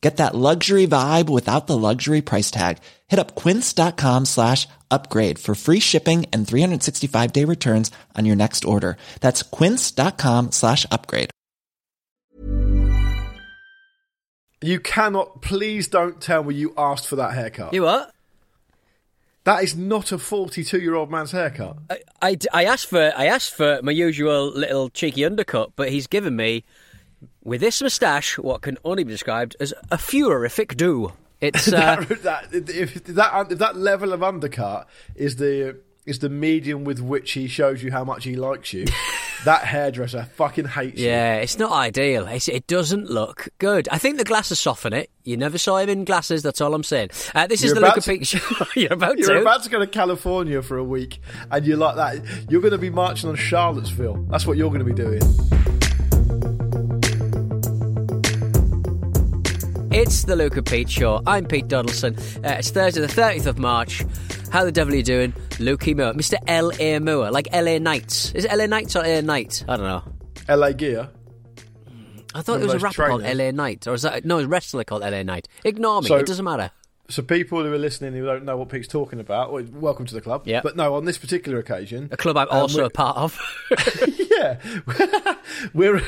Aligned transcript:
Get 0.00 0.16
that 0.16 0.34
luxury 0.34 0.86
vibe 0.86 1.28
without 1.28 1.66
the 1.66 1.76
luxury 1.76 2.22
price 2.22 2.50
tag. 2.50 2.78
Hit 3.08 3.18
up 3.18 3.34
quince.com 3.34 4.24
slash 4.24 4.66
upgrade 4.90 5.38
for 5.38 5.54
free 5.54 5.80
shipping 5.80 6.24
and 6.32 6.48
365 6.48 7.32
day 7.32 7.44
returns 7.44 7.90
on 8.16 8.24
your 8.24 8.36
next 8.36 8.64
order. 8.64 8.96
That's 9.20 9.42
quince.com 9.42 10.52
slash 10.52 10.86
upgrade. 10.90 11.30
You 14.62 14.78
cannot, 14.78 15.40
please 15.40 15.88
don't 15.88 16.20
tell 16.20 16.44
me 16.44 16.54
you 16.54 16.74
asked 16.76 17.08
for 17.08 17.16
that 17.16 17.32
haircut. 17.32 17.72
You 17.72 17.82
what? 17.82 18.12
That 19.44 19.62
is 19.64 19.74
not 19.74 20.12
a 20.12 20.18
42 20.18 20.78
year 20.78 20.94
old 20.94 21.10
man's 21.10 21.32
haircut. 21.32 21.78
I, 21.88 22.00
I, 22.20 22.36
I 22.52 22.64
asked 22.66 22.86
for 22.86 23.12
I 23.16 23.26
asked 23.26 23.54
for 23.54 23.80
my 23.82 23.92
usual 23.92 24.50
little 24.50 24.90
cheeky 24.90 25.24
undercut, 25.24 25.72
but 25.76 25.88
he's 25.88 26.06
given 26.06 26.36
me 26.36 26.64
with 27.42 27.60
this 27.60 27.82
moustache 27.82 28.38
what 28.38 28.62
can 28.62 28.78
only 28.84 29.04
be 29.04 29.12
described 29.12 29.56
as 29.60 29.72
a 29.90 29.96
furorific 29.96 30.76
do. 30.76 31.12
It's 31.40 31.68
uh, 31.72 32.04
that, 32.08 32.22
that, 32.22 32.70
if 32.70 33.04
that 33.04 33.52
if 33.52 33.58
that 33.58 33.76
level 33.76 34.12
of 34.12 34.22
undercut 34.22 34.88
is 35.14 35.36
the 35.36 35.78
is 36.06 36.18
the 36.20 36.28
medium 36.28 36.84
with 36.84 37.00
which 37.00 37.32
he 37.32 37.46
shows 37.46 37.82
you 37.82 37.92
how 37.92 38.04
much 38.04 38.24
he 38.24 38.34
likes 38.36 38.72
you. 38.72 38.86
that 39.44 39.64
hairdresser 39.64 40.24
fucking 40.34 40.66
hates 40.66 40.98
yeah, 40.98 41.06
you. 41.06 41.10
Yeah, 41.10 41.34
it's 41.36 41.58
not 41.58 41.72
ideal. 41.72 42.26
It's, 42.26 42.48
it 42.48 42.66
doesn't 42.66 43.10
look 43.10 43.48
good. 43.58 43.88
I 43.90 43.98
think 43.98 44.18
the 44.18 44.24
glasses 44.24 44.58
soften 44.58 44.92
it. 44.92 45.10
You 45.24 45.36
never 45.36 45.58
saw 45.58 45.78
him 45.78 45.88
in 45.88 46.04
glasses. 46.04 46.42
That's 46.42 46.60
all 46.60 46.74
I'm 46.74 46.82
saying. 46.82 47.10
Uh, 47.34 47.46
this 47.46 47.62
you're 47.62 47.72
is 47.72 47.74
the 47.74 47.80
Luke 47.80 47.96
and 47.96 48.04
Pete 48.04 48.26
show. 48.26 48.66
you're 48.76 48.92
about 48.92 49.18
you're 49.18 49.34
to. 49.34 49.40
about 49.40 49.62
to 49.62 49.70
go 49.70 49.78
to 49.78 49.86
California 49.86 50.62
for 50.62 50.76
a 50.76 50.84
week, 50.84 51.20
and 51.50 51.66
you're 51.66 51.78
like 51.78 51.96
that. 51.96 52.50
You're 52.50 52.60
going 52.60 52.72
to 52.72 52.78
be 52.78 52.90
marching 52.90 53.28
on 53.28 53.36
Charlottesville. 53.36 54.26
That's 54.28 54.46
what 54.46 54.56
you're 54.56 54.70
going 54.70 54.84
to 54.84 54.84
be 54.84 54.94
doing. 54.94 55.79
It's 60.02 60.24
the 60.24 60.34
Luke 60.34 60.56
and 60.56 60.64
Pete 60.64 60.88
Show. 60.88 61.20
I'm 61.26 61.44
Pete 61.44 61.68
Donaldson. 61.68 62.16
Uh, 62.38 62.56
it's 62.58 62.70
Thursday, 62.70 63.02
the 63.02 63.06
30th 63.06 63.44
of 63.44 63.58
March. 63.58 64.02
How 64.50 64.64
the 64.64 64.72
devil 64.72 64.94
are 64.94 64.96
you 64.96 65.02
doing? 65.02 65.32
Lukey 65.58 65.94
Moore. 65.94 66.14
Mr. 66.14 66.38
L.A. 66.46 66.98
Moore. 67.00 67.30
Like 67.30 67.48
L.A. 67.52 67.78
Knights. 67.78 68.32
Is 68.32 68.46
it 68.46 68.50
L.A. 68.50 68.66
Knights 68.66 68.96
or 68.96 69.04
L.A. 69.04 69.20
Knight? 69.20 69.62
I 69.68 69.76
don't 69.76 69.86
know. 69.86 70.02
L.A. 70.48 70.72
Gear. 70.72 71.10
I 72.34 72.40
thought 72.40 72.62
it 72.62 72.64
was 72.64 72.72
a 72.72 72.78
rapper 72.78 72.94
trainers. 72.94 73.10
called 73.10 73.24
L.A. 73.24 73.52
Knight. 73.52 73.86
Or 73.86 73.92
is 73.92 74.00
that... 74.00 74.24
No, 74.24 74.38
it's 74.38 74.46
a 74.46 74.48
wrestler 74.48 74.84
called 74.84 75.02
L.A. 75.02 75.22
Knight. 75.22 75.48
Ignore 75.66 76.00
me. 76.00 76.08
So, 76.08 76.16
it 76.16 76.24
doesn't 76.24 76.46
matter. 76.46 76.70
So 77.10 77.22
people 77.22 77.62
who 77.64 77.72
are 77.72 77.78
listening 77.78 78.12
who 78.12 78.24
don't 78.24 78.44
know 78.44 78.56
what 78.56 78.68
Pete's 78.68 78.86
talking 78.86 79.18
about, 79.18 79.52
well, 79.52 79.64
welcome 79.72 80.06
to 80.06 80.14
the 80.14 80.20
club. 80.20 80.42
Yeah. 80.46 80.60
But 80.62 80.76
no, 80.76 80.94
on 80.94 81.04
this 81.04 81.18
particular 81.18 81.58
occasion, 81.58 82.08
a 82.12 82.16
club 82.16 82.36
I'm 82.36 82.48
um, 82.48 82.56
also 82.56 82.84
a 82.84 82.90
part 82.90 83.16
of. 83.16 83.38
yeah, 84.30 84.58
we're 85.74 86.00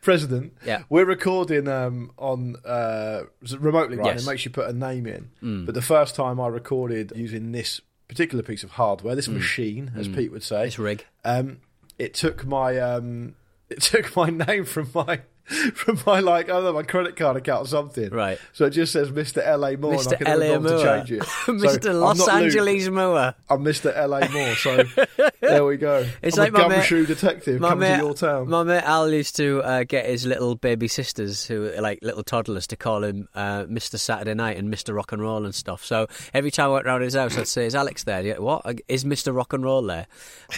president. 0.00 0.54
Yeah. 0.64 0.82
We're 0.88 1.04
recording 1.04 1.68
um, 1.68 2.10
on 2.18 2.56
uh, 2.64 3.22
remotely, 3.58 3.98
right? 3.98 4.14
Yes. 4.14 4.26
It 4.26 4.30
makes 4.30 4.44
you 4.44 4.50
put 4.50 4.68
a 4.68 4.72
name 4.72 5.06
in. 5.06 5.30
Mm. 5.42 5.66
But 5.66 5.74
the 5.74 5.82
first 5.82 6.16
time 6.16 6.40
I 6.40 6.48
recorded 6.48 7.12
using 7.14 7.52
this 7.52 7.80
particular 8.08 8.42
piece 8.42 8.64
of 8.64 8.72
hardware, 8.72 9.14
this 9.14 9.28
mm. 9.28 9.34
machine, 9.34 9.92
as 9.96 10.08
mm. 10.08 10.16
Pete 10.16 10.32
would 10.32 10.42
say, 10.42 10.64
this 10.64 10.78
rig, 10.78 11.06
um, 11.24 11.58
it 11.98 12.14
took 12.14 12.44
my 12.44 12.78
um, 12.78 13.36
it 13.70 13.80
took 13.80 14.16
my 14.16 14.30
name 14.30 14.64
from 14.64 14.90
my 14.92 15.20
from 15.74 15.98
my 16.04 16.18
like 16.18 16.46
I 16.46 16.54
don't 16.54 16.64
know 16.64 16.72
my 16.72 16.82
credit 16.82 17.14
card 17.14 17.36
account 17.36 17.66
or 17.66 17.68
something. 17.68 18.10
Right. 18.10 18.38
So 18.52 18.64
it 18.64 18.70
just 18.70 18.92
says 18.92 19.10
Mr. 19.10 19.46
LA 19.46 19.72
Moore, 19.76 19.94
Mr. 19.94 20.18
and 20.18 20.28
I 20.28 20.32
can 20.32 20.40
LA 20.40 20.58
Moore. 20.58 20.78
to 20.78 20.84
change 20.84 21.12
it. 21.12 21.22
Mr. 21.22 21.82
So 21.86 21.92
Los 21.92 22.28
Angeles 22.28 22.88
Moore. 22.88 23.34
I'm 23.48 23.62
Mr. 23.62 23.94
LA 23.96 24.26
Moore. 24.28 24.54
So 24.56 25.30
there 25.40 25.64
we 25.64 25.76
go. 25.76 26.04
It's 26.20 26.36
I'm 26.36 26.52
like 26.52 26.64
a 26.64 26.68
gumshoe 26.68 27.00
mate, 27.00 27.06
detective 27.08 27.60
coming 27.60 27.78
mate, 27.78 27.96
to 27.98 28.02
your 28.02 28.14
town. 28.14 28.48
My 28.48 28.64
mate 28.64 28.82
Al 28.82 29.08
used 29.08 29.36
to 29.36 29.62
uh, 29.62 29.84
get 29.84 30.06
his 30.06 30.26
little 30.26 30.56
baby 30.56 30.88
sisters, 30.88 31.46
who 31.46 31.66
are 31.66 31.80
like 31.80 32.00
little 32.02 32.24
toddlers, 32.24 32.66
to 32.68 32.76
call 32.76 33.04
him 33.04 33.28
uh, 33.34 33.64
Mr. 33.64 34.00
Saturday 34.00 34.34
Night 34.34 34.56
and 34.56 34.72
Mr. 34.72 34.94
Rock 34.96 35.12
and 35.12 35.22
Roll 35.22 35.44
and 35.44 35.54
stuff. 35.54 35.84
So 35.84 36.08
every 36.34 36.50
time 36.50 36.70
I 36.70 36.72
went 36.72 36.86
round 36.86 37.04
his 37.04 37.14
house, 37.14 37.38
I'd 37.38 37.46
say, 37.46 37.66
"Is 37.66 37.74
Alex 37.76 38.02
there? 38.02 38.22
Yeah, 38.22 38.38
what 38.38 38.64
is 38.88 39.04
Mr. 39.04 39.34
Rock 39.34 39.52
and 39.52 39.62
Roll 39.62 39.82
there?" 39.82 40.06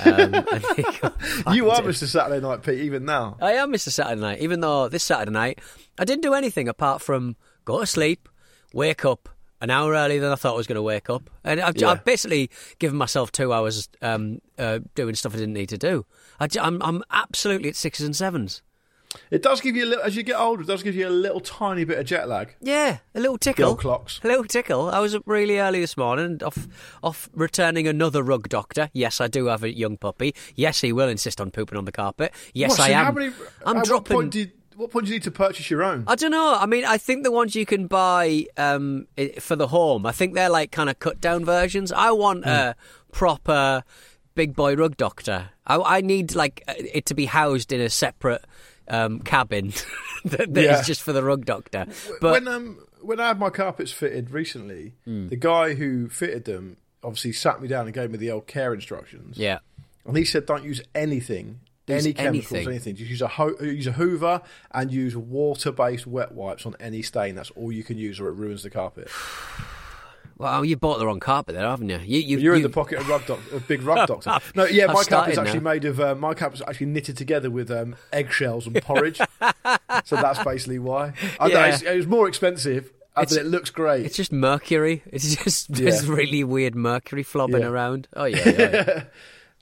Um, 0.04 0.32
you 1.52 1.68
are 1.70 1.82
Mr. 1.82 2.06
Saturday 2.06 2.40
Night, 2.40 2.62
Pete. 2.62 2.80
Even 2.80 3.04
now, 3.04 3.36
I 3.40 3.52
am 3.54 3.70
Mr. 3.70 3.90
Saturday 3.90 4.20
Night. 4.20 4.38
Even 4.40 4.60
though 4.60 4.77
this 4.86 5.02
Saturday 5.02 5.32
night 5.32 5.58
I 5.98 6.04
didn't 6.04 6.22
do 6.22 6.34
anything 6.34 6.68
apart 6.68 7.02
from 7.02 7.34
go 7.64 7.80
to 7.80 7.86
sleep, 7.86 8.28
wake 8.72 9.04
up 9.04 9.28
an 9.60 9.70
hour 9.70 9.92
earlier 9.92 10.20
than 10.20 10.30
I 10.30 10.36
thought 10.36 10.54
I 10.54 10.56
was 10.56 10.68
going 10.68 10.76
to 10.76 10.82
wake 10.82 11.10
up, 11.10 11.28
and 11.42 11.60
I've, 11.60 11.76
yeah. 11.76 11.88
I've 11.88 12.04
basically 12.04 12.50
given 12.78 12.96
myself 12.96 13.32
two 13.32 13.52
hours 13.52 13.88
um, 14.00 14.40
uh, 14.56 14.78
doing 14.94 15.16
stuff 15.16 15.34
I 15.34 15.38
didn't 15.38 15.54
need 15.54 15.68
to 15.70 15.78
do. 15.78 16.06
I, 16.38 16.48
I'm, 16.60 16.80
I'm 16.82 17.02
absolutely 17.10 17.68
at 17.68 17.76
sixes 17.76 18.06
and 18.06 18.14
sevens. 18.14 18.62
It 19.30 19.42
does 19.42 19.60
give 19.60 19.74
you 19.74 19.84
a 19.84 19.88
little, 19.88 20.04
as 20.04 20.16
you 20.16 20.22
get 20.22 20.36
older, 20.38 20.62
it 20.62 20.66
does 20.66 20.82
give 20.82 20.94
you 20.94 21.08
a 21.08 21.10
little 21.10 21.40
tiny 21.40 21.84
bit 21.84 21.98
of 21.98 22.04
jet 22.06 22.28
lag. 22.28 22.54
Yeah, 22.60 22.98
a 23.14 23.20
little 23.20 23.38
tickle. 23.38 23.74
clocks. 23.74 24.20
A 24.22 24.28
little 24.28 24.44
tickle. 24.44 24.90
I 24.90 25.00
was 25.00 25.14
up 25.14 25.22
really 25.24 25.58
early 25.58 25.80
this 25.80 25.96
morning, 25.96 26.40
off 26.44 26.68
off 27.02 27.28
returning 27.32 27.88
another 27.88 28.22
rug 28.22 28.48
doctor. 28.48 28.90
Yes, 28.92 29.20
I 29.20 29.26
do 29.26 29.46
have 29.46 29.64
a 29.64 29.74
young 29.74 29.96
puppy. 29.96 30.34
Yes, 30.54 30.82
he 30.82 30.92
will 30.92 31.08
insist 31.08 31.40
on 31.40 31.50
pooping 31.50 31.78
on 31.78 31.86
the 31.86 31.92
carpet. 31.92 32.34
Yes, 32.52 32.78
what, 32.78 32.80
I 32.80 32.90
am. 32.90 33.14
Many, 33.14 33.32
I'm 33.64 33.82
dropping 33.82 34.30
what 34.78 34.92
point 34.92 35.06
do 35.06 35.12
you 35.12 35.16
need 35.16 35.24
to 35.24 35.32
purchase 35.32 35.68
your 35.70 35.82
own? 35.82 36.04
I 36.06 36.14
don't 36.14 36.30
know. 36.30 36.56
I 36.56 36.66
mean, 36.66 36.84
I 36.84 36.98
think 36.98 37.24
the 37.24 37.32
ones 37.32 37.56
you 37.56 37.66
can 37.66 37.88
buy 37.88 38.46
um, 38.56 39.08
for 39.40 39.56
the 39.56 39.66
home, 39.66 40.06
I 40.06 40.12
think 40.12 40.34
they're 40.34 40.48
like 40.48 40.70
kind 40.70 40.88
of 40.88 41.00
cut 41.00 41.20
down 41.20 41.44
versions. 41.44 41.90
I 41.90 42.12
want 42.12 42.44
mm. 42.44 42.48
a 42.48 42.76
proper 43.10 43.82
big 44.36 44.54
boy 44.54 44.76
rug 44.76 44.96
doctor. 44.96 45.50
I, 45.66 45.78
I, 45.78 46.00
need 46.00 46.36
like 46.36 46.62
it 46.68 47.06
to 47.06 47.14
be 47.14 47.26
housed 47.26 47.72
in 47.72 47.80
a 47.80 47.90
separate 47.90 48.44
um, 48.86 49.18
cabin 49.18 49.72
that, 50.24 50.54
that 50.54 50.62
yeah. 50.62 50.78
is 50.78 50.86
just 50.86 51.02
for 51.02 51.12
the 51.12 51.24
rug 51.24 51.44
doctor. 51.44 51.86
But 52.20 52.30
when 52.30 52.46
um, 52.46 52.78
when 53.00 53.18
I 53.18 53.26
had 53.26 53.40
my 53.40 53.50
carpets 53.50 53.90
fitted 53.90 54.30
recently, 54.30 54.94
mm. 55.04 55.28
the 55.28 55.36
guy 55.36 55.74
who 55.74 56.08
fitted 56.08 56.44
them 56.44 56.76
obviously 57.02 57.32
sat 57.32 57.60
me 57.60 57.66
down 57.66 57.86
and 57.86 57.94
gave 57.94 58.12
me 58.12 58.16
the 58.16 58.30
old 58.30 58.46
care 58.46 58.72
instructions. 58.72 59.38
Yeah. 59.38 59.58
And 60.06 60.16
he 60.16 60.24
said, 60.24 60.46
"Don't 60.46 60.62
use 60.62 60.80
anything 60.94 61.62
any 61.88 62.12
chemicals, 62.12 62.52
anything. 62.52 62.68
anything. 62.68 62.96
Just 62.96 63.10
use 63.10 63.22
a 63.22 63.28
ho- 63.28 63.56
use 63.60 63.86
a 63.86 63.92
Hoover 63.92 64.42
and 64.72 64.92
use 64.92 65.16
water-based 65.16 66.06
wet 66.06 66.32
wipes 66.32 66.66
on 66.66 66.76
any 66.80 67.02
stain. 67.02 67.34
That's 67.34 67.50
all 67.52 67.72
you 67.72 67.84
can 67.84 67.98
use, 67.98 68.20
or 68.20 68.28
it 68.28 68.32
ruins 68.32 68.62
the 68.62 68.70
carpet. 68.70 69.08
Well, 70.38 70.64
you 70.64 70.76
bought 70.76 71.00
the 71.00 71.06
wrong 71.06 71.18
carpet 71.18 71.56
there, 71.56 71.68
haven't 71.68 71.88
you? 71.88 71.98
you, 71.98 72.38
you 72.38 72.52
are 72.52 72.54
in 72.54 72.62
the 72.62 72.68
pocket 72.68 73.00
of 73.00 73.08
rug 73.08 73.26
doc- 73.26 73.40
a 73.52 73.58
big 73.58 73.82
rug 73.82 74.06
doctor. 74.06 74.38
No, 74.54 74.66
yeah, 74.66 74.86
my 74.86 75.02
carpet's 75.02 75.36
actually 75.36 75.58
now. 75.58 75.72
made 75.72 75.84
of 75.84 75.98
uh, 75.98 76.14
my 76.14 76.32
carpet's 76.32 76.62
actually 76.62 76.86
knitted 76.86 77.16
together 77.16 77.50
with 77.50 77.72
um, 77.72 77.96
eggshells 78.12 78.68
and 78.68 78.80
porridge. 78.80 79.18
so 80.04 80.14
that's 80.14 80.42
basically 80.44 80.78
why. 80.78 81.12
I 81.40 81.48
yeah. 81.48 81.76
know, 81.82 81.90
it 81.90 81.96
was 81.96 82.06
more 82.06 82.28
expensive. 82.28 82.92
It's, 83.16 83.34
it 83.34 83.46
looks 83.46 83.70
great. 83.70 84.06
It's 84.06 84.16
just 84.16 84.32
mercury. 84.32 85.02
It's 85.06 85.34
just 85.42 85.70
yeah. 85.70 85.86
this 85.86 86.04
really 86.04 86.44
weird 86.44 86.76
mercury 86.76 87.24
flobbing 87.24 87.62
yeah. 87.62 87.68
around. 87.68 88.06
Oh 88.14 88.24
yeah, 88.24 88.48
yeah. 88.48 89.04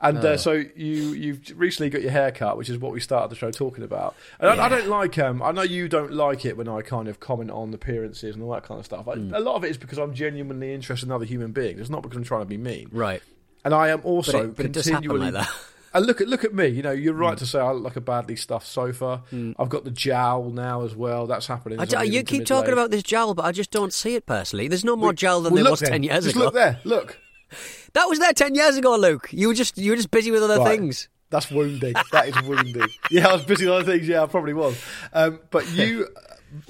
And 0.00 0.18
uh, 0.18 0.28
oh. 0.28 0.36
so 0.36 0.52
you 0.52 1.12
you've 1.12 1.52
recently 1.56 1.88
got 1.88 2.02
your 2.02 2.10
hair 2.10 2.30
cut, 2.30 2.58
which 2.58 2.68
is 2.68 2.78
what 2.78 2.92
we 2.92 3.00
started 3.00 3.30
the 3.30 3.36
show 3.36 3.50
talking 3.50 3.82
about. 3.82 4.14
And 4.38 4.54
yeah. 4.54 4.62
I, 4.62 4.66
I, 4.66 4.68
don't 4.68 4.88
like 4.88 5.18
um 5.18 5.42
I 5.42 5.52
know 5.52 5.62
you 5.62 5.88
don't 5.88 6.12
like 6.12 6.44
it 6.44 6.56
when 6.56 6.68
I 6.68 6.82
kind 6.82 7.08
of 7.08 7.18
comment 7.18 7.50
on 7.50 7.72
appearances 7.72 8.34
and 8.34 8.44
all 8.44 8.52
that 8.52 8.62
kind 8.62 8.78
of 8.78 8.84
stuff. 8.84 9.06
Mm. 9.06 9.34
a 9.34 9.40
lot 9.40 9.54
of 9.56 9.64
it 9.64 9.70
is 9.70 9.78
because 9.78 9.98
I'm 9.98 10.12
genuinely 10.12 10.74
interested 10.74 11.06
in 11.06 11.12
other 11.12 11.24
human 11.24 11.52
beings. 11.52 11.80
It's 11.80 11.90
not 11.90 12.02
because 12.02 12.18
I'm 12.18 12.24
trying 12.24 12.42
to 12.42 12.46
be 12.46 12.58
mean, 12.58 12.88
right? 12.92 13.22
And 13.64 13.72
I 13.72 13.88
am 13.88 14.00
also 14.04 14.48
but 14.48 14.66
it, 14.66 14.72
but 14.74 14.82
continually. 14.82 15.30
Like 15.30 15.48
and 15.94 16.06
look 16.06 16.20
at 16.20 16.28
look 16.28 16.44
at 16.44 16.52
me. 16.52 16.66
You 16.66 16.82
know, 16.82 16.92
you're 16.92 17.14
right 17.14 17.34
mm. 17.34 17.38
to 17.38 17.46
say 17.46 17.58
I 17.58 17.72
look 17.72 17.84
like 17.84 17.96
a 17.96 18.02
badly 18.02 18.36
stuffed 18.36 18.66
sofa. 18.66 19.22
Mm. 19.32 19.54
I've 19.58 19.70
got 19.70 19.84
the 19.84 19.90
jowl 19.90 20.50
now 20.50 20.82
as 20.82 20.94
well. 20.94 21.26
That's 21.26 21.46
happening. 21.46 21.80
I, 21.80 22.02
you 22.02 22.22
keep 22.22 22.44
talking 22.44 22.74
about 22.74 22.90
this 22.90 23.02
jowl, 23.02 23.32
but 23.32 23.46
I 23.46 23.52
just 23.52 23.70
don't 23.70 23.94
see 23.94 24.14
it 24.14 24.26
personally. 24.26 24.68
There's 24.68 24.84
no 24.84 24.94
more 24.94 25.14
jowl 25.14 25.40
than 25.40 25.54
well, 25.54 25.64
there 25.64 25.70
was 25.70 25.80
ten 25.80 26.02
years 26.02 26.24
just 26.24 26.36
ago. 26.36 26.44
Look 26.46 26.54
there. 26.54 26.80
Look. 26.84 27.18
That 27.96 28.10
was 28.10 28.18
there 28.18 28.34
ten 28.34 28.54
years 28.54 28.76
ago, 28.76 28.94
Luke. 28.94 29.30
You 29.32 29.48
were 29.48 29.54
just 29.54 29.78
you 29.78 29.90
were 29.90 29.96
just 29.96 30.10
busy 30.10 30.30
with 30.30 30.42
other 30.42 30.58
right. 30.58 30.78
things. 30.78 31.08
That's 31.30 31.50
wounding. 31.50 31.94
That 32.12 32.28
is 32.28 32.42
wounding. 32.42 32.88
Yeah, 33.10 33.28
I 33.28 33.32
was 33.32 33.44
busy 33.44 33.66
on 33.66 33.80
other 33.80 33.90
things. 33.90 34.06
Yeah, 34.06 34.22
I 34.22 34.26
probably 34.26 34.52
was. 34.52 34.78
Um, 35.14 35.40
but 35.50 35.66
you 35.72 36.06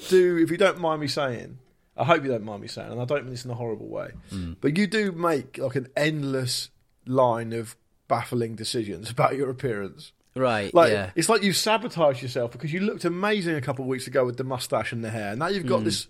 do, 0.08 0.38
if 0.38 0.52
you 0.52 0.56
don't 0.56 0.78
mind 0.78 1.00
me 1.00 1.08
saying, 1.08 1.58
I 1.96 2.04
hope 2.04 2.22
you 2.22 2.30
don't 2.30 2.44
mind 2.44 2.62
me 2.62 2.68
saying, 2.68 2.92
and 2.92 3.00
I 3.00 3.04
don't 3.04 3.24
mean 3.24 3.32
this 3.32 3.44
in 3.44 3.50
a 3.50 3.54
horrible 3.54 3.88
way, 3.88 4.12
but 4.60 4.78
you 4.78 4.86
do 4.86 5.10
make 5.10 5.58
like 5.58 5.74
an 5.74 5.88
endless 5.96 6.70
line 7.06 7.52
of 7.52 7.76
baffling 8.06 8.54
decisions 8.54 9.10
about 9.16 9.34
your 9.34 9.50
appearance. 9.50 10.12
Right. 10.36 10.72
Like 10.72 10.92
yeah. 10.92 11.10
it's 11.16 11.28
like 11.28 11.42
you 11.42 11.52
sabotaged 11.52 12.22
yourself 12.22 12.52
because 12.52 12.72
you 12.72 12.78
looked 12.80 13.04
amazing 13.04 13.56
a 13.56 13.60
couple 13.60 13.84
of 13.84 13.88
weeks 13.88 14.06
ago 14.06 14.24
with 14.24 14.36
the 14.36 14.44
mustache 14.44 14.92
and 14.92 15.02
the 15.02 15.10
hair. 15.10 15.34
Now 15.34 15.48
you've 15.48 15.66
got 15.66 15.82
this 15.82 16.06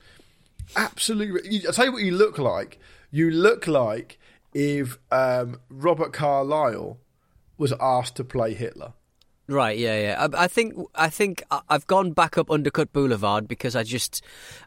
absolute. 0.76 1.42
You, 1.46 1.62
I'll 1.69 1.72
tell 1.72 1.86
you 1.86 1.92
what 1.92 2.02
you 2.02 2.12
look 2.12 2.38
like. 2.38 2.78
You 3.10 3.30
look 3.30 3.66
like 3.66 4.19
if 4.56 4.99
um, 5.12 5.61
Robert 5.69 6.14
Carlyle 6.14 6.99
was 7.58 7.75
asked 7.79 8.17
to 8.17 8.25
play 8.25 8.55
Hitler. 8.55 8.94
Right, 9.49 9.76
yeah, 9.76 10.00
yeah. 10.00 10.26
I, 10.32 10.44
I 10.44 10.49
think 10.49 10.75
I 10.94 11.11
think 11.11 11.43
I've 11.69 11.87
gone 11.87 12.12
back 12.12 12.38
up 12.38 12.50
Undercut 12.50 12.91
Boulevard 12.93 13.47
because 13.47 13.76
I 13.76 13.82
just 13.82 14.25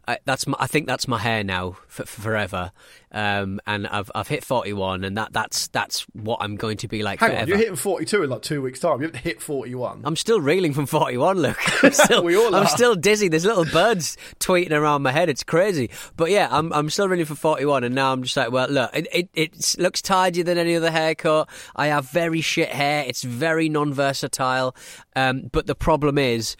I, 0.08 0.20
that's 0.26 0.46
my, 0.46 0.56
I 0.60 0.68
think 0.68 0.86
that's 0.86 1.08
my 1.08 1.18
hair 1.18 1.44
now 1.44 1.72
for, 1.88 2.06
for 2.06 2.22
forever, 2.22 2.72
um, 3.12 3.60
and 3.66 3.88
I've 3.88 4.12
I've 4.14 4.28
hit 4.28 4.44
forty 4.44 4.74
one, 4.74 5.04
and 5.04 5.18
that 5.18 5.34
that's 5.34 5.68
that's 5.70 6.06
what 6.14 6.38
I'm 6.42 6.56
going 6.56 6.78
to 6.78 6.88
be 6.88 7.02
like 7.04 7.20
Hang 7.20 7.30
forever. 7.30 7.42
on, 7.44 7.48
you're 7.48 7.58
hitting 7.58 7.76
42 7.76 8.24
in 8.24 8.30
like 8.30 8.42
two 8.42 8.62
weeks' 8.62 8.80
time. 8.80 9.02
You 9.02 9.08
haven't 9.08 9.22
hit 9.22 9.42
41. 9.42 10.02
I'm 10.04 10.16
still 10.16 10.40
reeling 10.40 10.74
from 10.74 10.86
41, 10.86 11.38
Look, 11.38 11.58
I'm 11.84 11.92
still, 11.94 12.24
We 12.24 12.36
all 12.38 12.54
I'm 12.56 12.68
still 12.68 12.96
dizzy. 12.96 13.28
There's 13.28 13.46
little 13.46 13.66
birds 13.66 14.18
tweeting 14.40 14.72
around 14.72 15.02
my 15.02 15.12
head. 15.12 15.30
It's 15.30 15.44
crazy. 15.44 15.90
But 16.18 16.30
yeah, 16.32 16.48
I'm, 16.52 16.72
I'm 16.74 16.90
still 16.90 17.08
reeling 17.08 17.26
for 17.26 17.36
41, 17.36 17.84
and 17.84 17.96
now 17.96 18.12
I'm 18.12 18.24
just 18.24 18.38
like, 18.38 18.52
well, 18.52 18.68
look, 18.70 18.96
it, 18.96 19.08
it, 19.12 19.30
it 19.34 19.76
looks 19.80 20.02
tidier 20.02 20.44
than 20.44 20.58
any 20.58 20.76
other 20.76 20.92
haircut. 20.92 21.50
I 21.76 21.88
have 21.88 22.10
very 22.10 22.42
shit 22.42 22.70
hair. 22.70 23.04
It's 23.08 23.24
very 23.24 23.70
non 23.70 23.94
versatile. 23.94 24.76
Um, 25.16 25.50
but 25.52 25.68
the 25.68 25.76
problem 25.76 26.18
is, 26.18 26.56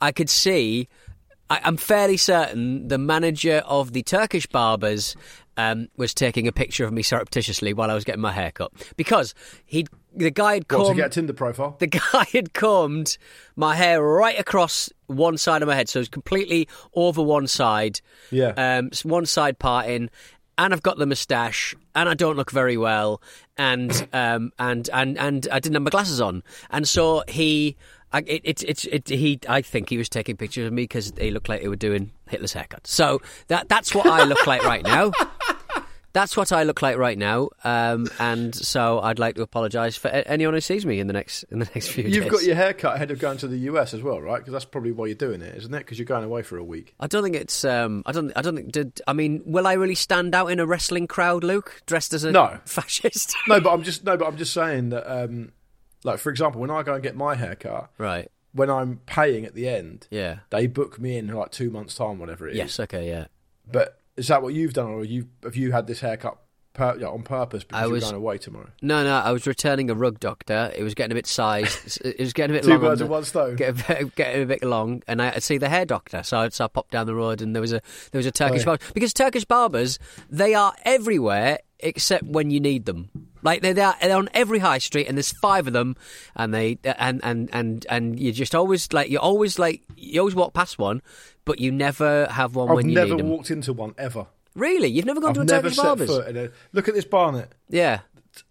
I 0.00 0.12
could 0.12 0.30
see. 0.30 0.88
I, 1.52 1.60
I'm 1.64 1.76
fairly 1.76 2.16
certain 2.16 2.88
the 2.88 2.96
manager 2.96 3.62
of 3.66 3.92
the 3.92 4.02
Turkish 4.02 4.46
barbers 4.46 5.14
um, 5.58 5.88
was 5.98 6.14
taking 6.14 6.48
a 6.48 6.52
picture 6.52 6.86
of 6.86 6.94
me 6.94 7.02
surreptitiously 7.02 7.74
while 7.74 7.90
I 7.90 7.94
was 7.94 8.04
getting 8.04 8.22
my 8.22 8.32
hair 8.32 8.52
cut 8.52 8.72
because 8.96 9.34
he, 9.66 9.86
the 10.14 10.30
guy 10.30 10.54
had 10.54 10.68
to 10.70 10.94
get 10.94 11.06
a 11.08 11.10
Tinder 11.10 11.34
profile? 11.34 11.76
the 11.78 11.86
guy 12.12 12.24
had 12.32 12.54
combed 12.54 13.18
my 13.54 13.74
hair 13.74 14.02
right 14.02 14.38
across 14.40 14.88
one 15.08 15.36
side 15.36 15.60
of 15.60 15.68
my 15.68 15.74
head, 15.74 15.90
so 15.90 15.98
it 15.98 16.02
was 16.02 16.08
completely 16.08 16.68
over 16.94 17.22
one 17.22 17.46
side. 17.46 18.00
Yeah. 18.30 18.54
Um, 18.56 18.90
one 19.02 19.26
side 19.26 19.58
parting, 19.58 20.08
and 20.56 20.72
I've 20.72 20.82
got 20.82 20.96
the 20.96 21.04
moustache, 21.04 21.74
and 21.94 22.08
I 22.08 22.14
don't 22.14 22.36
look 22.36 22.50
very 22.50 22.78
well, 22.78 23.20
and 23.58 24.08
um, 24.14 24.52
and 24.58 24.88
and 24.90 25.18
and 25.18 25.46
I 25.52 25.60
didn't 25.60 25.74
have 25.74 25.82
my 25.82 25.90
glasses 25.90 26.20
on, 26.20 26.42
and 26.70 26.88
so 26.88 27.24
he. 27.28 27.76
I, 28.12 28.18
it, 28.26 28.42
it, 28.44 28.62
it, 28.64 28.84
it, 28.84 29.08
he, 29.08 29.38
I 29.48 29.62
think 29.62 29.88
he 29.88 29.98
was 29.98 30.08
taking 30.08 30.36
pictures 30.36 30.66
of 30.66 30.72
me 30.72 30.82
because 30.82 31.12
he 31.18 31.30
looked 31.30 31.48
like 31.48 31.62
he 31.62 31.68
were 31.68 31.76
doing 31.76 32.12
Hitler's 32.28 32.52
haircut. 32.52 32.86
So 32.86 33.20
that 33.48 33.68
that's 33.68 33.94
what 33.94 34.06
I 34.06 34.24
look 34.24 34.46
like 34.46 34.62
right 34.64 34.82
now. 34.82 35.12
That's 36.14 36.36
what 36.36 36.52
I 36.52 36.64
look 36.64 36.82
like 36.82 36.98
right 36.98 37.16
now, 37.16 37.48
um, 37.64 38.06
and 38.18 38.54
so 38.54 39.00
I'd 39.00 39.18
like 39.18 39.36
to 39.36 39.42
apologise 39.42 39.96
for 39.96 40.08
anyone 40.08 40.52
who 40.52 40.60
sees 40.60 40.84
me 40.84 41.00
in 41.00 41.06
the 41.06 41.14
next 41.14 41.44
in 41.44 41.58
the 41.58 41.64
next 41.74 41.88
few 41.88 42.02
days. 42.04 42.14
You've 42.14 42.28
got 42.28 42.42
your 42.42 42.54
hair 42.54 42.74
cut 42.74 42.96
ahead 42.96 43.10
of 43.10 43.18
going 43.18 43.38
to 43.38 43.48
the 43.48 43.56
US 43.60 43.94
as 43.94 44.02
well, 44.02 44.20
right? 44.20 44.36
Because 44.36 44.52
that's 44.52 44.66
probably 44.66 44.92
why 44.92 45.06
you're 45.06 45.14
doing 45.14 45.40
it, 45.40 45.56
isn't 45.56 45.72
it? 45.72 45.78
Because 45.78 45.98
you're 45.98 46.04
going 46.04 46.24
away 46.24 46.42
for 46.42 46.58
a 46.58 46.64
week. 46.64 46.94
I 47.00 47.06
don't 47.06 47.22
think 47.22 47.36
it's. 47.36 47.64
Um, 47.64 48.02
I 48.04 48.12
don't. 48.12 48.30
I 48.36 48.42
don't 48.42 48.56
think. 48.56 48.72
Did 48.72 49.00
I 49.08 49.14
mean? 49.14 49.40
Will 49.46 49.66
I 49.66 49.72
really 49.72 49.94
stand 49.94 50.34
out 50.34 50.48
in 50.48 50.60
a 50.60 50.66
wrestling 50.66 51.06
crowd, 51.06 51.44
Luke, 51.44 51.80
dressed 51.86 52.12
as 52.12 52.24
a 52.24 52.30
No. 52.30 52.58
fascist? 52.66 53.34
No, 53.48 53.58
but 53.62 53.72
I'm 53.72 53.82
just 53.82 54.04
no, 54.04 54.18
but 54.18 54.26
I'm 54.26 54.36
just 54.36 54.52
saying 54.52 54.90
that, 54.90 55.10
um, 55.10 55.52
like 56.04 56.18
for 56.18 56.30
example, 56.30 56.60
when 56.60 56.70
I 56.70 56.82
go 56.82 56.94
and 56.94 57.02
get 57.02 57.16
my 57.16 57.34
haircut, 57.34 57.90
right. 57.98 58.30
when 58.52 58.70
I'm 58.70 59.00
paying 59.06 59.44
at 59.44 59.54
the 59.54 59.68
end, 59.68 60.06
Yeah. 60.10 60.40
they 60.50 60.66
book 60.66 60.98
me 61.00 61.16
in 61.16 61.28
like 61.28 61.50
two 61.52 61.70
months 61.70 61.94
time, 61.94 62.18
whatever 62.18 62.48
it 62.48 62.52
is. 62.52 62.58
Yes. 62.58 62.80
Okay. 62.80 63.08
Yeah. 63.08 63.26
But 63.70 63.98
is 64.16 64.28
that 64.28 64.42
what 64.42 64.54
you've 64.54 64.72
done, 64.74 64.86
or 64.88 65.04
you 65.04 65.28
have 65.42 65.56
you 65.56 65.72
had 65.72 65.86
this 65.86 66.00
haircut 66.00 66.36
per, 66.74 66.96
yeah, 66.98 67.06
on 67.06 67.22
purpose 67.22 67.64
because 67.64 67.82
I 67.82 67.86
you're 67.86 68.00
going 68.00 68.14
away 68.14 68.38
tomorrow? 68.38 68.70
No, 68.82 69.04
no. 69.04 69.14
I 69.16 69.30
was 69.30 69.46
returning 69.46 69.88
a 69.90 69.94
rug 69.94 70.20
doctor. 70.20 70.72
It 70.76 70.82
was 70.82 70.94
getting 70.94 71.12
a 71.12 71.14
bit 71.14 71.26
sized. 71.26 72.00
it 72.04 72.18
was 72.18 72.32
getting 72.32 72.56
a 72.56 72.58
bit 72.58 72.64
Two 72.66 72.70
long. 72.72 72.80
birds 72.80 73.00
the- 73.00 73.06
one 73.06 73.24
stone. 73.24 73.56
Get 73.56 73.70
a 73.70 73.72
bit, 73.94 74.14
getting 74.16 74.42
a 74.42 74.46
bit 74.46 74.62
long, 74.64 75.02
and 75.06 75.22
I 75.22 75.26
had 75.26 75.34
to 75.34 75.40
see 75.40 75.56
the 75.58 75.68
hair 75.68 75.84
doctor. 75.86 76.22
So 76.22 76.38
I, 76.38 76.48
so 76.50 76.64
I 76.64 76.68
popped 76.68 76.90
down 76.90 77.06
the 77.06 77.14
road, 77.14 77.40
and 77.40 77.54
there 77.54 77.60
was 77.62 77.72
a 77.72 77.80
there 78.10 78.18
was 78.18 78.26
a 78.26 78.30
Turkish 78.32 78.56
Oh, 78.66 78.72
yeah. 78.72 78.76
barber 78.76 78.84
because 78.94 79.14
Turkish 79.14 79.44
barbers 79.44 79.98
they 80.28 80.54
are 80.54 80.74
everywhere 80.84 81.58
except 81.80 82.24
when 82.24 82.50
you 82.50 82.60
need 82.60 82.84
them. 82.86 83.08
Like 83.42 83.60
they're, 83.62 83.74
they're 83.74 84.16
on 84.16 84.28
every 84.34 84.60
high 84.60 84.78
street, 84.78 85.06
and 85.08 85.16
there's 85.16 85.32
five 85.32 85.66
of 85.66 85.72
them, 85.72 85.96
and 86.36 86.54
they 86.54 86.78
and 86.84 87.20
and 87.24 87.50
and 87.52 87.86
and 87.88 88.18
you 88.18 88.32
just 88.32 88.54
always 88.54 88.92
like 88.92 89.10
you 89.10 89.18
always 89.18 89.58
like 89.58 89.82
you 89.96 90.20
always 90.20 90.34
walk 90.34 90.54
past 90.54 90.78
one, 90.78 91.02
but 91.44 91.58
you 91.60 91.72
never 91.72 92.26
have 92.26 92.54
one 92.54 92.68
I've 92.70 92.76
when 92.76 92.88
you 92.88 92.94
never 92.94 93.06
need 93.10 93.18
them. 93.18 93.26
Never 93.26 93.36
walked 93.36 93.50
into 93.50 93.72
one 93.72 93.94
ever. 93.98 94.26
Really, 94.54 94.88
you've 94.88 95.06
never 95.06 95.20
gone 95.20 95.30
I've 95.30 95.34
to 95.36 95.40
a 95.40 95.44
never 95.44 95.62
Turkish 95.62 95.76
set 95.76 95.84
barber's? 95.84 96.08
foot 96.08 96.28
in 96.28 96.36
a. 96.36 96.48
Look 96.72 96.88
at 96.88 96.94
this 96.94 97.04
barnet. 97.04 97.52
Yeah, 97.68 98.00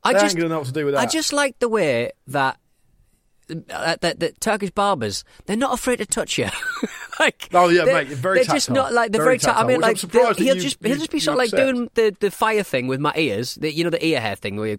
I 0.03 0.13
They 0.13 0.19
just 0.19 0.35
ain't 0.35 0.38
gonna 0.41 0.49
know 0.49 0.57
what 0.59 0.67
to 0.67 0.73
do 0.73 0.85
with 0.85 0.95
that. 0.95 1.01
I 1.01 1.05
just 1.05 1.31
like 1.33 1.59
the 1.59 1.69
way 1.69 2.11
that. 2.27 2.57
Uh, 3.69 3.97
that, 3.99 4.21
that 4.21 4.39
Turkish 4.39 4.69
barbers, 4.69 5.25
they're 5.45 5.57
not 5.57 5.73
afraid 5.73 5.97
to 5.97 6.05
touch 6.05 6.37
you. 6.37 6.47
like, 7.19 7.49
Oh, 7.53 7.69
yeah, 7.69 7.85
they're, 7.85 7.93
mate, 8.05 8.07
very 8.09 8.35
They're 8.37 8.43
just 8.45 8.67
tactile. 8.67 8.83
not 8.85 8.93
like 8.93 9.11
they're 9.11 9.19
Very 9.23 9.37
very. 9.37 9.39
ta- 9.39 9.51
I 9.51 9.53
tactile, 9.53 9.67
mean, 9.67 9.81
like 9.81 9.97
surprised 9.97 10.39
he'll 10.39 10.55
you- 10.55 10.61
just 10.61 10.77
he'll 10.83 10.95
just 10.97 11.11
be 11.11 11.19
sort 11.19 11.33
of 11.35 11.37
like 11.39 11.47
accept. 11.53 11.61
doing 11.73 11.89
the, 11.95 12.15
the 12.19 12.31
fire 12.31 12.63
thing 12.63 12.87
with 12.87 12.99
my 12.99 13.13
ears, 13.15 13.55
the, 13.55 13.71
you 13.73 13.83
know, 13.83 13.89
the 13.89 14.03
ear 14.05 14.19
hair 14.19 14.35
thing 14.35 14.55
where 14.57 14.67
you 14.69 14.77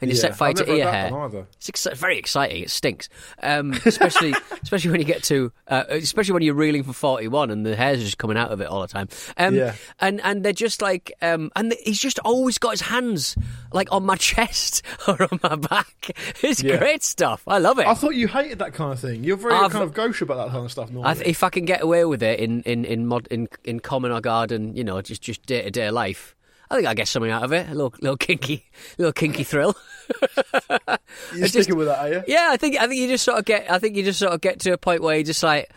and 0.00 0.10
you 0.10 0.16
Yeah, 0.16 0.20
set 0.20 0.36
fire 0.36 0.52
to 0.52 0.70
ear 0.72 0.90
hair. 0.90 1.10
It's 1.56 1.68
ex- 1.68 1.98
very 1.98 2.18
exciting. 2.18 2.62
It 2.62 2.70
stinks, 2.70 3.08
um, 3.42 3.72
especially 3.84 4.34
especially 4.62 4.90
when 4.90 5.00
you 5.00 5.06
get 5.06 5.22
to, 5.24 5.52
uh, 5.68 5.84
especially 5.88 6.34
when 6.34 6.42
you're 6.42 6.54
reeling 6.54 6.82
for 6.84 6.92
forty 6.92 7.28
one 7.28 7.50
and 7.50 7.64
the 7.64 7.74
hairs 7.76 8.00
are 8.00 8.04
just 8.04 8.18
coming 8.18 8.36
out 8.36 8.50
of 8.50 8.60
it 8.60 8.68
all 8.68 8.80
the 8.82 8.88
time. 8.88 9.08
Um, 9.36 9.54
Yeah. 9.54 9.74
and 10.00 10.20
and 10.22 10.44
they're 10.44 10.52
just 10.52 10.82
like, 10.82 11.12
um, 11.22 11.50
and 11.56 11.74
he's 11.84 11.98
just 12.00 12.18
always 12.20 12.58
got 12.58 12.70
his 12.72 12.82
hands 12.82 13.36
like 13.72 13.90
on 13.92 14.04
my 14.04 14.16
chest 14.32 14.82
or 15.08 15.20
on 15.30 15.40
my 15.42 15.56
back. 15.56 16.10
It's 16.42 16.62
Yeah. 16.62 16.76
great 16.78 17.02
stuff. 17.02 17.42
I 17.46 17.58
love 17.58 17.78
it. 17.78 17.86
I 17.86 17.94
thought 17.94 18.14
you 18.14 18.28
hated 18.28 18.58
that 18.60 18.74
kind 18.74 18.92
of 18.92 19.00
thing. 19.00 19.24
You're 19.24 19.36
very 19.36 19.54
I've- 19.54 19.72
kind 19.72 19.84
of 19.84 19.94
gauche 19.94 20.22
about 20.22 20.36
that 20.46 20.52
kind 20.52 20.64
of 20.64 20.70
stuff. 20.72 20.90
Normally, 20.90 21.10
I 21.10 21.14
th- 21.14 21.26
if 21.42 21.44
I 21.44 21.50
can 21.50 21.64
get 21.64 21.82
away 21.82 22.04
with 22.04 22.22
it 22.22 22.38
in 22.38 22.62
in 22.62 22.84
in 22.84 23.04
mod 23.04 23.26
in, 23.26 23.48
in 23.64 23.80
common 23.80 24.12
or 24.12 24.20
garden, 24.20 24.76
you 24.76 24.84
know, 24.84 25.02
just 25.02 25.22
just 25.22 25.44
day 25.44 25.62
to 25.62 25.70
day 25.72 25.90
life, 25.90 26.36
I 26.70 26.76
think 26.76 26.86
I 26.86 26.94
get 26.94 27.08
something 27.08 27.32
out 27.32 27.42
of 27.42 27.52
it. 27.52 27.68
A 27.68 27.74
little 27.74 27.92
little 28.00 28.16
kinky 28.16 28.70
little 28.98 29.12
kinky 29.12 29.42
thrill. 29.42 29.74
you're 30.70 30.98
it's 31.32 31.50
sticking 31.50 31.76
with 31.76 31.88
that, 31.88 31.98
are 31.98 32.12
you? 32.12 32.22
yeah, 32.28 32.50
I 32.52 32.56
think 32.56 32.78
I 32.78 32.86
think 32.86 33.00
you 33.00 33.08
just 33.08 33.24
sort 33.24 33.40
of 33.40 33.44
get 33.44 33.68
I 33.68 33.80
think 33.80 33.96
you 33.96 34.04
just 34.04 34.20
sort 34.20 34.32
of 34.32 34.40
get 34.40 34.60
to 34.60 34.72
a 34.72 34.78
point 34.78 35.02
where 35.02 35.16
you 35.18 35.24
just 35.24 35.42
like. 35.42 35.70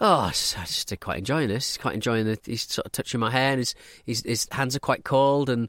Oh, 0.00 0.22
I'm 0.22 0.32
just 0.32 0.92
quite 0.98 1.18
enjoying 1.18 1.46
this. 1.46 1.68
He's 1.68 1.78
quite 1.78 1.94
enjoying 1.94 2.24
the. 2.24 2.36
He's 2.44 2.62
sort 2.66 2.84
of 2.84 2.90
touching 2.90 3.20
my 3.20 3.30
hair, 3.30 3.52
and 3.52 3.60
his 3.60 3.76
his, 4.04 4.22
his 4.24 4.48
hands 4.50 4.74
are 4.74 4.80
quite 4.80 5.04
cold, 5.04 5.48
and 5.48 5.68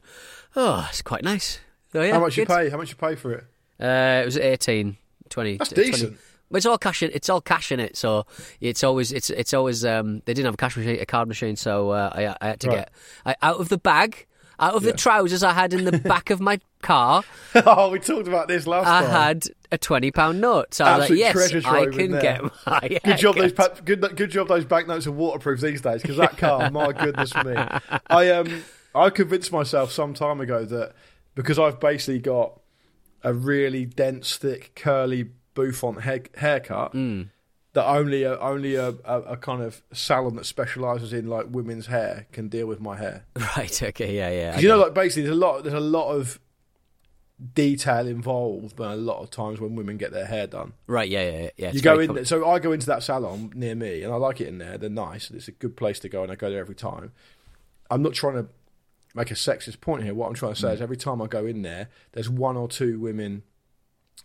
oh, 0.56 0.84
it's 0.90 1.00
quite 1.00 1.22
nice. 1.22 1.60
So, 1.92 2.02
yeah, 2.02 2.14
How 2.14 2.20
much 2.20 2.36
you 2.36 2.44
pay? 2.44 2.68
How 2.68 2.76
much 2.76 2.90
you 2.90 2.96
pay 2.96 3.14
for 3.14 3.32
it? 3.32 3.44
Uh, 3.80 4.22
it 4.22 4.24
was 4.24 4.36
18, 4.36 4.96
20. 5.28 5.56
That's 5.58 5.70
20. 5.70 5.90
decent. 5.90 6.16
But 6.50 6.58
it's 6.58 6.66
all 6.66 6.78
cash 6.78 7.02
in. 7.02 7.10
It's 7.12 7.28
all 7.28 7.40
cash 7.40 7.72
in 7.72 7.80
it, 7.80 7.96
so 7.96 8.24
it's 8.60 8.84
always 8.84 9.12
it's 9.12 9.30
it's 9.30 9.52
always. 9.52 9.84
Um, 9.84 10.22
they 10.26 10.34
didn't 10.34 10.44
have 10.46 10.54
a 10.54 10.58
cash 10.58 10.76
machine, 10.76 11.00
a 11.00 11.06
card 11.06 11.26
machine, 11.28 11.56
so 11.56 11.90
uh, 11.90 12.10
I, 12.14 12.36
I 12.40 12.48
had 12.50 12.60
to 12.60 12.68
Right. 12.68 12.76
get 12.76 12.90
I, 13.24 13.34
out 13.42 13.58
of 13.60 13.68
the 13.68 13.78
bag, 13.78 14.26
out 14.60 14.74
of 14.74 14.84
Yeah. 14.84 14.92
the 14.92 14.96
trousers 14.96 15.42
I 15.42 15.52
had 15.52 15.74
in 15.74 15.84
the 15.84 15.98
back 16.04 16.30
of 16.30 16.40
my 16.40 16.60
car. 16.82 17.24
oh, 17.56 17.90
we 17.90 17.98
talked 17.98 18.28
about 18.28 18.46
this 18.46 18.64
last 18.66 18.86
I 18.86 19.00
time. 19.02 19.10
I 19.10 19.24
had 19.26 19.44
a 19.72 19.78
twenty 19.78 20.12
pound 20.12 20.40
note, 20.40 20.72
so 20.72 20.84
I 20.84 20.98
was 20.98 21.10
like, 21.10 21.18
"Yes, 21.18 21.36
I 21.66 21.86
can 21.86 22.12
get 22.12 22.42
my 22.64 22.98
Good 23.04 23.18
job 23.18 23.34
those 23.36 23.52
pa- 23.52 23.74
good 23.84 24.00
good 24.16 24.30
job 24.30 24.46
those 24.46 24.64
banknotes 24.64 25.08
are 25.08 25.12
waterproof 25.12 25.60
these 25.60 25.80
days 25.80 26.00
because 26.00 26.16
that 26.18 26.38
car, 26.38 26.70
my 26.70 26.92
goodness 26.92 27.34
me. 27.34 27.54
I 28.06 28.30
um 28.30 28.62
I 28.94 29.10
convinced 29.10 29.50
myself 29.50 29.90
some 29.90 30.14
time 30.14 30.40
ago 30.40 30.64
that 30.64 30.92
because 31.34 31.58
I've 31.58 31.80
basically 31.80 32.20
got 32.20 32.60
a 33.24 33.34
really 33.34 33.84
dense, 33.84 34.36
thick, 34.36 34.72
curly 34.76 35.30
bouffant 35.56 36.02
hair, 36.02 36.20
haircut. 36.36 36.92
Mm. 36.92 37.30
That 37.72 37.84
only 37.86 38.22
a, 38.22 38.38
only 38.38 38.76
a, 38.76 38.90
a, 39.04 39.20
a 39.22 39.36
kind 39.36 39.62
of 39.62 39.82
salon 39.92 40.36
that 40.36 40.46
specialises 40.46 41.12
in 41.12 41.26
like 41.26 41.46
women's 41.50 41.88
hair 41.88 42.26
can 42.32 42.48
deal 42.48 42.66
with 42.66 42.80
my 42.80 42.96
hair. 42.96 43.26
Right? 43.56 43.82
Okay. 43.82 44.16
Yeah. 44.16 44.30
Yeah. 44.30 44.58
you 44.60 44.68
know, 44.68 44.78
like 44.78 44.94
basically, 44.94 45.24
there's 45.24 45.36
a 45.36 45.40
lot. 45.40 45.62
There's 45.64 45.74
a 45.74 45.80
lot 45.80 46.10
of 46.12 46.38
detail 47.52 48.06
involved, 48.06 48.76
but 48.76 48.92
a 48.92 48.96
lot 48.96 49.20
of 49.22 49.30
times 49.30 49.60
when 49.60 49.74
women 49.74 49.98
get 49.98 50.10
their 50.12 50.24
hair 50.24 50.46
done, 50.46 50.72
right. 50.86 51.08
Yeah. 51.08 51.28
Yeah. 51.30 51.50
Yeah. 51.56 51.72
you 51.72 51.80
go 51.82 51.98
in. 51.98 52.14
com- 52.14 52.24
so 52.24 52.48
I 52.48 52.60
go 52.60 52.72
into 52.72 52.86
that 52.86 53.02
salon 53.02 53.52
near 53.54 53.74
me, 53.74 54.02
and 54.02 54.12
I 54.12 54.16
like 54.16 54.40
it 54.40 54.48
in 54.48 54.56
there. 54.58 54.78
They're 54.78 54.88
nice. 54.88 55.30
It's 55.30 55.48
a 55.48 55.52
good 55.52 55.76
place 55.76 55.98
to 56.00 56.08
go, 56.08 56.22
and 56.22 56.32
I 56.32 56.34
go 56.36 56.48
there 56.48 56.60
every 56.60 56.74
time. 56.74 57.12
I'm 57.90 58.02
not 58.02 58.14
trying 58.14 58.34
to 58.34 58.48
make 59.14 59.30
a 59.30 59.34
sexist 59.34 59.80
point 59.82 60.02
here. 60.02 60.14
What 60.14 60.28
I'm 60.28 60.34
trying 60.34 60.54
to 60.54 60.60
say 60.60 60.72
is, 60.72 60.80
every 60.80 60.96
time 60.96 61.20
I 61.20 61.26
go 61.26 61.44
in 61.44 61.60
there, 61.62 61.88
there's 62.12 62.30
one 62.30 62.56
or 62.56 62.68
two 62.68 62.98
women 62.98 63.42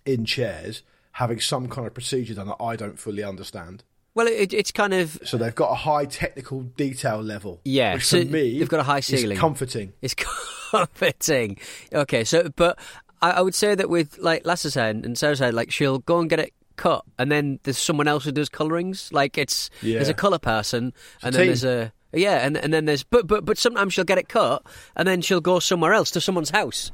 in 0.05 0.23
chairs 0.25 0.83
having 1.13 1.39
some 1.39 1.67
kind 1.67 1.87
of 1.87 1.93
procedure 1.93 2.33
done 2.33 2.47
that 2.47 2.61
I 2.61 2.75
don't 2.75 2.99
fully 2.99 3.23
understand. 3.23 3.83
Well, 4.13 4.27
it, 4.27 4.53
it's 4.53 4.71
kind 4.71 4.93
of 4.93 5.19
So 5.23 5.37
they've 5.37 5.55
got 5.55 5.71
a 5.71 5.75
high 5.75 6.05
technical 6.05 6.61
detail 6.61 7.21
level. 7.21 7.61
Yeah, 7.63 7.95
which 7.95 8.05
so 8.05 8.21
for 8.21 8.29
me 8.29 8.59
they've 8.59 8.67
got 8.67 8.81
a 8.81 8.83
high 8.83 8.99
ceiling. 8.99 9.37
comforting. 9.37 9.93
It's 10.01 10.15
comforting. 10.71 11.57
Okay, 11.93 12.23
so 12.23 12.49
but 12.55 12.77
I, 13.21 13.31
I 13.31 13.41
would 13.41 13.55
say 13.55 13.73
that 13.75 13.89
with 13.89 14.17
like 14.17 14.45
Lass's 14.45 14.75
hair 14.75 14.89
and 14.89 15.17
Sarah's 15.17 15.39
hair, 15.39 15.51
like 15.51 15.71
she'll 15.71 15.99
go 15.99 16.19
and 16.19 16.29
get 16.29 16.39
it 16.39 16.53
cut, 16.75 17.05
and 17.17 17.31
then 17.31 17.59
there's 17.63 17.77
someone 17.77 18.07
else 18.07 18.25
who 18.25 18.31
does 18.33 18.49
colorings. 18.49 19.11
Like 19.13 19.37
it's 19.37 19.69
yeah. 19.81 19.95
there's 19.95 20.09
a 20.09 20.13
colour 20.13 20.39
person, 20.39 20.93
and 21.23 21.33
then 21.33 21.41
team. 21.41 21.47
there's 21.47 21.63
a 21.63 21.93
yeah, 22.11 22.45
and 22.45 22.57
and 22.57 22.73
then 22.73 22.85
there's 22.85 23.03
but 23.03 23.27
but 23.27 23.45
but 23.45 23.57
sometimes 23.57 23.93
she'll 23.93 24.03
get 24.03 24.17
it 24.17 24.27
cut, 24.27 24.63
and 24.97 25.07
then 25.07 25.21
she'll 25.21 25.41
go 25.41 25.59
somewhere 25.59 25.93
else 25.93 26.11
to 26.11 26.21
someone's 26.21 26.49
house 26.49 26.91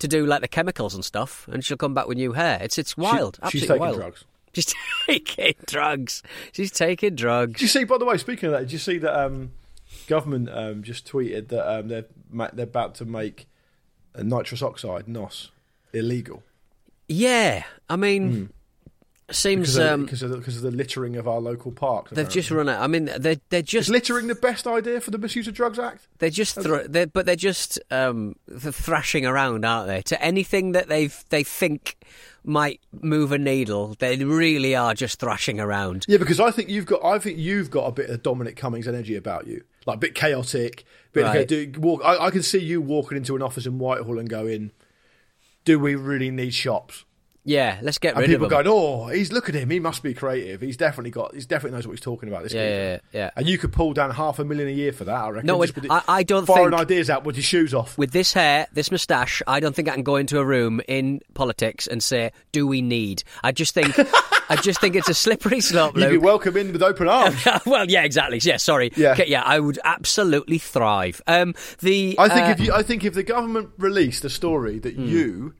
to 0.00 0.08
do 0.08 0.26
like 0.26 0.40
the 0.42 0.48
chemicals 0.48 0.94
and 0.94 1.04
stuff, 1.04 1.46
and 1.52 1.64
she'll 1.64 1.76
come 1.76 1.94
back 1.94 2.06
with 2.08 2.18
new 2.18 2.32
hair. 2.32 2.58
It's 2.60 2.76
it's 2.78 2.96
wild, 2.96 3.38
She- 3.50 3.58
she's 3.60 3.68
taking 3.68 3.80
wild. 3.80 3.96
drugs. 3.96 4.24
She's 4.52 4.74
taking 5.06 5.54
drugs. 5.66 6.22
She's 6.52 6.72
taking 6.72 7.14
drugs. 7.14 7.52
Did 7.52 7.62
you 7.62 7.68
see? 7.68 7.84
By 7.84 7.98
the 7.98 8.04
way, 8.04 8.16
speaking 8.18 8.48
of 8.48 8.52
that, 8.52 8.60
did 8.62 8.72
you 8.72 8.78
see 8.78 8.98
that 8.98 9.14
um, 9.24 9.52
government 10.08 10.50
um, 10.52 10.82
just 10.82 11.06
tweeted 11.10 11.48
that 11.48 11.72
um, 11.72 11.88
they're 11.88 12.06
they're 12.52 12.64
about 12.64 12.96
to 12.96 13.04
make 13.04 13.46
nitrous 14.20 14.60
oxide 14.62 15.06
(NOS) 15.06 15.50
illegal 15.92 16.42
Yeah, 17.08 17.62
I 17.88 17.94
mean, 17.96 18.50
seems 19.34 19.74
because 19.74 19.76
of, 19.76 19.92
um, 19.92 20.04
because, 20.04 20.22
of 20.22 20.30
the, 20.30 20.36
because 20.38 20.56
of 20.56 20.62
the 20.62 20.70
littering 20.70 21.16
of 21.16 21.26
our 21.28 21.40
local 21.40 21.72
parks. 21.72 22.10
they've 22.12 22.28
just 22.28 22.50
run 22.50 22.68
out. 22.68 22.82
I 22.82 22.86
mean, 22.86 23.06
they're 23.18 23.36
they're 23.48 23.60
Is 23.60 23.66
just 23.66 23.88
littering 23.88 24.26
the 24.26 24.34
best 24.34 24.66
idea 24.66 25.00
for 25.00 25.10
the 25.10 25.18
Misuse 25.18 25.48
of 25.48 25.54
Drugs 25.54 25.78
Act? 25.78 26.08
they're 26.18 26.30
just 26.30 26.60
thr 26.60 26.78
they're, 26.88 27.06
but 27.06 27.26
they're 27.26 27.36
just 27.36 27.78
um, 27.90 28.36
th- 28.48 28.74
thrashing 28.74 29.26
around, 29.26 29.64
aren't 29.64 29.88
they? 29.88 30.02
To 30.02 30.22
anything 30.22 30.72
that 30.72 30.88
they 30.88 31.08
they 31.30 31.42
think 31.44 31.96
might 32.44 32.80
move 33.02 33.32
a 33.32 33.38
needle, 33.38 33.96
they 33.98 34.16
really 34.24 34.74
are 34.74 34.94
just 34.94 35.20
thrashing 35.20 35.60
around. 35.60 36.06
Yeah, 36.08 36.18
because 36.18 36.40
I 36.40 36.50
think 36.50 36.68
you've 36.68 36.86
got 36.86 37.04
I 37.04 37.18
think 37.18 37.38
you've 37.38 37.70
got 37.70 37.86
a 37.86 37.92
bit 37.92 38.10
of 38.10 38.22
Dominic 38.22 38.56
Cummings 38.56 38.88
energy 38.88 39.16
about 39.16 39.46
you, 39.46 39.62
like 39.86 39.96
a 39.96 40.00
bit 40.00 40.14
chaotic. 40.14 40.84
Bit 41.12 41.24
Right. 41.24 41.36
okay, 41.38 41.66
do, 41.66 41.80
walk. 41.80 42.02
I, 42.04 42.26
I 42.26 42.30
can 42.30 42.42
see 42.42 42.60
you 42.60 42.80
walking 42.80 43.16
into 43.16 43.34
an 43.34 43.42
office 43.42 43.66
in 43.66 43.78
Whitehall 43.78 44.18
and 44.18 44.28
going, 44.28 44.70
"Do 45.64 45.78
we 45.78 45.94
really 45.96 46.30
need 46.30 46.54
shops?" 46.54 47.04
Yeah, 47.42 47.78
let's 47.80 47.96
get 47.98 48.10
And 48.14 48.20
rid 48.20 48.26
people 48.28 48.44
of 48.44 48.50
them. 48.50 48.64
going, 48.64 48.66
"Oh, 48.68 49.06
he's 49.08 49.32
look 49.32 49.48
at 49.48 49.54
him. 49.54 49.70
He 49.70 49.80
must 49.80 50.02
be 50.02 50.12
creative. 50.12 50.60
He's 50.60 50.76
definitely 50.76 51.10
got. 51.10 51.34
He's 51.34 51.46
definitely 51.46 51.76
knows 51.78 51.86
what 51.86 51.92
he's 51.94 52.00
talking 52.02 52.28
about." 52.28 52.42
This 52.42 52.52
Yeah, 52.52 52.68
yeah, 52.92 52.98
yeah. 53.12 53.30
And 53.34 53.48
you 53.48 53.56
could 53.56 53.72
pull 53.72 53.94
down 53.94 54.10
half 54.10 54.38
a 54.38 54.44
million 54.44 54.68
a 54.68 54.72
year 54.72 54.92
for 54.92 55.04
that. 55.04 55.14
I 55.24 55.28
reckon. 55.30 55.46
No, 55.46 55.62
it- 55.62 55.72
I- 55.88 56.02
I 56.06 56.22
don't 56.22 56.44
firing 56.44 56.70
think- 56.70 56.80
ideas 56.82 57.08
out 57.08 57.24
with 57.24 57.36
your 57.36 57.42
shoes 57.42 57.72
off. 57.72 57.96
With 57.96 58.10
this 58.10 58.34
hair, 58.34 58.66
this 58.74 58.90
moustache, 58.92 59.42
I 59.46 59.58
don't 59.58 59.74
think 59.74 59.88
I 59.88 59.94
can 59.94 60.02
go 60.02 60.16
into 60.16 60.38
a 60.38 60.44
room 60.44 60.82
in 60.86 61.20
politics 61.32 61.86
and 61.86 62.02
say, 62.02 62.30
"Do 62.52 62.66
we 62.66 62.82
need?" 62.82 63.22
I 63.42 63.52
just 63.52 63.72
think, 63.74 63.98
I 64.50 64.56
just 64.56 64.80
think 64.82 64.94
it's 64.94 65.08
a 65.08 65.14
slippery 65.14 65.60
slope. 65.62 65.96
You'd 65.96 66.10
be 66.10 66.18
welcome 66.18 66.58
in 66.58 66.72
with 66.72 66.82
open 66.82 67.08
arms. 67.08 67.36
well, 67.66 67.88
yeah, 67.88 68.02
exactly. 68.04 68.38
Yeah, 68.42 68.58
sorry. 68.58 68.92
Yeah. 68.96 69.16
Yeah, 69.26 69.42
I 69.46 69.60
would 69.60 69.78
absolutely 69.82 70.58
thrive. 70.58 71.22
Um, 71.26 71.54
the 71.80 72.16
I 72.18 72.28
think 72.28 72.46
uh, 72.48 72.50
if 72.50 72.60
you, 72.60 72.72
I 72.74 72.82
think 72.82 73.02
if 73.04 73.14
the 73.14 73.22
government 73.22 73.70
released 73.78 74.24
a 74.26 74.30
story 74.30 74.78
that 74.80 74.96
you 74.96 75.54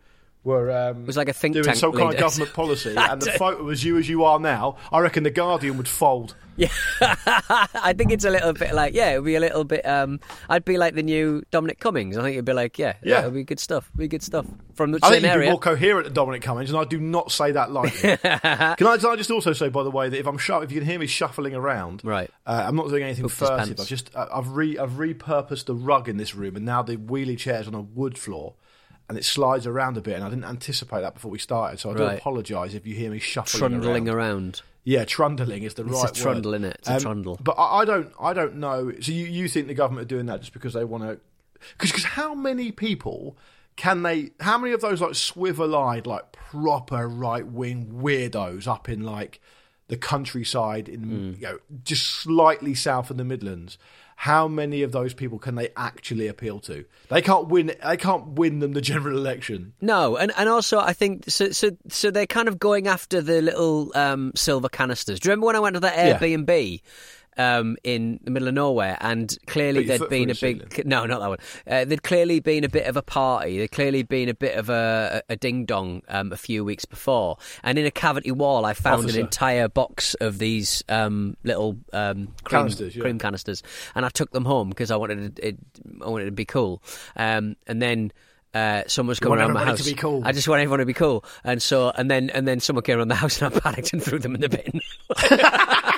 were 0.44 0.70
um, 0.70 1.06
Was 1.06 1.16
like 1.16 1.28
a 1.28 1.32
think 1.32 1.54
doing 1.54 1.64
tank 1.64 1.76
some 1.76 1.92
kind 1.92 2.14
of 2.14 2.18
government 2.20 2.52
policy, 2.54 2.94
and 2.96 3.20
the 3.20 3.32
photo 3.32 3.62
was 3.62 3.84
you 3.84 3.98
as 3.98 4.08
you 4.08 4.24
are 4.24 4.38
now, 4.40 4.76
I 4.92 5.00
reckon 5.00 5.22
the 5.22 5.30
Guardian 5.30 5.76
would 5.76 5.88
fold. 5.88 6.34
Yeah, 6.56 6.68
I 7.00 7.94
think 7.96 8.12
it's 8.12 8.24
a 8.26 8.30
little 8.30 8.52
bit 8.52 8.74
like, 8.74 8.92
yeah, 8.92 9.10
it 9.12 9.18
would 9.18 9.24
be 9.24 9.34
a 9.36 9.40
little 9.40 9.64
bit. 9.64 9.86
Um, 9.86 10.20
I'd 10.48 10.64
be 10.64 10.76
like 10.76 10.94
the 10.94 11.02
new 11.02 11.42
Dominic 11.50 11.78
Cummings. 11.80 12.18
I 12.18 12.22
think 12.22 12.34
it'd 12.34 12.44
be 12.44 12.52
like, 12.52 12.78
yeah, 12.78 12.94
Yeah. 13.02 13.20
it'd 13.20 13.32
be 13.34 13.44
good 13.44 13.60
stuff. 13.60 13.90
Be 13.96 14.08
good 14.08 14.22
stuff 14.22 14.44
from 14.74 14.90
the 14.92 14.98
I 15.02 15.10
same 15.10 15.22
think 15.22 15.32
area. 15.32 15.46
be 15.48 15.50
more 15.52 15.60
coherent 15.60 16.04
than 16.04 16.12
Dominic 16.12 16.42
Cummings, 16.42 16.68
and 16.70 16.78
I 16.78 16.84
do 16.84 16.98
not 17.00 17.32
say 17.32 17.52
that 17.52 17.70
lightly. 17.72 18.16
can, 18.18 18.28
I, 18.42 18.74
can 18.76 18.86
I 19.06 19.16
just 19.16 19.30
also 19.30 19.54
say, 19.54 19.68
by 19.70 19.82
the 19.84 19.90
way, 19.90 20.10
that 20.10 20.18
if 20.18 20.26
I'm 20.26 20.36
shu- 20.36 20.60
if 20.60 20.70
you 20.70 20.80
can 20.80 20.88
hear 20.88 20.98
me 20.98 21.06
shuffling 21.06 21.54
around, 21.54 22.02
Right. 22.04 22.30
uh, 22.46 22.64
I'm 22.66 22.76
not 22.76 22.88
doing 22.88 23.04
anything 23.04 23.28
furtive. 23.28 23.80
I've 23.80 23.86
just 23.86 24.14
uh, 24.14 24.26
I've 24.34 24.48
re 24.50 24.76
I've 24.76 24.92
repurposed 24.92 25.64
the 25.64 25.74
rug 25.74 26.10
in 26.10 26.18
this 26.18 26.34
room, 26.34 26.56
and 26.56 26.66
now 26.66 26.82
the 26.82 26.96
wheelie 26.96 27.38
chair's 27.38 27.68
on 27.68 27.74
a 27.74 27.80
wood 27.80 28.18
floor. 28.18 28.54
And 29.10 29.18
it 29.18 29.24
slides 29.24 29.66
around 29.66 29.96
a 29.96 30.00
bit, 30.00 30.14
and 30.14 30.22
I 30.24 30.28
didn't 30.30 30.44
anticipate 30.44 31.00
that 31.00 31.14
before 31.14 31.32
we 31.32 31.38
started, 31.40 31.80
so 31.80 31.90
I 31.90 31.94
do 31.96 32.04
apologise 32.04 32.74
if 32.74 32.86
you 32.86 32.94
hear 32.94 33.10
me 33.10 33.18
shuffling 33.18 33.58
trundling 33.72 34.08
around. 34.08 34.16
around. 34.16 34.62
Yeah, 34.84 35.04
trundling 35.04 35.64
is 35.64 35.74
the 35.74 35.82
It's 35.82 35.90
a 35.90 35.94
right 35.94 36.04
word. 36.04 36.14
trundle, 36.14 36.52
innit? 36.52 36.74
It's 36.76 36.88
a 36.88 37.00
trundle. 37.00 37.36
But 37.42 37.56
I, 37.58 37.80
I 37.80 37.84
don't, 37.84 38.12
I 38.20 38.32
don't 38.32 38.56
know. 38.56 38.92
So 39.00 39.10
you, 39.12 39.26
you 39.26 39.48
think 39.48 39.66
the 39.66 39.74
government 39.74 40.06
are 40.06 40.08
doing 40.08 40.26
that 40.26 40.40
just 40.40 40.52
because 40.52 40.72
they 40.74 40.84
want 40.84 41.02
to? 41.02 41.18
Because 41.78 42.04
how 42.04 42.34
many 42.34 42.70
people 42.72 43.36
can 43.76 44.02
they? 44.04 44.30
How 44.40 44.56
many 44.58 44.72
of 44.74 44.80
those 44.80 45.00
like 45.00 45.16
swivel-eyed, 45.16 46.06
like 46.06 46.30
proper 46.32 47.08
right-wing 47.08 48.00
weirdos 48.00 48.66
up 48.68 48.88
in 48.88 49.02
like 49.02 49.40
the 49.88 49.96
countryside 49.96 50.88
in 50.88 51.02
Hmm. 51.02 51.32
you 51.34 51.42
know 51.48 51.58
just 51.84 52.06
slightly 52.06 52.74
south 52.74 53.10
of 53.10 53.16
the 53.16 53.24
Midlands? 53.24 53.76
How 54.20 54.48
many 54.48 54.82
of 54.82 54.92
those 54.92 55.14
people 55.14 55.38
can 55.38 55.54
they 55.54 55.70
actually 55.78 56.26
appeal 56.26 56.60
to? 56.60 56.84
They 57.08 57.22
can't 57.22 57.48
win. 57.48 57.72
They 57.82 57.96
can't 57.96 58.32
win 58.32 58.58
them 58.58 58.72
the 58.74 58.82
general 58.82 59.16
election. 59.16 59.72
No, 59.80 60.18
and, 60.18 60.30
and 60.36 60.46
also 60.46 60.78
I 60.78 60.92
think 60.92 61.24
so. 61.30 61.52
So 61.52 61.70
so 61.88 62.10
they're 62.10 62.26
kind 62.26 62.46
of 62.46 62.58
going 62.58 62.86
after 62.86 63.22
the 63.22 63.40
little 63.40 63.90
um, 63.94 64.32
silver 64.34 64.68
canisters. 64.68 65.20
Do 65.20 65.28
you 65.28 65.30
remember 65.30 65.46
when 65.46 65.56
I 65.56 65.60
went 65.60 65.74
to 65.76 65.80
that 65.80 65.96
Yeah. 65.96 66.18
Um, 67.36 67.76
in 67.84 68.20
the 68.22 68.30
middle 68.30 68.48
of 68.48 68.54
nowhere, 68.54 68.98
and 69.00 69.34
clearly 69.46 69.84
there'd 69.84 70.10
been 70.10 70.30
a 70.30 70.34
big 70.34 70.84
no, 70.84 71.06
not 71.06 71.20
that 71.20 71.28
one. 71.28 71.38
Uh, 71.66 71.84
there'd 71.84 72.02
clearly 72.02 72.40
been 72.40 72.64
a 72.64 72.68
bit 72.68 72.86
of 72.86 72.96
a 72.96 73.02
party. 73.02 73.56
There'd 73.56 73.70
clearly 73.70 74.02
been 74.02 74.28
a 74.28 74.34
bit 74.34 74.58
of 74.58 74.68
a, 74.68 75.22
a 75.28 75.36
ding 75.36 75.64
dong 75.64 76.02
um, 76.08 76.32
a 76.32 76.36
few 76.36 76.64
weeks 76.64 76.84
before, 76.84 77.38
and 77.62 77.78
in 77.78 77.86
a 77.86 77.90
cavity 77.90 78.32
wall, 78.32 78.66
I 78.66 78.74
found 78.74 79.04
Officer. 79.04 79.20
an 79.20 79.24
entire 79.24 79.68
box 79.68 80.14
of 80.14 80.38
these 80.38 80.82
um, 80.88 81.36
little 81.44 81.78
um, 81.92 82.34
cream, 82.44 82.62
Canisters, 82.62 82.96
yeah. 82.96 83.02
cream 83.02 83.18
canisters, 83.18 83.62
and 83.94 84.04
I 84.04 84.10
took 84.10 84.32
them 84.32 84.44
home 84.44 84.68
because 84.68 84.90
I 84.90 84.96
wanted 84.96 85.38
it, 85.38 85.40
it, 85.42 85.58
I 86.04 86.08
wanted 86.10 86.24
it 86.24 86.30
to 86.30 86.32
be 86.32 86.44
cool, 86.44 86.82
um, 87.16 87.56
and 87.66 87.80
then. 87.80 88.12
Uh, 88.52 88.82
someone 88.88 89.10
was 89.10 89.20
coming 89.20 89.38
around 89.38 89.52
my 89.52 89.64
house. 89.64 89.78
to 89.78 89.84
be 89.84 89.94
cool. 89.94 90.22
I 90.24 90.32
just 90.32 90.48
want 90.48 90.60
everyone 90.60 90.80
to 90.80 90.84
be 90.84 90.92
cool, 90.92 91.24
and 91.44 91.62
so 91.62 91.90
and 91.90 92.10
then 92.10 92.30
and 92.30 92.48
then 92.48 92.58
someone 92.58 92.82
came 92.82 92.98
around 92.98 93.06
the 93.06 93.14
house 93.14 93.40
and 93.40 93.54
I 93.54 93.60
panicked 93.60 93.92
and 93.92 94.02
threw 94.02 94.18
them 94.18 94.34
in 94.34 94.40
the 94.40 94.48
bin. 94.48 94.80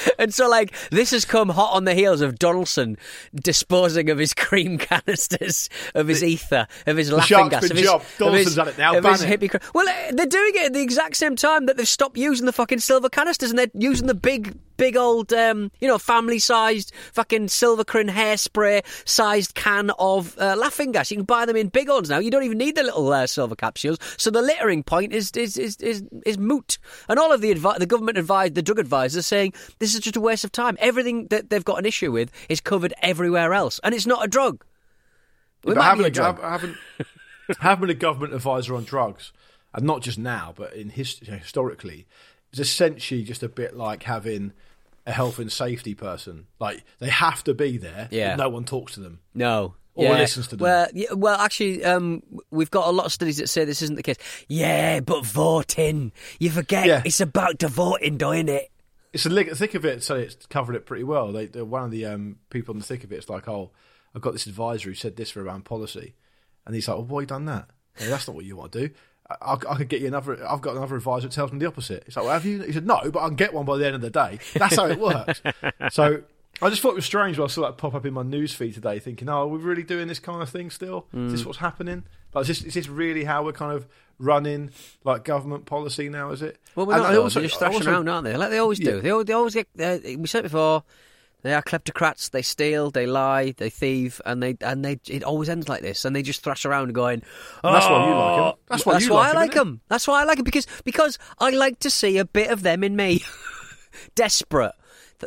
and 0.18 0.32
so 0.32 0.48
like 0.48 0.74
this 0.90 1.10
has 1.10 1.24
come 1.24 1.48
hot 1.50 1.72
on 1.74 1.84
the 1.84 1.94
heels 1.94 2.20
of 2.20 2.38
Donaldson 2.38 2.96
disposing 3.34 4.10
of 4.10 4.18
his 4.18 4.34
cream 4.34 4.78
canisters, 4.78 5.68
of 5.94 6.08
his 6.08 6.22
ether, 6.22 6.66
of 6.86 6.96
his 6.96 7.10
laughing 7.12 7.48
gas. 7.48 7.70
of 7.70 7.76
his, 7.76 7.88
of 7.88 8.14
Donaldson's 8.18 8.46
his- 8.48 8.54
done 8.56 8.68
it 8.68 8.78
now, 8.78 8.96
Of 8.96 9.04
his 9.04 9.22
hippie 9.22 9.50
cra- 9.50 9.60
well, 9.74 9.86
they're 10.12 10.26
doing 10.26 10.52
it 10.54 10.66
at 10.66 10.72
the 10.72 10.80
exact 10.82 11.16
same 11.16 11.36
time 11.36 11.66
that 11.66 11.76
they've 11.76 11.88
stopped 11.88 12.16
using 12.16 12.46
the 12.46 12.52
fucking 12.52 12.78
silver 12.80 13.08
canisters 13.08 13.50
and 13.50 13.58
they're 13.58 13.70
using 13.74 14.06
the 14.06 14.14
big, 14.14 14.56
big 14.76 14.96
old, 14.96 15.32
um, 15.32 15.70
you 15.80 15.88
know, 15.88 15.98
family-sized 15.98 16.92
fucking 17.12 17.46
Silvikrin 17.46 18.10
hairspray 18.10 18.82
sized 19.06 19.54
can 19.54 19.90
of 19.98 20.36
uh, 20.38 20.56
laughing 20.56 20.92
gas. 20.92 21.10
You 21.10 21.18
can 21.18 21.24
buy 21.26 21.46
them 21.46 21.56
in 21.56 21.68
big 21.68 21.88
ones 21.88 22.10
now. 22.10 22.18
You 22.18 22.30
don't 22.30 22.44
even 22.44 22.58
need 22.58 22.76
the 22.76 22.82
little 22.82 23.12
uh, 23.12 23.26
silver 23.26 23.56
capsules. 23.56 23.98
So 24.16 24.30
the 24.30 24.42
littering 24.42 24.82
point 24.82 25.12
is 25.12 25.30
is 25.32 25.56
is 25.56 25.76
is, 25.76 26.02
is 26.26 26.38
moot. 26.38 26.78
And 27.08 27.18
all 27.18 27.32
of 27.32 27.40
the 27.40 27.54
advi- 27.54 27.78
the 27.78 27.86
government 27.86 28.18
advised, 28.18 28.54
the 28.54 28.62
drug 28.62 28.78
advisors 28.78 29.26
saying 29.26 29.52
this 29.78 29.94
is 29.94 30.00
just 30.00 30.16
a 30.16 30.20
waste 30.20 30.44
of 30.44 30.52
time. 30.52 30.76
Everything 30.80 31.26
that 31.28 31.50
they've 31.50 31.64
got 31.64 31.78
an 31.78 31.86
issue 31.86 32.12
with 32.12 32.30
is 32.48 32.60
covered 32.60 32.94
everywhere 33.02 33.54
else, 33.54 33.80
and 33.84 33.94
it's 33.94 34.06
not 34.06 34.24
a 34.24 34.28
drug. 34.28 34.64
It 35.64 35.66
But 35.68 35.76
might 35.76 35.84
having 35.84 36.04
a, 36.04 36.08
a 36.08 36.10
drug. 36.10 36.40
having, 36.40 36.74
having 37.60 37.90
a 37.90 37.94
government 37.94 38.34
advisor 38.34 38.74
on 38.74 38.84
drugs, 38.84 39.32
and 39.74 39.84
not 39.84 40.02
just 40.02 40.18
now, 40.18 40.52
but 40.56 40.72
in 40.74 40.90
his, 40.90 41.18
historically, 41.20 42.06
is 42.52 42.60
essentially 42.60 43.22
just 43.22 43.42
a 43.42 43.48
bit 43.48 43.76
like 43.76 44.02
having 44.04 44.52
a 45.06 45.12
health 45.12 45.38
and 45.38 45.50
safety 45.50 45.94
person. 45.94 46.46
Like 46.60 46.84
they 46.98 47.08
have 47.08 47.42
to 47.44 47.54
be 47.54 47.76
there, 47.78 48.06
but 48.10 48.16
Yeah. 48.16 48.36
no 48.36 48.48
one 48.48 48.64
talks 48.64 48.94
to 48.94 49.00
them. 49.00 49.20
No. 49.34 49.74
Or 49.94 50.04
yeah. 50.04 50.12
listens 50.18 50.48
to 50.48 50.56
them. 50.56 50.62
Well, 50.64 50.88
yeah, 50.94 51.12
well, 51.12 51.38
actually, 51.38 51.84
um, 51.84 52.22
we've 52.50 52.70
got 52.70 52.86
a 52.86 52.90
lot 52.90 53.04
of 53.04 53.12
studies 53.12 53.36
that 53.36 53.48
say 53.48 53.64
this 53.66 53.82
isn't 53.82 53.96
the 53.96 54.02
case. 54.02 54.16
Yeah, 54.48 55.00
but 55.00 55.26
voting, 55.26 56.12
you 56.38 56.50
forget 56.50 56.86
Yeah. 56.86 57.02
it's 57.04 57.20
about 57.20 57.58
to 57.58 57.68
voting, 57.68 58.16
doing 58.16 58.48
it. 58.48 58.70
It's 59.12 59.24
the 59.24 59.44
thick 59.54 59.74
of 59.74 59.84
it, 59.84 60.02
so 60.02 60.14
it's 60.14 60.46
covered 60.46 60.76
it 60.76 60.86
pretty 60.86 61.04
well. 61.04 61.30
They, 61.32 61.46
one 61.46 61.84
of 61.84 61.90
the 61.90 62.06
um, 62.06 62.36
people 62.48 62.72
in 62.72 62.78
the 62.78 62.86
thick 62.86 63.04
of 63.04 63.12
it. 63.12 63.16
It's 63.16 63.28
like, 63.28 63.46
oh, 63.48 63.70
I've 64.14 64.22
got 64.22 64.32
this 64.32 64.46
advisor 64.46 64.88
who 64.88 64.94
said 64.94 65.16
this 65.16 65.30
for 65.30 65.42
around 65.42 65.66
policy, 65.66 66.14
and 66.64 66.74
he's 66.74 66.88
like, 66.88 66.96
well, 66.96 67.06
why 67.06 67.20
you 67.20 67.26
done 67.26 67.44
that? 67.44 67.68
"Yeah, 68.00 68.08
that's 68.08 68.26
not 68.26 68.34
what 68.34 68.46
you 68.46 68.56
want 68.56 68.72
to 68.72 68.88
do. 68.88 68.94
I, 69.40 69.52
I 69.52 69.76
could 69.76 69.88
get 69.88 70.00
you 70.00 70.08
another. 70.08 70.44
I've 70.46 70.60
got 70.60 70.76
another 70.76 70.96
advisor 70.96 71.28
that 71.28 71.34
tells 71.34 71.52
me 71.52 71.58
the 71.58 71.66
opposite. 71.66 72.04
It's 72.06 72.16
like, 72.16 72.24
well, 72.24 72.34
have 72.34 72.44
you? 72.44 72.62
He 72.62 72.72
said, 72.72 72.86
no, 72.86 73.10
but 73.10 73.20
I 73.20 73.26
can 73.28 73.36
get 73.36 73.54
one 73.54 73.64
by 73.64 73.78
the 73.78 73.86
end 73.86 73.94
of 73.94 74.00
the 74.00 74.10
day. 74.10 74.38
That's 74.54 74.76
how 74.76 74.86
it 74.86 74.98
works. 74.98 75.40
so 75.90 76.22
I 76.60 76.68
just 76.70 76.82
thought 76.82 76.90
it 76.92 76.96
was 76.96 77.04
strange 77.06 77.38
when 77.38 77.44
I 77.44 77.48
saw 77.48 77.62
that 77.62 77.78
pop 77.78 77.94
up 77.94 78.04
in 78.06 78.14
my 78.14 78.22
news 78.22 78.52
feed 78.54 78.74
today, 78.74 78.98
thinking, 78.98 79.28
oh, 79.28 79.42
are 79.42 79.46
we 79.46 79.58
really 79.58 79.82
doing 79.82 80.08
this 80.08 80.18
kind 80.18 80.42
of 80.42 80.48
thing 80.50 80.70
still? 80.70 81.06
Is 81.12 81.18
Mm. 81.18 81.30
this 81.30 81.46
what's 81.46 81.58
happening? 81.58 82.04
Like, 82.34 82.42
is 82.42 82.48
this, 82.48 82.62
is 82.62 82.74
this 82.74 82.88
really 82.88 83.24
how 83.24 83.44
we're 83.44 83.52
kind 83.52 83.72
of 83.76 83.86
running 84.18 84.70
like 85.04 85.24
government 85.24 85.66
policy 85.66 86.08
now? 86.08 86.30
Is 86.30 86.40
it? 86.42 86.58
Well, 86.74 86.86
we're 86.86 86.94
And 86.94 87.02
not. 87.02 87.16
Also- 87.16 87.40
They're 87.40 87.48
just 87.48 87.58
thrashing 87.58 87.76
also- 87.78 87.90
around, 87.90 88.08
aren't 88.08 88.24
they? 88.24 88.36
Like 88.36 88.50
they 88.50 88.58
always 88.58 88.78
do. 88.78 88.96
Yeah. 88.96 89.00
They, 89.00 89.10
al- 89.10 89.24
they 89.24 89.32
always 89.32 89.54
get. 89.54 89.66
Uh, 89.78 89.98
we 90.18 90.26
said 90.26 90.40
it 90.40 90.50
before. 90.52 90.84
They 91.42 91.54
are 91.54 91.62
kleptocrats. 91.62 92.30
They 92.30 92.42
steal. 92.42 92.90
They 92.90 93.06
lie. 93.06 93.52
They 93.56 93.68
thieve, 93.70 94.20
and 94.24 94.42
they 94.42 94.56
and 94.60 94.84
they. 94.84 95.00
It 95.08 95.24
always 95.24 95.48
ends 95.48 95.68
like 95.68 95.82
this, 95.82 96.04
and 96.04 96.14
they 96.14 96.22
just 96.22 96.42
thrash 96.42 96.64
around, 96.64 96.94
going. 96.94 97.22
That's 97.62 97.86
why 97.86 98.08
you 98.08 98.14
like 98.14 98.38
'em. 98.38 98.44
"Oh." 98.44 98.58
That's 98.68 98.86
why 98.86 98.92
That's 98.94 99.10
why 99.10 99.16
like 99.18 99.34
I 99.34 99.40
like 99.40 99.54
them. 99.54 99.80
That's 99.88 100.06
why 100.06 100.20
I 100.20 100.24
like 100.24 100.36
them 100.36 100.44
because 100.44 100.66
because 100.84 101.18
I 101.38 101.50
like 101.50 101.80
to 101.80 101.90
see 101.90 102.18
a 102.18 102.24
bit 102.24 102.50
of 102.50 102.62
them 102.62 102.84
in 102.84 102.96
me. 102.96 103.24
Desperate. 104.14 104.72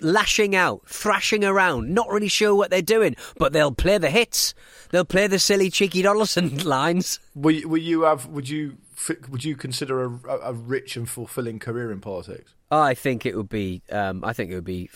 lashing 0.01 0.55
out, 0.57 0.81
thrashing 0.89 1.45
around, 1.45 1.93
not 1.93 2.09
really 2.09 2.27
sure 2.27 2.53
what 2.53 2.69
they're 2.69 2.81
doing, 2.81 3.15
but 3.37 3.53
they'll 3.53 3.71
play 3.71 3.97
the 3.97 4.09
hits. 4.09 4.53
They'll 4.91 5.05
play 5.05 5.27
the 5.27 5.39
silly 5.39 5.69
cheeky 5.69 6.01
Donaldson 6.01 6.57
lines. 6.65 7.19
Will 7.33 7.51
you, 7.51 7.69
will 7.69 7.77
you 7.77 8.01
have? 8.01 8.25
Would 8.27 8.49
you 8.49 8.77
would 9.29 9.43
you 9.43 9.55
consider 9.55 10.05
a, 10.05 10.09
a, 10.27 10.53
rich 10.53 10.95
and 10.95 11.07
fulfilling 11.09 11.59
career 11.59 11.91
in 11.91 11.99
politics? 11.99 12.53
I 12.71 12.93
think 12.93 13.25
it 13.25 13.35
would 13.35 13.49
be. 13.49 13.83
Um, 13.91 14.23
I 14.23 14.33
think 14.33 14.51
it 14.51 14.55
would 14.55 14.63
be 14.65 14.87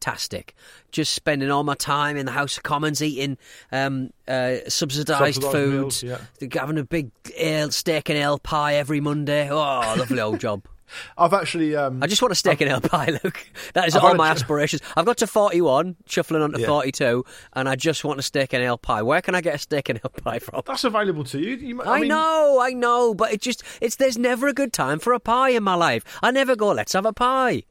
fantastic. 0.00 0.54
Just 0.92 1.12
spending 1.12 1.50
all 1.50 1.64
my 1.64 1.74
time 1.74 2.16
in 2.16 2.26
the 2.26 2.32
House 2.32 2.56
of 2.56 2.62
Commons 2.62 3.02
eating 3.02 3.36
um, 3.72 4.10
uh, 4.26 4.56
subsidised 4.68 5.42
Subsidised 5.42 5.42
foods, 5.42 6.02
meals, 6.02 6.20
yeah. 6.40 6.48
having 6.60 6.78
a 6.78 6.84
big 6.84 7.10
ale, 7.36 7.70
steak 7.70 8.08
and 8.08 8.18
ale 8.18 8.38
pie 8.38 8.74
every 8.74 9.00
Monday. 9.00 9.50
Oh, 9.50 9.94
lovely 9.98 10.20
old 10.20 10.40
job. 10.40 10.64
I've 11.18 11.34
actually. 11.34 11.76
Um, 11.76 12.02
I 12.02 12.06
just 12.06 12.22
want 12.22 12.32
a 12.32 12.34
steak 12.34 12.62
and 12.62 12.70
ale 12.70 12.80
pie, 12.80 13.18
Luke. 13.24 13.46
That 13.74 13.88
is 13.88 13.94
I've 13.94 14.02
all 14.02 14.14
my 14.14 14.30
aspirations. 14.30 14.80
I've 14.96 15.04
got 15.04 15.18
to 15.18 15.26
41, 15.26 15.96
shuffling 16.06 16.40
on 16.40 16.52
to 16.52 16.60
Yeah. 16.60 16.66
42, 16.66 17.24
and 17.52 17.68
I 17.68 17.76
just 17.76 18.04
want 18.04 18.18
a 18.18 18.22
steak 18.22 18.54
and 18.54 18.62
ale 18.62 18.78
pie. 18.78 19.02
Where 19.02 19.20
can 19.20 19.34
I 19.34 19.42
get 19.42 19.54
a 19.54 19.58
steak 19.58 19.90
and 19.90 20.00
ale 20.02 20.10
pie 20.24 20.38
from? 20.38 20.62
that's 20.64 20.84
available 20.84 21.24
to 21.24 21.38
you. 21.40 21.56
you 21.56 21.82
I, 21.82 22.00
mean, 22.00 22.08
know, 22.08 22.58
I 22.62 22.70
know, 22.70 23.12
but 23.12 23.32
it 23.34 23.42
just, 23.42 23.62
it's, 23.82 23.96
there's 23.96 24.16
never 24.16 24.48
a 24.48 24.54
good 24.54 24.72
time 24.72 24.98
for 24.98 25.12
a 25.12 25.20
pie 25.20 25.50
in 25.50 25.62
my 25.62 25.74
life. 25.74 26.04
I 26.22 26.30
never 26.30 26.56
go, 26.56 26.68
let's 26.68 26.94
have 26.94 27.04
a 27.04 27.12
pie. 27.12 27.64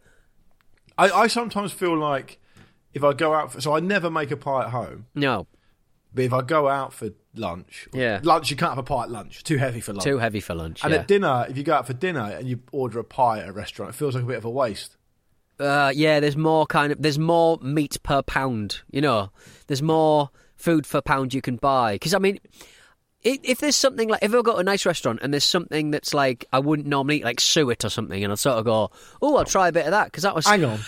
I, 0.97 1.09
I 1.09 1.27
sometimes 1.27 1.71
feel 1.71 1.97
like 1.97 2.39
if 2.93 3.03
I 3.03 3.13
go 3.13 3.33
out, 3.33 3.51
for, 3.53 3.61
so 3.61 3.73
I 3.75 3.79
never 3.79 4.09
make 4.09 4.31
a 4.31 4.37
pie 4.37 4.63
at 4.63 4.69
home. 4.71 5.05
No, 5.13 5.47
But 6.13 6.23
if 6.25 6.33
I 6.33 6.41
go 6.41 6.67
out 6.67 6.93
for 6.93 7.09
lunch, 7.35 7.87
Yeah. 7.93 8.19
lunch 8.23 8.49
you 8.49 8.57
can't 8.57 8.71
have 8.71 8.77
a 8.79 8.83
pie 8.83 9.03
at 9.03 9.11
lunch. 9.11 9.43
Too 9.43 9.57
heavy 9.57 9.81
for 9.81 9.93
lunch. 9.93 10.03
too 10.03 10.17
heavy 10.17 10.39
for 10.39 10.55
lunch. 10.55 10.83
And 10.83 10.93
yeah. 10.93 10.99
at 11.01 11.07
dinner, 11.07 11.45
if 11.49 11.57
you 11.57 11.63
go 11.63 11.73
out 11.75 11.85
for 11.85 11.93
dinner 11.93 12.21
and 12.21 12.47
you 12.47 12.59
order 12.71 12.97
a 12.99 13.03
pie 13.03 13.39
at 13.39 13.49
a 13.49 13.51
restaurant, 13.51 13.89
it 13.89 13.95
feels 13.95 14.15
like 14.15 14.23
a 14.23 14.27
bit 14.27 14.37
of 14.37 14.45
a 14.45 14.49
waste. 14.49 14.97
Uh, 15.59 15.91
yeah, 15.95 16.19
there's 16.19 16.37
more 16.37 16.65
kind 16.67 16.91
of 16.91 17.01
there's 17.01 17.17
more 17.19 17.57
meat 17.61 17.97
per 18.03 18.21
pound. 18.21 18.81
You 18.91 19.01
know, 19.01 19.31
there's 19.67 19.81
more 19.81 20.29
food 20.55 20.87
per 20.87 21.01
pound 21.01 21.33
you 21.33 21.41
can 21.41 21.55
buy. 21.57 21.95
Because 21.95 22.13
I 22.13 22.19
mean, 22.19 22.39
if 23.43 23.59
there's 23.59 23.75
something 23.75 24.09
like 24.09 24.23
if 24.23 24.31
I 24.33 24.41
go 24.41 24.53
to 24.53 24.57
a 24.57 24.63
nice 24.63 24.85
restaurant 24.85 25.19
and 25.21 25.33
there's 25.33 25.43
something 25.43 25.91
that's 25.91 26.13
like 26.13 26.45
I 26.53 26.59
wouldn't 26.59 26.87
normally 26.87 27.17
eat, 27.17 27.23
like 27.23 27.39
suet 27.39 27.83
or 27.85 27.89
something, 27.89 28.23
and 28.23 28.31
I 28.31 28.35
sort 28.35 28.57
of 28.57 28.65
go, 28.65 28.91
oh, 29.21 29.37
I'll 29.37 29.45
try 29.45 29.67
a 29.67 29.71
bit 29.71 29.85
of 29.85 29.91
that 29.91 30.05
because 30.05 30.23
that 30.23 30.35
was 30.35 30.45
Hang 30.45 30.63
on. 30.65 30.79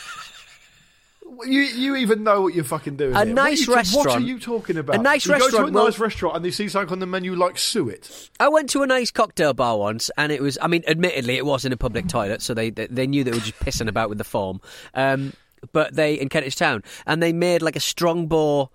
You 1.46 1.62
you 1.62 1.96
even 1.96 2.24
know 2.24 2.41
what 2.41 2.53
you're 2.55 2.63
fucking 2.65 2.96
doing. 2.98 3.15
A 3.15 3.24
here. 3.24 3.34
nice 3.34 3.67
what 3.67 3.89
you, 3.91 3.98
What 3.98 4.08
are 4.08 4.19
you 4.19 4.39
talking 4.39 4.77
about? 4.77 4.96
a 4.96 5.00
nice 5.00 5.27
restaurant. 5.27 5.43
you 5.43 5.51
go 5.51 5.58
to 5.58 5.58
a 5.58 5.65
restaurant 5.67 5.74
will- 5.74 5.86
nice 5.86 6.00
restaurant 6.00 6.36
and 6.36 6.46
they 6.46 6.51
see 6.51 6.67
something 6.67 6.91
on 6.93 7.00
the 7.00 7.05
menu 7.05 7.36
like 7.36 7.58
suet. 7.58 8.29
I 8.39 8.50
went 8.50 8.69
to 8.72 8.81
a 8.81 8.88
nice 8.88 9.12
cocktail 9.12 9.53
bar 9.53 9.77
once, 9.77 10.10
and 10.17 10.31
it 10.31 10.41
was. 10.41 10.58
I 10.62 10.67
mean, 10.67 10.84
admittedly, 10.88 11.36
it 11.38 11.46
was 11.46 11.65
in 11.65 11.72
a 11.72 11.77
public 11.77 12.08
toilet, 12.08 12.41
so 12.41 12.53
they 12.53 12.72
they, 12.72 12.88
they 12.88 13.08
knew 13.08 13.24
they 13.24 13.31
were 13.31 13.38
just 13.38 13.60
pissing 13.60 13.88
about 13.88 14.10
with 14.10 14.17
the 14.17 14.24
form. 14.24 14.60
Um, 14.96 15.34
but 15.72 15.96
they 15.96 16.15
in 16.15 16.29
Kentish 16.29 16.55
Town, 16.55 16.84
and 17.05 17.22
they 17.22 17.31
made 17.31 17.62
like 17.62 17.75
a 17.75 17.81
strongbow 17.81 18.69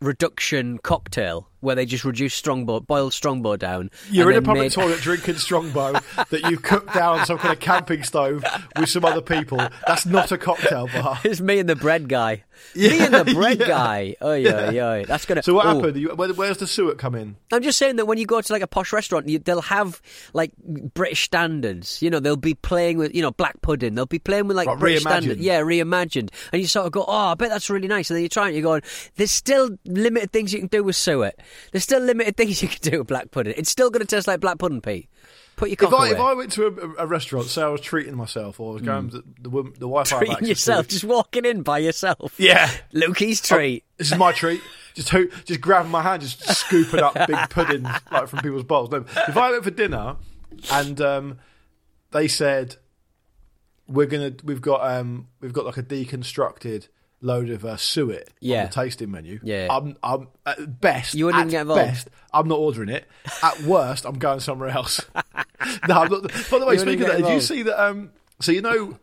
reduction 0.00 0.78
cocktail 0.78 1.48
where 1.60 1.74
they 1.74 1.86
just 1.86 2.04
reduced 2.04 2.36
strongbow, 2.36 2.80
boiled 2.80 3.12
strongbow 3.12 3.56
down. 3.56 3.90
You're 4.10 4.30
in 4.30 4.38
a 4.38 4.42
public 4.42 4.64
made- 4.64 4.72
toilet 4.72 5.00
drinking 5.00 5.36
strongbow 5.36 5.92
that 6.30 6.50
you've 6.50 6.62
cooked 6.62 6.94
down 6.94 7.24
some 7.26 7.38
kind 7.38 7.52
of 7.54 7.60
camping 7.60 8.02
stove 8.02 8.44
with 8.78 8.88
some 8.88 9.04
other 9.04 9.20
people. 9.22 9.58
That's 9.86 10.06
not 10.06 10.32
a 10.32 10.38
cocktail 10.38 10.88
bar. 10.88 11.18
It's 11.24 11.40
me 11.40 11.58
and 11.58 11.68
the 11.68 11.76
bread 11.76 12.08
guy. 12.08 12.44
me 12.74 13.00
and 13.00 13.12
the 13.14 13.24
bread 13.34 13.60
yeah. 13.60 13.66
guy. 13.66 14.16
Oh 14.20 14.34
yeah, 14.34 14.70
yeah. 14.70 15.04
That's 15.04 15.24
gonna. 15.26 15.42
So 15.42 15.54
what 15.54 15.66
Ooh. 15.66 15.76
happened? 15.76 15.96
You, 15.96 16.08
where, 16.14 16.32
where's 16.32 16.58
the 16.58 16.66
suet 16.66 16.98
come 16.98 17.14
in? 17.14 17.36
I'm 17.52 17.62
just 17.62 17.78
saying 17.78 17.96
that 17.96 18.06
when 18.06 18.18
you 18.18 18.26
go 18.26 18.40
to 18.40 18.52
like 18.52 18.62
a 18.62 18.66
posh 18.66 18.92
restaurant, 18.92 19.28
you, 19.28 19.38
they'll 19.38 19.60
have 19.62 20.00
like 20.32 20.52
British 20.58 21.24
standards. 21.24 22.00
You 22.02 22.10
know, 22.10 22.20
they'll 22.20 22.36
be 22.36 22.54
playing 22.54 22.98
with 22.98 23.14
you 23.14 23.22
know 23.22 23.30
black 23.32 23.60
pudding. 23.62 23.94
They'll 23.94 24.06
be 24.06 24.18
playing 24.18 24.46
with 24.48 24.56
like 24.56 24.66
Like 24.68 24.78
British 24.78 25.00
reimagined. 25.04 25.08
standards. 25.08 25.40
Yeah, 25.40 25.60
reimagined. 25.60 26.30
And 26.52 26.62
you 26.62 26.68
sort 26.68 26.86
of 26.86 26.92
go, 26.92 27.04
oh, 27.06 27.12
I 27.12 27.34
bet 27.34 27.50
that's 27.50 27.68
really 27.70 27.88
nice. 27.88 28.10
And 28.10 28.16
then 28.16 28.22
you 28.22 28.28
try 28.28 28.44
it, 28.44 28.46
and 28.48 28.54
you're 28.56 28.62
going, 28.62 28.82
there's 29.16 29.30
still 29.30 29.70
limited 29.84 30.32
things 30.32 30.52
you 30.52 30.60
can 30.60 30.68
do 30.68 30.82
with 30.84 30.96
suet. 30.96 31.38
There's 31.72 31.84
still 31.84 32.00
limited 32.00 32.36
things 32.36 32.62
you 32.62 32.68
can 32.68 32.80
do 32.90 32.98
with 32.98 33.06
black 33.08 33.30
pudding. 33.30 33.54
It's 33.56 33.70
still 33.70 33.90
going 33.90 34.06
to 34.06 34.16
taste 34.16 34.26
like 34.28 34.40
black 34.40 34.58
pudding, 34.58 34.80
Pete. 34.80 35.08
Put 35.56 35.70
your 35.70 35.76
If 35.80 35.94
I, 35.94 35.96
away. 35.96 36.10
if 36.10 36.18
I 36.20 36.34
went 36.34 36.52
to 36.52 36.66
a, 36.66 37.04
a 37.04 37.06
restaurant, 37.06 37.46
say 37.46 37.62
I 37.62 37.68
was 37.68 37.80
treating 37.80 38.14
myself, 38.14 38.60
or 38.60 38.72
I 38.72 38.74
was 38.74 38.82
going 38.82 39.08
to 39.10 39.18
the, 39.18 39.24
the, 39.40 39.48
the 39.50 39.70
Wi-Fi 39.80 40.18
Treating 40.18 40.32
access 40.34 40.48
yourself, 40.48 40.86
to- 40.86 40.92
just 40.92 41.04
walking 41.04 41.46
in 41.46 41.62
by 41.62 41.78
yourself. 41.78 42.34
yeah, 42.38 42.70
Lukey's 42.92 43.40
treat. 43.40 43.82
this 43.96 44.12
is 44.12 44.18
my 44.18 44.32
treat. 44.32 44.60
Just 44.94 45.08
who, 45.08 45.28
just 45.46 45.62
grabbing 45.62 45.90
my 45.90 46.02
hand, 46.02 46.20
just 46.22 46.42
scooping 46.46 47.00
up 47.00 47.14
big 47.26 47.36
puddings 47.50 47.88
like 48.12 48.28
from 48.28 48.40
people's 48.40 48.64
bowls. 48.64 48.90
No, 48.90 48.98
if 49.28 49.36
I 49.36 49.50
went 49.50 49.64
for 49.64 49.70
dinner 49.70 50.16
and 50.72 51.00
um, 51.00 51.38
they 52.12 52.28
said 52.28 52.76
we're 53.88 54.06
gonna, 54.06 54.32
we've 54.44 54.60
got, 54.60 54.82
um, 54.90 55.28
we've 55.40 55.52
got 55.54 55.64
like 55.64 55.76
a 55.78 55.82
deconstructed 55.82 56.88
load 57.26 57.50
of 57.50 57.64
uh, 57.64 57.76
suet 57.76 58.28
Yeah. 58.40 58.60
on 58.60 58.66
the 58.66 58.72
tasting 58.72 59.10
menu. 59.10 59.40
Yeah. 59.42 59.68
I'm, 59.70 59.96
I'm 60.02 60.28
at 60.46 60.80
best, 60.80 61.14
You 61.14 61.26
wouldn't 61.26 61.50
get 61.50 61.62
involved? 61.62 61.82
best, 61.82 62.08
I'm 62.32 62.48
not 62.48 62.58
ordering 62.58 62.88
it. 62.88 63.04
At 63.42 63.60
worst, 63.64 64.04
I'm 64.06 64.18
going 64.18 64.40
somewhere 64.40 64.68
else. 64.70 65.00
no, 65.88 66.02
I'm 66.02 66.10
not. 66.10 66.22
By 66.50 66.58
the 66.58 66.66
way, 66.66 66.74
You 66.74 66.80
speaking 66.80 67.02
of 67.02 67.08
that, 67.08 67.22
did 67.22 67.32
you 67.32 67.40
see 67.40 67.62
that? 67.64 67.82
Um, 67.84 68.10
so 68.40 68.52
you 68.52 68.62
know. 68.62 68.98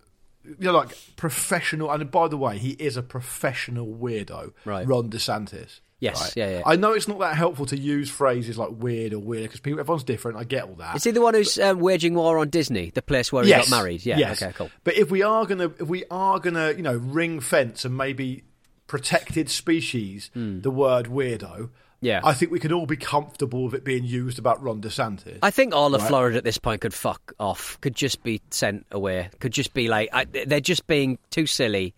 You 0.46 0.56
know, 0.60 0.74
like 0.74 0.98
professional, 1.16 1.90
and 1.90 2.12
by 2.12 2.28
the 2.28 2.36
way, 2.36 2.58
he 2.58 2.72
is 2.72 2.98
a 2.98 3.02
professional 3.02 3.88
weirdo, 3.88 4.52
Right. 4.66 4.86
Ron 4.86 5.10
DeSantis. 5.10 5.80
Yes, 6.04 6.22
right? 6.22 6.34
yeah, 6.36 6.50
yeah. 6.58 6.62
I 6.66 6.76
know 6.76 6.92
it's 6.92 7.08
not 7.08 7.20
that 7.20 7.36
helpful 7.36 7.66
to 7.68 7.78
use 7.78 8.10
phrases 8.10 8.58
like 8.58 8.70
weird 8.72 9.14
or 9.14 9.20
weird 9.20 9.44
because 9.44 9.62
people, 9.62 9.80
everyone's 9.80 10.04
different. 10.04 10.38
I 10.38 10.44
get 10.44 10.64
all 10.64 10.76
that. 10.76 10.98
Is 10.98 11.04
he 11.06 11.12
the 11.12 11.22
one 11.22 11.34
who's 11.34 11.58
um, 11.58 11.80
waging 11.80 12.14
war 12.14 12.38
on 12.40 12.50
Disney, 12.50 12.90
the 12.90 13.02
place 13.02 13.32
where 13.32 13.44
he 13.44 13.50
yes, 13.50 13.70
got 13.70 13.78
married? 13.78 14.06
Yeah. 14.06 14.18
yes. 14.18 14.42
Okay. 14.42 14.52
Cool. 14.54 14.70
But 14.84 14.96
if 14.96 15.10
we 15.10 15.24
are 15.24 15.46
gonna, 15.46 15.66
if 15.66 15.88
we 15.88 16.04
are 16.12 16.40
gonna, 16.40 16.72
you 16.72 16.82
know, 16.82 16.98
ring 16.98 17.40
fence 17.40 17.86
and 17.86 17.96
maybe 17.96 18.44
protected 18.88 19.50
species, 19.50 20.30
the 20.36 20.72
word 20.72 21.08
weirdo. 21.08 21.70
Yeah. 22.02 22.20
I 22.22 22.34
think 22.34 22.52
we 22.52 22.60
can 22.60 22.74
all 22.74 22.86
be 22.86 22.98
comfortable 22.98 23.64
with 23.64 23.74
it 23.74 23.86
being 23.86 24.04
used 24.04 24.38
about 24.38 24.62
Ron 24.62 24.82
DeSantis. 24.82 25.40
I 25.42 25.52
think 25.52 25.74
all 25.74 25.96
of 25.96 26.02
Right. 26.02 26.08
Florida 26.10 26.38
at 26.38 26.44
this 26.44 26.58
point 26.58 26.82
could 26.82 26.94
fuck 26.94 27.32
off. 27.40 27.80
Could 27.80 27.96
just 27.96 28.22
be 28.24 28.42
sent 28.52 28.86
away. 28.92 29.30
Could 29.40 29.54
just 29.54 29.74
be 29.74 29.88
like 29.88 30.10
I, 30.12 30.26
they're 30.26 30.60
just 30.60 30.86
being 30.86 31.18
too 31.30 31.48
silly. 31.48 31.96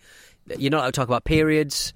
You're 0.57 0.69
not 0.69 0.81
allowed 0.81 0.85
to 0.85 0.91
talk 0.91 1.07
about 1.07 1.23
periods. 1.23 1.91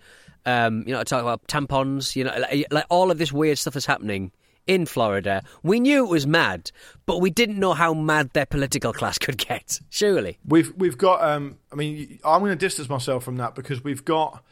Um, 0.50 0.84
you 0.88 0.94
know, 0.94 1.00
to 1.00 1.06
talk 1.06 1.22
about 1.22 1.48
tampons. 1.48 2.16
You 2.16 2.26
know, 2.26 2.38
like, 2.38 2.68
like 2.72 2.86
all 2.90 3.12
of 3.12 3.18
this 3.18 3.32
weird 3.32 3.58
stuff 3.58 3.76
is 3.76 3.86
happening 3.86 4.32
in 4.68 4.86
Florida. 4.86 5.44
We 5.64 5.80
knew 5.80 6.06
it 6.06 6.10
was 6.10 6.28
mad, 6.28 6.72
but 7.06 7.22
we 7.22 7.30
didn't 7.32 7.58
know 7.60 7.74
how 7.74 7.94
mad 7.94 8.32
their 8.34 8.46
political 8.46 8.94
class 8.94 9.18
could 9.18 9.38
get. 9.38 9.80
Surely, 9.90 10.38
We've 10.48 10.72
we've 10.78 10.98
got. 10.98 11.24
Um, 11.24 11.58
I 11.72 11.76
mean, 11.76 12.20
I'm 12.24 12.40
going 12.40 12.52
to 12.52 12.56
distance 12.56 12.90
myself 12.90 13.24
from 13.24 13.38
that 13.38 13.56
because 13.56 13.84
we've 13.84 14.06
got 14.06 14.44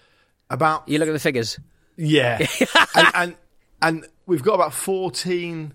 about 0.49 0.87
you 0.89 0.97
look 0.99 1.07
at 1.07 1.13
the 1.13 1.19
figures. 1.19 1.59
yeah, 1.95 2.45
and, 2.95 3.07
and 3.13 3.35
and 3.81 4.05
we've 4.25 4.43
got 4.43 4.55
about 4.55 4.73
fourteen 4.73 5.73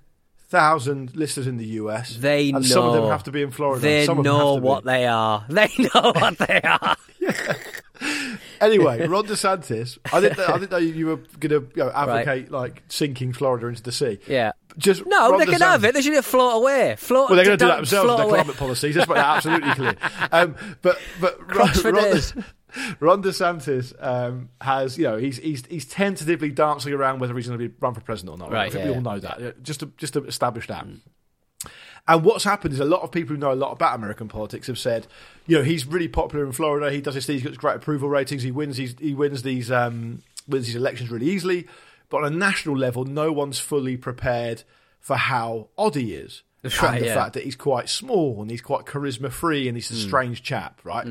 thousand 0.49 1.17
listeners 1.17 1.47
in 1.47 1.57
the 1.57 1.67
US. 1.81 2.17
They 2.17 2.51
and 2.51 2.57
know. 2.57 2.63
some 2.63 2.85
of 2.85 2.93
them 2.95 3.07
have 3.07 3.23
to 3.25 3.33
be 3.33 3.43
in 3.43 3.51
Florida. 3.51 3.81
They 3.81 4.05
some 4.05 4.19
of 4.19 4.25
them 4.25 4.35
know 4.35 4.55
what 4.55 4.85
be. 4.85 4.91
they 4.91 5.07
are. 5.07 5.47
They 5.49 5.71
know 5.79 6.13
what 6.15 6.37
they 6.39 6.61
are. 6.63 6.97
Anyway, 8.63 9.07
Ron 9.07 9.27
DeSantis. 9.27 9.99
I 10.13 10.21
didn't. 10.21 10.39
I 10.39 10.59
didn't 10.59 10.71
know 10.71 10.79
you 10.79 11.07
were 11.07 11.17
going 11.17 11.69
to 11.69 11.71
you 11.77 11.85
know, 11.85 11.91
advocate 11.91 12.51
like 12.51 12.83
sinking 12.89 13.33
Florida 13.33 13.67
into 13.67 13.83
the 13.83 13.93
sea. 13.93 14.19
Yeah. 14.27 14.53
Just 14.79 15.05
No, 15.07 15.31
Ron 15.31 15.41
they 15.41 15.47
can 15.47 15.55
DeSantis- 15.55 15.61
have 15.61 15.85
it. 15.85 15.95
They 15.95 16.03
should 16.03 16.25
float 16.25 16.57
away. 16.57 16.97
Float. 16.97 17.29
Well, 17.29 17.37
they're 17.37 17.45
going 17.45 17.59
to 17.59 17.65
do 17.65 17.69
that 17.69 17.77
themselves 17.77 18.09
with 18.09 18.17
their 18.17 18.27
away. 18.27 18.39
climate 18.39 18.57
policies. 18.57 18.97
Let's 18.97 19.09
make 19.09 19.17
that 19.17 19.37
absolutely 19.37 19.75
clear. 19.75 19.97
Um, 20.31 20.57
but 20.81 20.99
but 21.21 21.55
Ron, 21.85 21.95
Ron. 21.95 22.45
Ron 23.01 23.23
DeSantis 23.23 23.93
um, 24.03 24.49
has, 24.61 24.97
you 24.97 25.05
know, 25.05 25.19
he's, 25.19 25.37
he's 25.37 25.67
he's 25.67 25.85
tentatively 25.85 26.51
dancing 26.51 26.95
around 26.95 27.19
whether 27.21 27.35
he's 27.37 27.47
going 27.47 27.59
to 27.59 27.69
be 27.69 27.75
run 27.81 27.93
for 27.93 28.01
president 28.01 28.37
or 28.37 28.39
not. 28.39 28.51
Right, 28.51 28.69
I 28.69 28.71
think 28.71 28.85
yeah, 28.85 28.91
we 28.93 28.97
all 28.97 29.03
yeah. 29.03 29.13
know 29.13 29.19
that. 29.19 29.63
Just 29.63 29.81
to, 29.81 29.93
just 29.99 30.15
to 30.15 30.25
establish 30.25 30.69
that. 30.69 30.87
And 32.09 32.25
what's 32.25 32.45
happened 32.45 32.75
is 32.75 32.81
a 32.81 32.85
lot 32.85 33.03
of 33.03 33.13
people 33.13 33.35
who 33.35 33.41
know 33.41 33.53
a 33.53 33.55
lot 33.55 33.73
about 33.73 33.95
American 33.95 34.29
politics 34.29 34.67
have 34.67 34.79
said, 34.79 35.07
you 35.47 35.57
know, 35.57 35.63
he's 35.63 35.87
really 35.87 36.09
popular 36.09 36.45
in 36.45 36.53
Florida. 36.53 36.91
He 36.91 37.01
does 37.01 37.15
his 37.15 37.27
thing. 37.27 37.37
He's 37.37 37.45
got 37.45 37.57
great 37.57 37.77
approval 37.77 38.09
ratings. 38.09 38.43
He 38.43 38.51
wins. 38.51 38.77
These, 38.77 38.97
he 38.99 39.15
wins 39.15 39.43
these 39.43 39.71
um, 39.71 40.23
wins 40.49 40.67
these 40.67 40.75
elections 40.75 41.11
really 41.11 41.31
easily. 41.31 41.69
But 42.09 42.25
on 42.25 42.33
a 42.33 42.37
national 42.37 42.77
level, 42.77 43.05
no 43.05 43.33
one's 43.33 43.59
fully 43.59 43.97
prepared 43.97 44.65
for 45.01 45.17
how 45.17 45.69
odd 45.79 45.95
he 45.95 46.15
is. 46.15 46.43
That's 46.63 46.75
and 46.75 46.83
right, 46.83 47.01
the 47.01 47.07
yeah. 47.07 47.15
fact 47.15 47.35
that 47.35 47.45
he's 47.45 47.57
quite 47.57 47.89
small 47.89 48.41
and 48.41 48.51
he's 48.51 48.61
quite 48.61 48.85
charisma 48.85 49.31
free 49.31 49.67
and 49.69 49.77
he's 49.77 49.91
a 49.91 49.97
strange 49.97 50.43
chap, 50.43 50.81
right? 50.85 51.07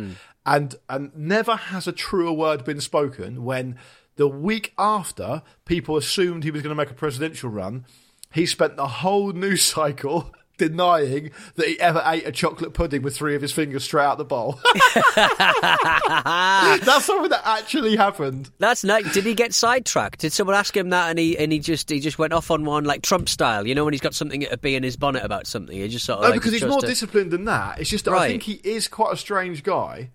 And 0.46 0.76
and 0.90 1.16
never 1.16 1.56
has 1.56 1.88
a 1.88 1.92
truer 1.92 2.32
word 2.32 2.64
been 2.64 2.82
spoken 2.82 3.44
when 3.44 3.78
the 4.16 4.28
week 4.28 4.74
after 4.78 5.42
people 5.66 5.98
assumed 5.98 6.44
he 6.44 6.52
was 6.52 6.62
going 6.62 6.76
to 6.76 6.82
make 6.82 6.92
a 6.92 6.96
presidential 6.96 7.50
run, 7.50 7.86
he 8.32 8.46
spent 8.46 8.76
the 8.76 8.88
whole 8.88 9.32
news 9.32 9.62
cycle 9.64 10.32
denying 10.70 11.32
that 11.56 11.68
he 11.68 11.80
ever 11.80 12.04
ate 12.06 12.28
a 12.28 12.32
chocolate 12.32 12.74
pudding 12.74 13.02
with 13.02 13.16
three 13.18 13.36
of 13.36 13.42
his 13.42 13.52
fingers 13.52 13.84
straight 13.84 14.06
out 14.06 14.18
the 14.20 14.26
bowl. 14.26 14.60
That's 15.16 17.06
something 17.06 17.30
that 17.30 17.42
actually 17.44 17.96
happened. 17.96 18.50
That's 18.60 18.84
nice. 18.84 19.12
Did 19.14 19.24
he 19.26 19.34
get 19.34 19.54
sidetracked? 19.54 20.20
Did 20.20 20.34
someone 20.34 20.56
ask 20.56 20.76
him 20.76 20.90
that, 20.90 21.10
and 21.10 21.18
he 21.20 21.38
and 21.38 21.52
he 21.52 21.60
just 21.60 21.90
he 21.90 22.00
just 22.00 22.20
went 22.20 22.34
off 22.34 22.52
on 22.52 22.66
one 22.66 22.84
like 22.84 23.02
Trump 23.02 23.28
style? 23.30 23.66
You 23.68 23.76
know, 23.76 23.84
when 23.86 23.94
he's 23.94 24.02
got 24.02 24.14
something 24.14 24.42
to 24.42 24.58
be 24.58 24.76
in 24.76 24.84
his 24.84 24.96
bonnet 24.98 25.24
about 25.24 25.48
something, 25.48 25.76
he 25.76 25.88
just 25.88 26.06
sort 26.06 26.20
of 26.20 26.24
No, 26.24 26.30
like, 26.30 26.40
because 26.40 26.54
he's 26.54 26.66
more 26.66 26.82
to- 26.82 26.88
disciplined 26.88 27.32
than 27.32 27.46
that. 27.46 27.80
It's 27.80 27.90
just 27.90 28.06
that 28.06 28.14
I 28.14 28.28
think 28.28 28.44
he 28.44 28.62
is 28.64 28.88
quite 28.88 29.14
a 29.14 29.18
strange 29.18 29.64
guy, 29.64 30.12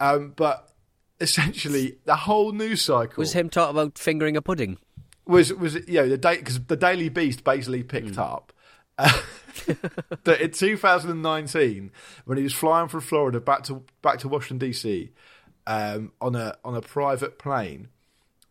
um, 0.00 0.32
but 0.36 0.68
essentially 1.20 1.98
the 2.04 2.16
whole 2.16 2.52
news 2.52 2.82
cycle 2.82 3.20
Was 3.20 3.32
him 3.32 3.48
talking 3.48 3.70
about 3.76 3.98
fingering 3.98 4.36
a 4.36 4.42
pudding? 4.42 4.78
was 5.24 5.52
was 5.52 5.74
you 5.86 5.94
know 5.94 6.08
the 6.08 6.18
day 6.18 6.36
because 6.38 6.58
the 6.64 6.76
Daily 6.76 7.08
Beast 7.08 7.44
basically 7.44 7.84
picked 7.84 8.18
up 8.18 8.52
uh, 8.58 8.61
that 10.24 10.40
in 10.40 10.50
2019 10.50 11.90
when 12.24 12.38
he 12.38 12.44
was 12.44 12.52
flying 12.52 12.88
from 12.88 13.00
Florida 13.00 13.40
back 13.40 13.62
to 13.64 13.84
back 14.00 14.18
to 14.18 14.28
Washington 14.28 14.70
DC 14.70 15.10
um, 15.66 16.12
on 16.20 16.34
a 16.34 16.56
on 16.64 16.74
a 16.74 16.80
private 16.80 17.38
plane, 17.38 17.88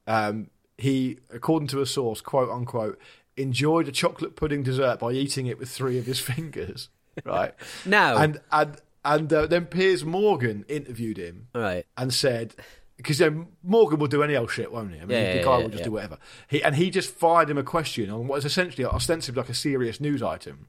um, 0.08 0.50
he 0.78 1.20
according 1.30 1.68
to 1.70 1.82
a 1.82 1.86
source 1.86 2.22
quote 2.22 2.50
unquote 2.50 3.00
enjoyed 3.38 3.88
a 3.88 3.92
chocolate 3.92 4.36
pudding 4.36 4.64
dessert 4.64 5.00
by 5.00 5.12
eating 5.12 5.48
it 5.48 5.58
with 5.58 5.70
three 5.70 5.98
of 5.98 6.06
his 6.06 6.20
fingers, 6.32 6.90
right? 7.26 7.54
Now, 7.86 8.18
and 8.18 8.40
and 8.52 8.78
and 9.04 9.34
uh, 9.34 9.48
then 9.48 9.66
Piers 9.66 10.06
Morgan 10.06 10.66
interviewed 10.68 11.18
him 11.18 11.48
right. 11.56 11.86
and 11.98 12.14
said 12.14 12.56
because 13.02 13.20
you 13.20 13.30
know, 13.30 13.48
Morgan 13.64 14.00
will 14.00 14.08
do 14.08 14.24
any 14.24 14.36
old 14.36 14.52
shit, 14.52 14.72
won't 14.72 14.94
he? 14.94 14.98
I 14.98 15.02
mean, 15.02 15.10
Yeah, 15.10 15.32
the 15.32 15.38
yeah, 15.38 15.44
guy 15.44 15.58
yeah, 15.58 15.64
will 15.64 15.70
just 15.70 15.84
do 15.84 15.92
whatever. 15.92 16.18
He 16.48 16.64
and 16.64 16.76
he 16.76 16.90
just 16.90 17.14
fired 17.14 17.50
him 17.50 17.58
a 17.58 17.64
question 17.64 18.10
on 18.10 18.28
what 18.28 18.38
is 18.38 18.46
essentially 18.46 18.86
ostensibly 18.86 19.42
like 19.42 19.50
a 19.50 19.54
serious 19.54 20.00
news 20.00 20.22
item. 20.22 20.68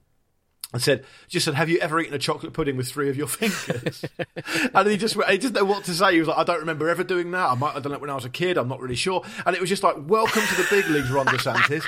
And 0.73 0.81
said, 0.81 1.05
just 1.27 1.45
said, 1.45 1.53
have 1.53 1.69
you 1.69 1.77
ever 1.77 1.99
eaten 1.99 2.15
a 2.15 2.19
chocolate 2.19 2.51
pudding 2.51 2.75
with 2.75 2.87
three 2.87 3.07
of 3.07 3.15
your 3.15 3.27
fingers? 3.29 4.03
and 4.73 4.89
he 4.89 4.97
just, 4.97 5.15
he 5.29 5.37
didn't 5.37 5.53
know 5.53 5.65
what 5.65 5.83
to 5.83 5.93
say. 5.93 6.13
He 6.13 6.19
was 6.19 6.27
like, 6.27 6.37
I 6.39 6.43
don't 6.43 6.61
remember 6.61 6.89
ever 6.89 7.03
doing 7.03 7.29
that. 7.29 7.51
I 7.51 7.53
might 7.53 7.75
have 7.75 7.83
done 7.83 7.91
it 7.91 8.01
when 8.01 8.09
I 8.09 8.15
was 8.15 8.25
a 8.25 8.29
kid. 8.29 8.57
I'm 8.57 8.67
not 8.67 8.81
really 8.81 8.95
sure. 8.95 9.23
And 9.45 9.55
it 9.55 9.61
was 9.61 9.69
just 9.69 9.83
like, 9.83 9.95
welcome 9.99 10.41
to 10.41 10.55
the 10.55 10.65
big 10.71 10.87
leagues, 10.87 11.11
Ron 11.11 11.27
DeSantis. 11.27 11.85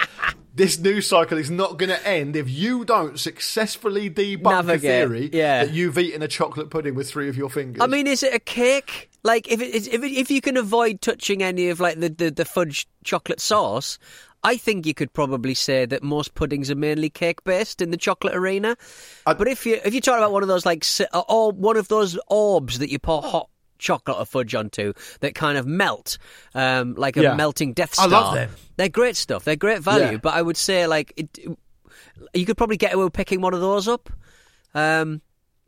This 0.53 0.77
news 0.77 1.07
cycle 1.07 1.39
is 1.39 1.49
not 1.49 1.77
going 1.77 1.89
to 1.89 2.07
end 2.07 2.35
if 2.35 2.47
you 2.47 2.85
don't 2.85 3.19
successfully 3.19 4.09
debunk 4.09 4.67
the 4.67 4.77
theory 4.77 5.31
yeah. 5.33 5.65
that 5.65 5.73
you've 5.73 5.97
eaten 5.97 6.21
a 6.21 6.27
chocolate 6.27 6.69
pudding 6.69 6.93
with 6.93 7.09
three 7.09 7.27
of 7.27 7.35
your 7.35 7.49
fingers. 7.49 7.81
I 7.81 7.87
mean, 7.87 8.05
is 8.05 8.21
it 8.21 8.33
a 8.35 8.39
cake? 8.39 9.09
Like, 9.25 9.51
if 9.51 9.59
it, 9.59 9.87
if 9.87 10.03
it, 10.03 10.11
if 10.11 10.29
you 10.29 10.39
can 10.39 10.55
avoid 10.55 11.01
touching 11.01 11.41
any 11.41 11.69
of 11.69 11.79
like 11.79 11.99
the, 11.99 12.09
the, 12.09 12.29
the 12.29 12.45
fudge 12.45 12.87
chocolate 13.03 13.39
sauce, 13.39 13.97
I 14.43 14.55
think 14.55 14.85
you 14.85 14.93
could 14.93 15.11
probably 15.13 15.55
say 15.55 15.87
that 15.87 16.03
most 16.03 16.35
puddings 16.35 16.69
are 16.69 16.75
mainly 16.75 17.09
cake 17.09 17.43
based 17.43 17.81
in 17.81 17.89
the 17.89 17.97
chocolate 17.97 18.35
arena. 18.35 18.77
but 19.25 19.47
if 19.47 19.65
you 19.65 19.79
if 19.83 19.95
you 19.95 19.99
talk 20.01 20.19
about 20.19 20.31
one 20.31 20.43
of 20.43 20.47
those 20.47 20.63
like 20.63 20.85
or 21.27 21.51
one 21.51 21.75
of 21.75 21.87
those 21.87 22.19
orbs 22.27 22.77
that 22.77 22.91
you 22.91 22.99
pour 22.99 23.23
hot 23.23 23.49
chocolate 23.79 24.17
or 24.17 24.25
fudge 24.25 24.53
onto 24.53 24.93
that 25.21 25.33
kind 25.33 25.57
of 25.57 25.65
melt, 25.65 26.19
um, 26.53 26.93
like 26.93 27.17
a 27.17 27.23
Yeah. 27.23 27.33
melting 27.35 27.73
Death 27.73 27.95
Star. 27.95 28.05
I 28.05 28.11
love 28.11 28.33
them. 28.35 28.51
They're 28.77 28.89
great 28.89 29.15
stuff. 29.15 29.43
They're 29.43 29.55
great 29.55 29.81
value. 29.81 30.11
Yeah. 30.11 30.17
But 30.17 30.35
I 30.35 30.43
would 30.43 30.57
say 30.57 30.85
like 30.85 31.11
it, 31.17 31.39
you 32.35 32.45
could 32.45 32.57
probably 32.57 32.77
get 32.77 32.93
away 32.93 33.05
with 33.05 33.13
picking 33.13 33.41
one 33.41 33.55
of 33.55 33.61
those 33.61 33.87
up. 33.87 34.11
Um, 34.75 35.21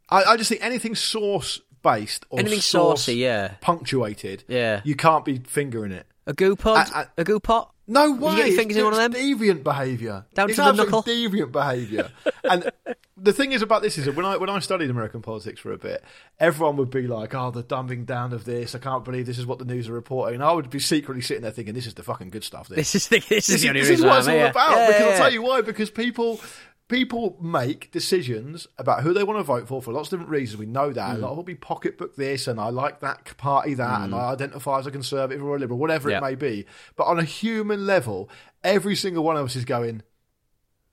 I, 0.09 0.23
I 0.23 0.37
just 0.37 0.49
think 0.49 0.63
anything 0.63 0.93
sauce 0.93 1.59
based 1.83 2.25
or 2.29 2.39
Anything 2.39 2.59
sauce 2.59 3.01
saucy, 3.03 3.15
yeah. 3.15 3.55
punctuated, 3.61 4.43
Yeah. 4.47 4.81
you 4.83 4.95
can't 4.95 5.23
be 5.25 5.39
fingering 5.39 5.91
it. 5.91 6.05
a 6.25 6.33
Gü 6.33 6.57
pod, 6.59 6.89
I- 6.93 7.01
I- 7.01 7.07
a 7.21 7.23
Gü 7.23 7.41
pot. 7.41 7.73
No 7.89 8.11
way! 8.11 8.31
you 8.31 8.37
get 8.39 8.47
your 8.47 8.57
fingers 8.57 8.75
in 8.77 8.83
one 8.83 8.93
of 8.93 8.99
It's 8.99 9.15
them? 9.15 9.39
Deviant 9.39 9.63
behaviour. 9.63 10.25
Down 10.33 10.49
it's 10.49 10.57
to 10.57 10.61
the 10.63 10.73
knuckle? 10.73 11.03
Deviant 11.03 11.53
behaviour. 11.53 12.11
and 12.43 12.69
the 13.15 13.31
thing 13.31 13.53
is 13.53 13.61
about 13.61 13.81
this 13.81 13.97
is 13.97 14.03
that 14.03 14.13
when 14.15 14.25
I 14.25 14.35
when 14.35 14.49
I 14.49 14.59
studied 14.59 14.89
American 14.89 15.21
politics 15.21 15.61
for 15.61 15.71
a 15.71 15.77
bit, 15.77 16.03
everyone 16.37 16.75
would 16.75 16.89
be 16.89 17.07
like, 17.07 17.33
"Oh, 17.33 17.49
the 17.49 17.63
dumbing 17.63 18.05
down 18.05 18.33
of 18.33 18.43
this! 18.43 18.75
I 18.75 18.79
can't 18.79 19.05
believe 19.05 19.25
this 19.25 19.37
is 19.39 19.45
what 19.45 19.57
the 19.59 19.63
news 19.63 19.87
are 19.87 19.93
reporting." 19.93 20.35
And 20.35 20.43
I 20.43 20.51
would 20.51 20.69
be 20.69 20.79
secretly 20.79 21.21
sitting 21.21 21.43
there 21.43 21.51
thinking, 21.51 21.75
"This 21.75 21.87
is 21.87 21.93
the 21.93 22.03
fucking 22.03 22.29
good 22.29 22.43
stuff." 22.43 22.67
This, 22.67 22.91
This 22.91 22.95
is 22.95 23.07
the, 23.07 23.19
this, 23.19 23.47
is 23.47 23.47
this 23.47 23.61
the 23.61 23.67
is, 23.67 23.69
only 23.69 23.79
this 23.79 23.89
is 23.91 24.05
what 24.05 24.19
it's 24.19 24.27
all 24.27 24.45
about. 24.47 24.71
Yeah, 24.71 24.87
because 24.87 24.99
yeah, 25.01 25.07
I'll 25.07 25.17
tell 25.17 25.31
you 25.31 25.41
why. 25.41 25.61
Because 25.61 25.89
people 25.89 26.41
people 26.87 27.37
make 27.41 27.91
decisions 27.91 28.67
about 28.77 29.03
who 29.03 29.13
they 29.13 29.23
want 29.23 29.39
to 29.39 29.43
vote 29.43 29.67
for 29.67 29.81
for 29.81 29.91
lots 29.91 30.07
of 30.07 30.11
different 30.11 30.29
reasons. 30.31 30.59
We 30.59 30.65
know 30.65 30.91
that. 30.93 31.15
Mm. 31.15 31.15
A 31.15 31.17
lot 31.19 31.35
will 31.35 31.43
be 31.43 31.55
pocketbook 31.55 32.15
this, 32.15 32.47
and 32.47 32.59
I 32.59 32.69
like 32.69 33.01
that 33.01 33.35
party 33.37 33.73
that, 33.73 34.01
and 34.01 34.15
I 34.15 34.31
identify 34.31 34.79
as 34.79 34.87
a 34.87 34.91
conservative 34.91 35.43
or 35.43 35.55
a 35.55 35.59
liberal, 35.59 35.79
whatever 35.79 36.09
Yeah. 36.09 36.19
it 36.19 36.21
may 36.21 36.35
be. 36.35 36.65
But 36.95 37.05
on 37.05 37.19
a 37.19 37.23
human 37.23 37.85
level, 37.85 38.29
every 38.63 38.95
single 38.95 39.23
one 39.23 39.35
of 39.37 39.45
us 39.45 39.55
is 39.55 39.65
going. 39.65 40.03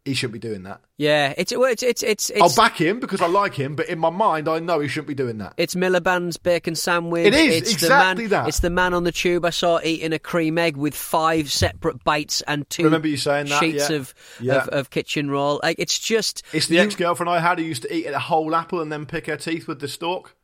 He 0.05 0.13
shouldn't 0.13 0.35
be 0.35 0.39
doing 0.39 0.65
that. 0.65 0.83
Yeah, 0.99 1.33
it's 1.39 1.51
well, 1.57 1.73
it's 1.73 1.83
it's 1.83 2.03
it's 2.03 2.29
it's, 2.29 2.41
I'll 2.41 2.55
back 2.55 2.79
him 2.79 3.01
because 3.01 3.23
I 3.23 3.27
like 3.27 3.55
him, 3.55 3.75
but 3.75 3.89
in 3.89 3.99
my 3.99 4.11
mind, 4.11 4.49
I 4.49 4.59
know 4.59 4.81
he 4.81 4.89
shouldn't 4.89 5.09
be 5.09 5.15
doing 5.15 5.39
that. 5.39 5.55
it's 5.57 5.75
Miliband's 5.75 6.37
bacon 6.37 6.75
sandwich. 6.75 7.27
It 7.27 7.35
is, 7.35 7.57
it's 7.57 7.73
exactly 7.73 8.27
the 8.27 8.37
man, 8.37 8.45
that. 8.45 8.49
It's 8.49 8.61
the 8.61 8.69
man 8.69 8.93
on 8.93 9.05
the 9.05 9.13
tube 9.13 9.47
I 9.47 9.51
saw 9.51 9.81
eating 9.83 10.13
a 10.13 10.19
cream 10.19 10.59
egg 10.59 10.77
with 10.77 10.95
five 10.95 11.51
separate 11.51 12.05
bites 12.05 12.43
and 12.43 12.69
two 12.69 12.85
Remember 12.85 13.09
you 13.09 13.17
saying 13.17 13.47
that, 13.47 13.61
sheets 13.61 13.89
yeah. 13.89 13.97
of, 13.97 14.15
Yeah. 14.41 14.55
of 14.57 14.69
of 14.69 14.91
kitchen 14.91 15.31
roll. 15.31 15.59
Like 15.63 15.79
it's 15.79 15.99
just 15.99 16.43
It's 16.53 16.67
the 16.67 16.81
ex 16.81 16.97
girlfriend 16.97 17.31
I 17.31 17.41
had 17.41 17.59
who 17.59 17.65
used 17.65 17.83
to 17.83 17.95
eat 17.95 18.05
a 18.07 18.19
whole 18.19 18.55
apple 18.55 18.83
and 18.83 18.93
then 18.93 19.07
pick 19.07 19.27
her 19.27 19.39
teeth 19.39 19.67
with 19.67 19.81
the 19.81 19.89
stalk. 19.89 20.35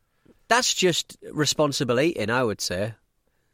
That's 0.49 0.73
just 0.73 1.19
responsible 1.31 2.01
eating, 2.01 2.31
I 2.31 2.43
would 2.45 2.63
say. 2.63 2.95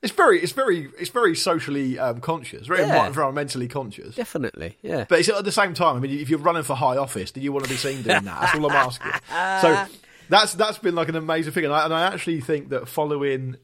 It's 0.02 0.12
very, 0.12 0.40
it's 0.40 0.52
very, 0.52 0.88
it's 0.98 1.10
very 1.10 1.34
socially 1.34 1.98
um, 1.98 2.20
conscious, 2.20 2.66
very 2.66 2.80
Yeah. 2.80 3.08
environmentally 3.10 3.68
conscious. 3.68 4.14
Definitely, 4.14 4.76
yeah. 4.82 5.06
But 5.08 5.20
it's 5.20 5.28
at 5.28 5.44
the 5.44 5.50
same 5.52 5.74
time, 5.74 5.96
I 5.96 6.00
mean, 6.00 6.18
if 6.18 6.28
you're 6.28 6.38
running 6.38 6.62
for 6.62 6.74
high 6.76 6.96
office, 6.96 7.30
do 7.30 7.40
you 7.40 7.50
want 7.52 7.64
to 7.64 7.70
be 7.70 7.76
seen 7.76 8.02
doing 8.02 8.24
that? 8.24 8.40
That's 8.40 8.54
all 8.54 8.66
I'm 8.70 8.76
asking. 8.76 9.12
So 9.62 9.86
that's 10.28 10.54
that's 10.54 10.78
been 10.78 10.94
like 10.94 11.08
an 11.08 11.16
amazing 11.16 11.52
thing, 11.52 11.64
and 11.64 11.72
I, 11.72 11.84
and 11.84 11.94
I 11.94 12.02
actually 12.02 12.40
think 12.40 12.68
that 12.70 12.88
following 12.88 13.56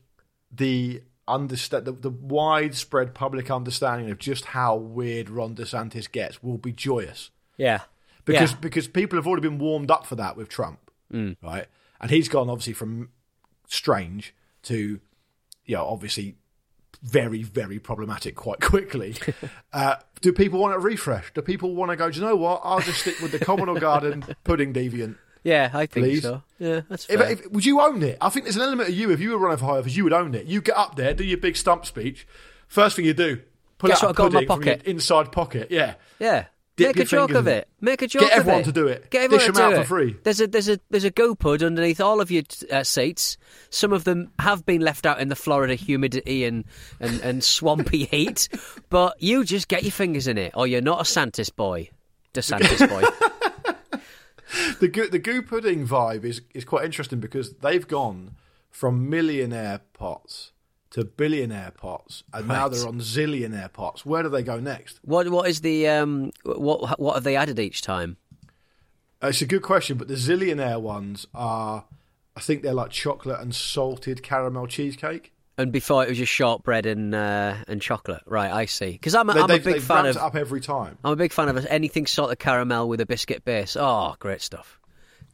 the 0.50 1.02
understand 1.28 1.84
the, 1.84 1.92
the 1.92 2.10
widespread 2.10 3.14
public 3.14 3.50
understanding 3.50 4.10
of 4.10 4.18
just 4.18 4.46
how 4.46 4.76
weird 4.76 5.28
Ron 5.30 5.54
DeSantis 5.54 6.10
gets 6.10 6.42
will 6.42 6.58
be 6.58 6.72
joyous 6.72 7.30
yeah, 7.56 7.80
because 8.24 8.52
yeah. 8.52 8.58
because 8.60 8.88
people 8.88 9.18
have 9.18 9.26
already 9.26 9.42
been 9.48 9.58
warmed 9.58 9.90
up 9.90 10.06
for 10.06 10.16
that 10.16 10.36
with 10.36 10.48
Trump, 10.48 10.78
Mm. 11.12 11.36
right? 11.42 11.66
And 12.00 12.10
he's 12.10 12.28
gone 12.28 12.48
obviously 12.48 12.72
from 12.72 13.10
strange 13.68 14.34
to 14.64 15.00
you 15.66 15.76
know 15.76 15.86
obviously 15.86 16.36
very 17.02 17.42
very 17.42 17.78
problematic 17.78 18.36
quite 18.36 18.60
quickly. 18.60 19.16
uh, 19.72 19.96
do 20.20 20.32
people 20.32 20.60
want 20.60 20.74
a 20.74 20.78
refresh? 20.78 21.32
Do 21.34 21.42
people 21.42 21.74
want 21.74 21.90
to 21.90 21.96
go? 21.96 22.10
Do 22.10 22.20
you 22.20 22.24
know 22.26 22.36
what? 22.36 22.60
I'll 22.64 22.80
just 22.80 23.00
stick 23.00 23.20
with 23.20 23.32
the 23.32 23.38
Communal 23.38 23.78
Garden 23.80 24.24
pudding 24.44 24.72
deviant. 24.72 25.16
yeah, 25.42 25.70
I 25.72 25.86
think 25.86 26.06
Please? 26.06 26.22
so. 26.22 26.42
Yeah, 26.58 26.82
that's 26.88 27.06
fair. 27.06 27.30
if, 27.32 27.50
would 27.50 27.64
you 27.66 27.80
own 27.80 28.02
it? 28.02 28.18
I 28.20 28.28
think 28.28 28.44
there's 28.44 28.56
an 28.56 28.62
element 28.62 28.88
of 28.90 28.94
you. 28.94 29.10
If 29.10 29.20
you 29.20 29.30
were 29.30 29.38
running 29.38 29.58
for 29.58 29.64
high 29.66 29.78
office, 29.78 29.96
you 29.96 30.04
would 30.04 30.12
own 30.12 30.34
it. 30.34 30.46
You 30.46 30.60
get 30.60 30.76
up 30.76 30.94
there, 30.94 31.12
do 31.14 31.24
your 31.24 31.38
big 31.38 31.56
stump 31.56 31.86
speech. 31.86 32.26
First 32.68 32.94
thing 32.96 33.04
you 33.04 33.14
do, 33.14 33.40
pull 33.78 33.88
Guess 33.88 34.04
out 34.04 34.10
what 34.10 34.18
a 34.18 34.22
I 34.22 34.24
got 34.24 34.26
in 34.26 34.32
my 34.32 34.40
pudding 34.40 34.46
from 34.46 34.62
your 34.64 34.76
pocket? 34.76 34.86
inside 34.86 35.32
pocket. 35.32 35.70
Yeah. 35.72 35.94
Yeah. 36.20 36.44
Make 36.78 36.98
a 36.98 37.04
joke 37.04 37.32
of 37.32 37.46
it. 37.46 37.68
Make 37.80 38.00
a 38.02 38.06
joke 38.06 38.22
of 38.22 38.28
it. 38.28 38.30
Get 38.30 38.38
of 38.38 38.40
everyone 38.40 38.60
it. 38.62 38.64
to 38.64 38.72
do 38.72 38.86
it. 38.86 39.10
Get 39.10 39.24
everyone 39.24 39.38
Dish 39.38 39.46
to 39.46 39.52
them 39.52 39.70
do 39.70 39.76
out 39.76 39.80
it. 39.80 39.82
for 39.82 39.88
free. 39.88 40.16
There's 40.22 40.40
a 40.40 40.46
there's 40.46 40.68
a 40.68 40.80
there's 40.90 41.04
a 41.04 41.10
Gü 41.10 41.38
pud 41.38 41.62
underneath 41.62 42.00
all 42.00 42.20
of 42.20 42.30
your 42.30 42.44
uh, 42.70 42.82
seats. 42.82 43.36
Some 43.68 43.92
of 43.92 44.04
them 44.04 44.30
have 44.38 44.64
been 44.64 44.80
left 44.80 45.04
out 45.04 45.20
in 45.20 45.28
the 45.28 45.36
Florida 45.36 45.74
humidity 45.74 46.44
and, 46.44 46.64
and, 46.98 47.20
and 47.20 47.44
swampy 47.44 48.04
heat, 48.10 48.48
but 48.88 49.22
you 49.22 49.44
just 49.44 49.68
get 49.68 49.82
your 49.82 49.92
fingers 49.92 50.26
in 50.26 50.38
it, 50.38 50.52
or 50.54 50.66
you're 50.66 50.80
not 50.80 51.00
a 51.00 51.04
Santis 51.04 51.54
boy. 51.54 51.90
DeSantis 52.32 52.88
boy. 52.88 53.02
the 54.80 54.88
Gü, 54.88 55.10
the 55.10 55.20
Gü 55.20 55.46
pudding 55.46 55.86
vibe 55.86 56.24
is 56.24 56.40
is 56.54 56.64
quite 56.64 56.86
interesting 56.86 57.20
because 57.20 57.52
they've 57.56 57.86
gone 57.86 58.36
from 58.70 59.10
millionaire 59.10 59.80
pots 59.92 60.51
to 60.92 61.04
billionaire 61.04 61.72
pots, 61.76 62.22
and 62.32 62.48
now 62.48 62.68
they're 62.68 62.86
on 62.86 63.00
zillionaire 63.00 63.72
pots. 63.72 64.06
Where 64.06 64.22
do 64.22 64.28
they 64.28 64.42
go 64.42 64.60
next? 64.60 65.00
what 65.02 65.28
what 65.28 65.48
is 65.48 65.60
the 65.62 65.88
um 65.88 66.32
what 66.44 67.00
what 67.00 67.14
have 67.14 67.24
they 67.24 67.36
added 67.36 67.58
each 67.58 67.82
time? 67.82 68.16
Uh, 69.22 69.28
it's 69.28 69.42
a 69.42 69.46
good 69.46 69.62
question, 69.62 69.96
but 69.96 70.08
the 70.08 70.14
zillionaire 70.14 70.80
ones 70.80 71.26
are, 71.32 71.84
I 72.36 72.40
think 72.40 72.62
they're 72.62 72.74
like 72.74 72.90
chocolate 72.90 73.40
and 73.40 73.54
salted 73.54 74.22
caramel 74.22 74.66
cheesecake. 74.66 75.32
And 75.56 75.70
before 75.70 76.02
it 76.02 76.08
was 76.08 76.18
just 76.18 76.32
shortbread 76.32 76.86
and 76.86 77.14
uh, 77.14 77.56
and 77.68 77.80
chocolate. 77.80 78.22
Right, 78.26 78.50
I 78.50 78.64
see. 78.66 78.92
Because 78.92 79.14
I'm 79.14 79.30
a, 79.30 79.34
They, 79.34 79.40
I'm 79.40 79.50
a 79.50 79.58
big 79.58 79.80
fan 79.80 80.06
of 80.06 80.16
up 80.16 80.34
every 80.34 80.60
time. 80.60 80.98
I'm 81.04 81.12
a 81.12 81.16
big 81.16 81.32
fan 81.32 81.48
of 81.48 81.64
anything 81.66 82.06
sort 82.06 82.32
of 82.32 82.38
caramel 82.38 82.88
with 82.88 83.00
a 83.00 83.06
biscuit 83.06 83.44
base. 83.44 83.76
Oh, 83.78 84.14
great 84.18 84.40
stuff. 84.40 84.78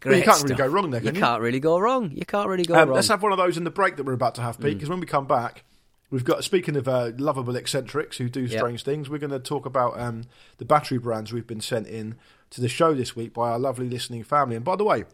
Great 0.01 0.11
Well, 0.11 0.19
you 0.19 0.25
can't 0.25 0.43
really 0.45 0.55
go 0.55 0.67
wrong 0.67 0.91
there, 0.91 1.01
can 1.01 1.15
you? 1.15 1.21
you, 1.21 1.25
can't 1.25 1.43
really 1.43 1.61
go 1.61 1.79
wrong. 1.79 2.11
You 2.13 2.25
can't 2.25 2.49
really 2.49 2.65
go 2.65 2.75
Um, 2.75 2.89
wrong. 2.89 2.95
let's 2.97 3.09
have 3.09 3.23
one 3.23 3.33
of 3.33 3.39
those 3.39 3.57
in 3.57 3.65
the 3.65 3.71
break 3.71 3.97
that 3.97 4.05
we're 4.05 4.13
about 4.13 4.35
to 4.37 4.43
have, 4.43 4.57
Mm. 4.59 4.63
Pete, 4.65 4.75
because 4.75 4.89
when 4.89 5.01
we 5.01 5.07
come 5.07 5.27
back, 5.27 5.65
we've 6.11 6.25
got, 6.25 6.45
speaking 6.45 6.77
of 6.77 6.87
uh, 6.89 7.11
lovable 7.19 7.57
eccentrics 7.57 8.17
who 8.19 8.29
do 8.29 8.47
strange 8.49 8.85
things, 8.85 9.11
we're 9.11 9.19
going 9.19 9.31
to 9.33 9.39
talk 9.41 9.67
about 9.67 9.99
um, 9.99 10.25
the 10.59 10.65
battery 10.65 10.99
brands 10.99 11.33
we've 11.33 11.47
been 11.47 11.61
sent 11.61 11.87
in 11.87 12.17
to 12.51 12.61
the 12.61 12.69
show 12.69 12.95
this 12.95 13.17
week 13.17 13.35
by 13.35 13.51
our 13.51 13.59
lovely 13.59 13.89
listening 13.89 14.23
family. 14.25 14.57
And 14.57 14.65
by 14.65 14.77
the 14.77 14.85
way, 14.85 15.05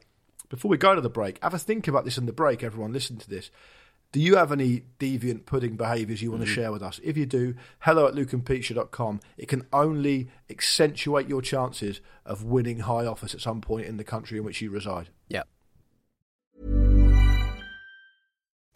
before 0.51 0.71
we 0.71 0.77
go 0.77 0.95
to 0.95 1.01
the 1.01 1.09
break, 1.09 1.43
have 1.43 1.55
a 1.55 1.59
think 1.59 1.89
about 1.89 2.05
this 2.05 2.19
in 2.19 2.27
the 2.27 2.33
break, 2.33 2.63
everyone. 2.63 2.93
Listen 2.93 3.17
to 3.17 3.29
this. 3.29 3.51
Do 4.15 4.21
you 4.21 4.37
have 4.37 4.53
any 4.53 4.83
deviant 5.01 5.45
pudding 5.45 5.75
behaviours 5.77 6.23
you 6.23 6.31
want 6.31 6.45
Mm. 6.45 6.47
to 6.47 6.53
share 6.53 6.71
with 6.71 6.85
us? 6.85 7.01
If 7.03 7.17
you 7.17 7.27
do, 7.27 7.57
hello 7.81 8.07
at 8.07 8.15
lukeandpeteshow.com. 8.15 9.19
It 9.37 9.49
can 9.49 9.67
only 9.73 10.29
accentuate 10.49 11.29
your 11.29 11.43
chances 11.43 12.01
of 12.25 12.45
winning 12.45 12.79
high 12.91 13.07
office 13.07 13.35
at 13.35 13.41
some 13.41 13.61
point 13.61 13.87
in 13.87 13.97
the 13.97 14.05
country 14.05 14.39
in 14.39 14.45
which 14.45 14.63
you 14.63 14.71
reside. 14.71 15.09
yeah. 15.29 15.43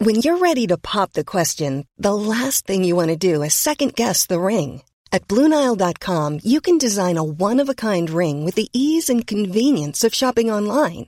When 0.01 0.15
you're 0.15 0.39
ready 0.39 0.67
to 0.67 0.77
pop 0.77 1.13
the 1.13 1.23
question, 1.25 1.85
the 1.97 2.13
last 2.13 2.65
thing 2.65 2.83
you 2.83 2.95
want 2.97 3.09
to 3.09 3.15
do 3.17 3.41
is 3.43 3.53
second 3.53 3.95
guess 3.95 4.25
the 4.25 4.39
ring. 4.41 4.81
At 5.13 5.27
Bluenile.com, 5.29 6.39
you 6.43 6.59
can 6.61 6.77
design 6.77 7.17
a 7.17 7.23
one 7.23 7.59
of 7.61 7.69
a 7.69 7.73
kind 7.75 8.09
ring 8.09 8.43
with 8.45 8.55
the 8.55 8.69
ease 8.73 9.09
and 9.09 9.25
convenience 9.25 10.03
of 10.03 10.13
shopping 10.13 10.51
online. 10.51 11.07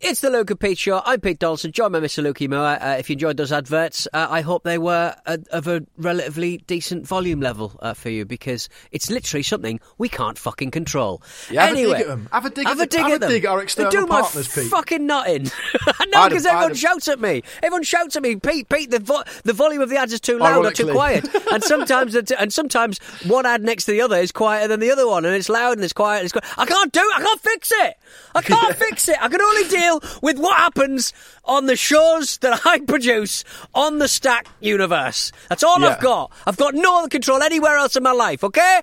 It's 0.00 0.20
the 0.20 0.30
and 0.30 0.60
Pete 0.60 0.76
Show. 0.78 1.00
I'm 1.04 1.20
Pete 1.20 1.38
Donaldson, 1.38 1.72
joined 1.72 1.92
by 1.94 2.00
Mr. 2.00 2.22
Lukey 2.22 2.48
Moore. 2.50 2.60
Uh, 2.80 2.96
if 2.98 3.08
you 3.08 3.14
enjoyed 3.14 3.38
those 3.38 3.50
adverts, 3.50 4.06
uh, 4.12 4.26
I 4.28 4.42
hope 4.42 4.62
they 4.62 4.76
were 4.76 5.14
uh, 5.24 5.38
of 5.50 5.66
a 5.68 5.82
relatively 5.96 6.58
decent 6.66 7.06
volume 7.06 7.40
level 7.40 7.72
uh, 7.80 7.94
for 7.94 8.10
you 8.10 8.26
because 8.26 8.68
it's 8.92 9.10
literally 9.10 9.42
something 9.42 9.80
we 9.96 10.10
can't 10.10 10.36
fucking 10.38 10.70
control. 10.70 11.22
Yeah, 11.50 11.62
have 11.66 11.72
a 11.72 11.74
dig 11.76 11.84
anyway, 11.86 12.00
at 12.02 12.10
'em. 12.10 12.28
Have 12.30 12.44
a 12.44 12.50
dig 12.50 12.66
have 12.66 12.78
at 12.80 12.84
a 12.84 12.88
dig 12.88 13.00
have 13.00 13.10
at 13.10 13.16
a 13.16 13.18
them. 13.20 13.30
dig 13.30 13.44
at 13.46 13.50
our 13.50 13.56
They 13.58 13.62
external 13.62 13.90
do 13.90 14.06
my 14.06 14.20
partners, 14.20 14.54
Pete. 14.54 14.70
fucking 14.70 15.06
nutting. 15.06 15.46
I'd 15.86 16.10
no, 16.10 16.28
because 16.28 16.44
I'd 16.44 16.50
everyone 16.50 16.68
have- 16.70 16.78
shouts 16.78 17.08
at 17.08 17.18
me. 17.20 17.42
Everyone 17.62 17.82
shouts 17.82 18.16
at 18.16 18.22
me. 18.22 18.36
Pete, 18.36 18.68
Pete, 18.68 18.90
the 18.90 18.98
vo- 18.98 19.24
the 19.44 19.54
volume 19.54 19.80
of 19.80 19.88
the 19.88 19.96
ads 19.96 20.12
is 20.12 20.20
too 20.20 20.38
loud 20.38 20.66
or 20.66 20.72
too 20.72 20.92
quiet. 20.92 21.26
and 21.50 21.64
sometimes 21.64 22.12
t- 22.22 22.34
and 22.38 22.52
sometimes 22.52 22.98
one 23.26 23.46
ad 23.46 23.62
next 23.62 23.86
to 23.86 23.92
the 23.92 24.02
other 24.02 24.16
is 24.16 24.30
quieter 24.30 24.68
than 24.68 24.80
the 24.80 24.90
other 24.90 25.08
one, 25.08 25.24
and 25.24 25.34
it's 25.34 25.48
loud 25.48 25.72
and 25.78 25.84
it's 25.84 25.94
quiet. 25.94 26.18
And 26.18 26.24
it's 26.26 26.32
quiet. 26.32 26.44
I 26.58 26.66
can't 26.66 26.92
do. 26.92 27.00
it. 27.00 27.16
I 27.18 27.22
can't 27.22 27.40
fix 27.40 27.72
it. 27.72 27.94
I 28.34 28.42
can't 28.42 28.76
fix 28.86 29.08
it. 29.08 29.16
I 29.22 29.28
can 29.28 29.40
only 29.40 29.66
deal 29.68 29.85
with 30.22 30.38
what 30.38 30.56
happens 30.56 31.12
on 31.44 31.66
the 31.66 31.76
shows 31.76 32.38
that 32.38 32.60
I 32.64 32.80
produce 32.86 33.44
on 33.74 33.98
the 33.98 34.06
Acast 34.06 34.46
universe. 34.60 35.32
That's 35.48 35.62
all 35.62 35.80
Yeah. 35.80 35.88
I've 35.88 36.00
got. 36.00 36.32
I've 36.46 36.56
got 36.56 36.74
no 36.74 36.98
other 37.00 37.08
control 37.08 37.42
anywhere 37.42 37.76
else 37.76 37.96
in 37.96 38.02
my 38.02 38.12
life. 38.12 38.42
Okay. 38.44 38.80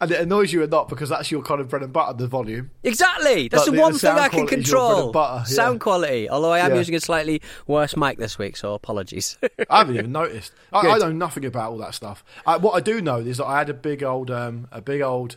And 0.00 0.12
it 0.12 0.20
annoys 0.20 0.52
you 0.52 0.62
or 0.62 0.68
not 0.68 0.88
because 0.88 1.08
that's 1.08 1.32
your 1.32 1.42
kind 1.42 1.60
of 1.60 1.68
bread 1.68 1.82
and 1.82 1.92
butter, 1.92 2.16
the 2.16 2.28
volume. 2.28 2.70
Exactly. 2.84 3.48
That's 3.48 3.64
But 3.64 3.72
the, 3.74 3.80
one 3.80 3.92
the 3.94 3.98
thing 3.98 4.10
I 4.12 4.28
can 4.28 4.46
quality 4.46 4.56
is 4.60 4.70
your 4.70 4.78
bread 4.78 4.94
control. 4.94 5.12
butter, 5.12 5.38
yeah. 5.40 5.44
Sound 5.56 5.80
quality. 5.80 6.30
Although 6.30 6.52
I 6.52 6.60
am 6.60 6.70
Yeah. 6.70 6.78
using 6.78 6.94
a 6.94 7.00
slightly 7.00 7.42
worse 7.66 7.96
mic 7.96 8.16
this 8.18 8.38
week, 8.38 8.56
so 8.56 8.74
apologies. 8.74 9.36
I 9.68 9.78
haven't 9.78 9.96
even 9.96 10.12
noticed. 10.12 10.52
I, 10.72 10.86
I 10.86 10.98
know 10.98 11.10
nothing 11.10 11.44
about 11.44 11.72
all 11.72 11.78
that 11.78 11.96
stuff. 11.96 12.22
I, 12.46 12.58
what 12.58 12.74
I 12.76 12.80
do 12.80 13.00
know 13.00 13.16
is 13.16 13.38
that 13.38 13.46
I 13.46 13.58
had 13.58 13.70
a 13.70 13.74
big 13.74 14.04
old, 14.04 14.30
um, 14.30 14.68
a 14.70 14.80
big 14.80 15.00
old, 15.00 15.36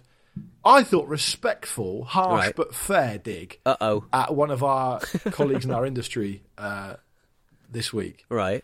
I 0.64 0.84
thought 0.84 1.08
respectful, 1.08 2.04
harsh 2.06 2.46
Right. 2.46 2.56
but 2.56 2.74
fair 2.76 3.18
dig 3.18 3.60
Uh-oh. 3.66 4.06
at 4.14 4.34
one 4.36 4.52
of 4.52 4.64
our 4.64 5.00
colleagues 5.32 5.66
in 5.66 5.72
our 5.72 5.86
industry 5.86 6.44
uh, 6.58 6.96
this 7.70 7.92
week 7.92 8.26
right. 8.30 8.64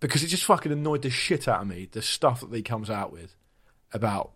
because 0.00 0.22
it 0.22 0.26
just 0.28 0.44
fucking 0.44 0.72
annoyed 0.72 1.02
the 1.02 1.10
shit 1.10 1.46
out 1.46 1.62
of 1.62 1.68
me. 1.68 1.88
The 1.90 2.02
stuff 2.02 2.40
that 2.40 2.52
he 2.54 2.62
comes 2.62 2.90
out 2.90 3.12
with 3.12 3.34
about 3.92 4.32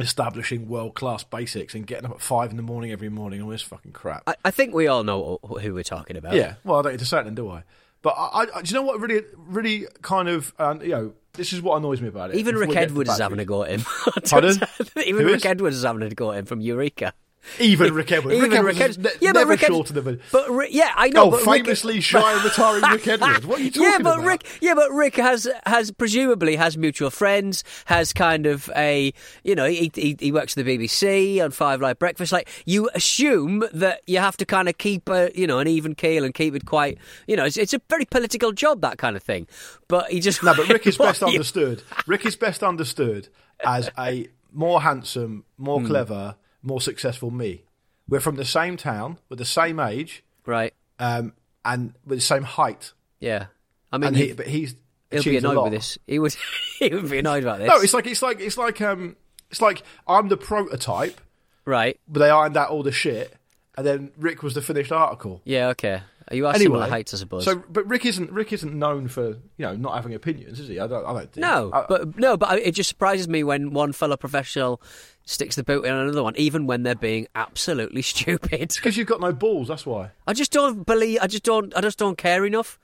establishing 0.00 0.68
world 0.68 0.94
class 0.94 1.24
basics 1.24 1.74
and 1.74 1.86
getting 1.86 2.04
up 2.06 2.12
at 2.12 2.20
five 2.20 2.50
in 2.50 2.56
the 2.56 2.62
morning 2.62 2.92
every 2.92 3.08
morning, 3.08 3.42
all 3.42 3.48
this 3.50 3.62
fucking 3.62 3.92
crap. 3.92 4.22
I, 4.26 4.34
I 4.44 4.50
think 4.50 4.74
we 4.74 4.86
all 4.86 5.02
know 5.02 5.40
who 5.60 5.74
we're 5.74 5.82
talking 5.82 6.16
about. 6.16 6.34
Yeah, 6.34 6.54
well, 6.64 6.78
I 6.78 6.82
don't 6.82 6.92
need 6.92 7.00
to 7.00 7.06
say 7.06 7.20
it 7.20 7.24
then, 7.24 7.34
do 7.34 7.50
I? 7.50 7.64
But 8.02 8.10
I, 8.10 8.46
I, 8.54 8.62
do 8.62 8.68
you 8.68 8.74
know 8.74 8.82
what 8.82 9.00
really, 9.00 9.22
really 9.36 9.86
kind 10.02 10.28
of, 10.28 10.54
um, 10.60 10.80
you 10.82 10.90
know, 10.90 11.14
this 11.34 11.52
is 11.52 11.62
what 11.62 11.76
annoys 11.76 12.00
me 12.00 12.08
about 12.08 12.30
it. 12.30 12.36
Even 12.36 12.56
Rick 12.56 12.68
we 12.68 12.74
get 12.74 12.80
to 12.80 12.86
the 12.86 12.92
Edwards 12.92 13.10
is 13.10 13.18
having 13.18 13.38
a 13.38 13.44
go 13.44 13.62
at 13.62 13.70
him. 13.70 13.84
Pardon? 14.28 14.56
Even 15.04 15.22
Who 15.22 15.26
Rick 15.26 15.36
is? 15.36 15.44
Edwards 15.46 15.76
is 15.76 15.84
having 15.84 16.02
a 16.02 16.10
go 16.10 16.32
at 16.32 16.38
him 16.38 16.46
from 16.46 16.60
Eureka. 16.60 17.12
Even 17.60 17.94
Rick 17.94 18.12
Edwards. 18.12 18.36
Even 18.36 18.50
Rick 18.50 18.58
Edwards 18.58 18.78
Rick 18.78 18.90
Edwards- 19.06 19.16
yeah, 19.20 19.32
but 19.32 19.38
never 19.40 19.50
Rick 19.50 19.62
Ed- 19.62 19.66
short 19.68 19.90
of 19.90 20.06
a. 20.06 20.18
But 20.32 20.50
Rick, 20.50 20.70
yeah, 20.72 20.92
I 20.96 21.08
know. 21.08 21.24
Oh, 21.24 21.30
but 21.30 21.46
Rick- 21.46 21.64
famously 21.66 22.00
shy 22.00 22.32
of 22.36 22.44
retiring 22.44 22.82
Rick 22.90 23.06
Edwards. 23.08 23.46
What 23.46 23.60
are 23.60 23.62
you 23.62 23.70
talking 23.70 23.82
yeah, 23.90 23.98
but 24.00 24.18
about? 24.18 24.26
Rick, 24.26 24.46
yeah, 24.60 24.74
but 24.74 24.90
Rick 24.92 25.16
has 25.16 25.48
has 25.66 25.90
presumably 25.90 26.56
has 26.56 26.76
mutual 26.76 27.10
friends, 27.10 27.64
has 27.86 28.12
kind 28.12 28.46
of 28.46 28.70
a 28.76 29.12
you 29.44 29.54
know 29.54 29.66
he 29.66 29.90
he, 29.94 30.16
he 30.18 30.32
works 30.32 30.54
for 30.54 30.62
the 30.62 30.78
BBC 30.78 31.42
on 31.42 31.50
Five 31.50 31.80
Live 31.80 31.98
Breakfast. 31.98 32.32
Like 32.32 32.48
you 32.66 32.88
assume 32.94 33.64
that 33.72 34.02
you 34.06 34.18
have 34.18 34.36
to 34.38 34.44
kind 34.46 34.68
of 34.68 34.78
keep 34.78 35.08
a 35.08 35.30
you 35.34 35.46
know 35.46 35.58
an 35.58 35.66
even 35.68 35.94
keel 35.94 36.24
and 36.24 36.34
keep 36.34 36.54
it 36.54 36.66
quite 36.66 36.98
you 37.26 37.36
know 37.36 37.44
it's, 37.44 37.56
it's 37.56 37.74
a 37.74 37.80
very 37.88 38.04
political 38.04 38.52
job 38.52 38.80
that 38.82 38.98
kind 38.98 39.16
of 39.16 39.22
thing. 39.22 39.46
But 39.88 40.10
he 40.10 40.20
just 40.20 40.42
No, 40.42 40.54
but 40.54 40.68
Rick 40.68 40.86
is 40.86 40.96
best 40.98 41.22
understood. 41.22 41.82
Rick 42.06 42.26
is 42.26 42.36
best 42.36 42.62
understood 42.62 43.28
as 43.64 43.90
a 43.98 44.28
more 44.52 44.80
handsome, 44.82 45.44
Hmm. 45.56 45.64
more 45.64 45.82
clever, 45.82 46.36
more 46.62 46.80
successful 46.80 47.30
me. 47.30 47.64
We're 48.08 48.20
from 48.20 48.36
the 48.36 48.44
same 48.44 48.76
town, 48.76 49.18
with 49.28 49.38
the 49.38 49.44
same 49.44 49.78
age, 49.78 50.24
Right? 50.46 50.72
um, 50.98 51.34
and 51.64 51.94
with 52.06 52.18
the 52.18 52.24
same 52.24 52.42
height. 52.42 52.92
Yeah. 53.20 53.46
I 53.92 53.98
mean, 53.98 54.14
he, 54.14 54.32
but 54.32 54.46
he's 54.46 54.74
will 55.12 55.22
be 55.22 55.36
annoyed 55.36 55.62
with 55.64 55.72
this. 55.72 55.98
He 56.06 56.18
would 56.18 56.34
he 56.78 56.88
would 56.90 57.10
be 57.10 57.18
annoyed 57.18 57.42
about 57.42 57.58
this. 57.58 57.68
No, 57.68 57.80
it's 57.80 57.94
like 57.94 58.06
it's 58.06 58.22
like 58.22 58.40
it's 58.40 58.58
like 58.58 58.80
um, 58.80 59.16
it's 59.50 59.60
like 59.60 59.82
I'm 60.06 60.28
the 60.28 60.36
prototype, 60.36 61.20
right. 61.64 61.98
but 62.08 62.20
they 62.20 62.30
ironed 62.30 62.56
out 62.56 62.70
all 62.70 62.82
the 62.82 62.92
shit, 62.92 63.34
and 63.76 63.86
then 63.86 64.12
Rick 64.16 64.42
was 64.42 64.54
the 64.54 64.62
finished 64.62 64.92
article. 64.92 65.40
Yeah. 65.44 65.68
Okay. 65.68 66.02
You 66.30 66.46
are 66.46 66.54
Anyway, 66.54 66.64
similar 66.64 66.88
heights, 66.88 67.14
I 67.14 67.16
suppose. 67.16 67.44
So, 67.44 67.62
but 67.70 67.86
Rick 67.88 68.04
isn't 68.06 68.30
Rick 68.30 68.52
isn't 68.52 68.74
known 68.74 69.08
for 69.08 69.28
you 69.28 69.38
know 69.58 69.74
not 69.76 69.94
having 69.94 70.14
opinions, 70.14 70.60
is 70.60 70.68
he? 70.68 70.78
I 70.78 70.86
don't. 70.86 71.04
I 71.06 71.12
don't 71.12 71.32
think. 71.32 71.38
No, 71.42 71.70
I- 71.72 71.86
but 71.88 72.18
no, 72.18 72.36
but 72.36 72.58
it 72.58 72.72
just 72.72 72.88
surprises 72.88 73.28
me 73.28 73.42
when 73.44 73.72
one 73.72 73.92
fellow 73.92 74.16
professional 74.16 74.80
sticks 75.24 75.56
the 75.56 75.62
boot 75.64 75.84
in 75.84 75.94
another 75.94 76.22
one, 76.22 76.34
even 76.36 76.66
when 76.66 76.82
they're 76.82 76.94
being 76.94 77.26
absolutely 77.34 78.02
stupid. 78.12 78.72
because 78.76 78.96
you've 78.96 79.06
got 79.06 79.20
no 79.20 79.32
balls. 79.32 79.68
That's 79.68 79.86
why. 79.86 80.10
I 80.26 80.32
just 80.34 80.52
don't 80.52 80.84
believe. 80.84 81.18
I 81.22 81.26
just 81.26 81.44
don't. 81.44 81.74
I 81.76 81.80
just 81.80 81.98
don't 81.98 82.18
care 82.18 82.44
enough. 82.44 82.78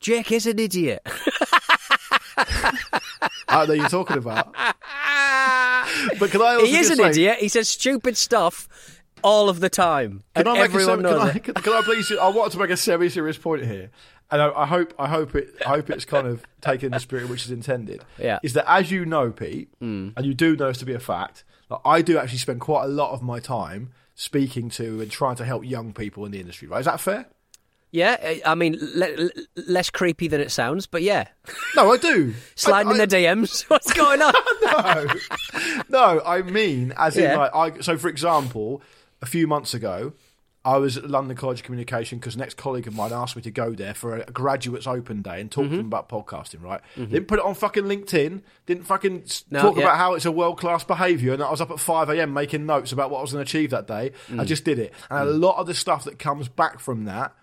Jake 0.00 0.30
is 0.30 0.46
an 0.46 0.58
idiot. 0.58 1.00
I 3.48 3.66
know 3.66 3.72
you're 3.72 3.88
talking 3.88 4.18
about. 4.18 4.52
but 6.18 6.30
can 6.30 6.40
I 6.42 6.54
also 6.54 6.66
he 6.66 6.76
is 6.76 6.90
an 6.90 6.96
say, 6.98 7.08
idiot. 7.10 7.38
He 7.38 7.48
says 7.48 7.68
stupid 7.68 8.16
stuff 8.16 8.68
all 9.22 9.48
of 9.48 9.60
the 9.60 9.68
time, 9.68 10.22
Can 10.34 10.46
I 10.48 10.58
everyone 10.58 11.02
knows 11.02 11.18
can 11.20 11.30
I, 11.30 11.38
can, 11.38 11.54
can 11.62 11.72
I 11.72 11.82
please? 11.82 12.12
I 12.12 12.28
want 12.28 12.52
to 12.52 12.58
make 12.58 12.70
a 12.70 12.76
semi-serious 12.76 13.38
point 13.38 13.64
here, 13.64 13.90
and 14.30 14.40
I, 14.42 14.50
I 14.54 14.66
hope 14.66 14.94
I 14.98 15.08
hope 15.08 15.34
it 15.34 15.54
I 15.64 15.70
hope 15.70 15.90
it's 15.90 16.04
kind 16.04 16.26
of 16.26 16.42
taken 16.60 16.92
the 16.92 17.00
spirit 17.00 17.28
which 17.28 17.44
is 17.44 17.50
intended. 17.50 18.04
Yeah. 18.18 18.38
is 18.42 18.52
that 18.54 18.70
as 18.70 18.90
you 18.90 19.04
know, 19.04 19.30
Pete, 19.30 19.68
hmm. 19.80 20.10
and 20.16 20.26
you 20.26 20.34
do 20.34 20.56
know 20.56 20.68
this 20.68 20.78
to 20.78 20.84
be 20.86 20.94
a 20.94 21.00
fact. 21.00 21.44
Like, 21.70 21.80
I 21.84 22.02
do 22.02 22.18
actually 22.18 22.38
spend 22.38 22.60
quite 22.60 22.84
a 22.84 22.88
lot 22.88 23.12
of 23.12 23.22
my 23.22 23.40
time 23.40 23.90
speaking 24.14 24.68
to 24.70 25.00
and 25.00 25.10
trying 25.10 25.36
to 25.36 25.44
help 25.44 25.64
young 25.64 25.92
people 25.92 26.24
in 26.24 26.32
the 26.32 26.40
industry. 26.40 26.66
Right? 26.68 26.80
Is 26.80 26.86
that 26.86 27.00
fair? 27.00 27.26
Yeah, 27.90 28.34
I- 28.44 28.54
mean, 28.54 28.76
le- 28.80 29.16
le- 29.16 29.30
less 29.66 29.88
creepy 29.88 30.28
than 30.28 30.42
it 30.42 30.50
sounds, 30.50 30.86
but 30.86 31.02
yeah, 31.02 31.28
No, 31.76 31.90
I 31.90 31.96
do. 31.96 32.34
sliding 32.54 32.92
in 32.92 32.98
the 32.98 33.06
DMs. 33.06 33.62
What's 33.70 33.94
going 33.94 34.20
on? 34.20 34.34
no, 34.62 35.06
no, 35.88 36.22
I 36.24 36.42
mean, 36.42 36.92
as 36.98 37.16
Yeah. 37.16 37.32
in, 37.32 37.38
like, 37.38 37.54
I, 37.54 37.80
so 37.80 37.96
for 37.96 38.08
example, 38.08 38.82
a 39.22 39.26
few 39.26 39.46
months 39.46 39.74
ago, 39.74 40.12
I 40.64 40.76
was 40.76 40.96
at 40.98 41.08
London 41.08 41.36
College 41.36 41.60
of 41.60 41.64
Communication 41.64 42.18
because 42.18 42.36
next 42.36 42.56
colleague 42.56 42.86
of 42.86 42.94
mine 42.94 43.12
asked 43.12 43.36
me 43.36 43.42
to 43.42 43.50
go 43.50 43.70
there 43.72 43.94
for 43.94 44.16
a 44.16 44.24
graduates 44.30 44.86
open 44.86 45.22
day 45.22 45.40
and 45.40 45.50
talk 45.50 45.64
Mm-hmm. 45.64 45.70
to 45.72 45.76
them 45.78 45.86
about 45.86 46.08
podcasting, 46.08 46.62
right? 46.62 46.80
Didn't 46.96 47.26
put 47.26 47.38
it 47.38 47.44
on 47.44 47.54
fucking 47.54 47.84
LinkedIn, 47.84 48.42
didn't 48.66 48.84
fucking 48.84 49.24
No, 49.50 49.62
talk 49.62 49.76
yeah. 49.76 49.84
about 49.84 49.96
how 49.96 50.14
it's 50.14 50.26
a 50.26 50.32
world 50.32 50.58
class 50.58 50.84
behaviour, 50.84 51.32
and 51.32 51.42
I 51.42 51.50
was 51.50 51.60
up 51.60 51.70
at 51.70 51.76
5am 51.78 52.32
making 52.32 52.66
notes 52.66 52.92
about 52.92 53.10
what 53.10 53.18
I 53.18 53.22
was 53.22 53.32
going 53.32 53.44
to 53.44 53.48
achieve 53.48 53.70
that 53.70 53.86
day. 53.86 54.10
Mm. 54.28 54.40
I 54.40 54.44
just 54.44 54.64
did 54.64 54.78
it. 54.78 54.92
And 55.08 55.20
a 55.20 55.32
lot 55.32 55.56
of 55.56 55.66
the 55.66 55.74
stuff 55.74 56.04
that 56.04 56.18
comes 56.18 56.48
back 56.48 56.80
from 56.80 57.04
that 57.04 57.34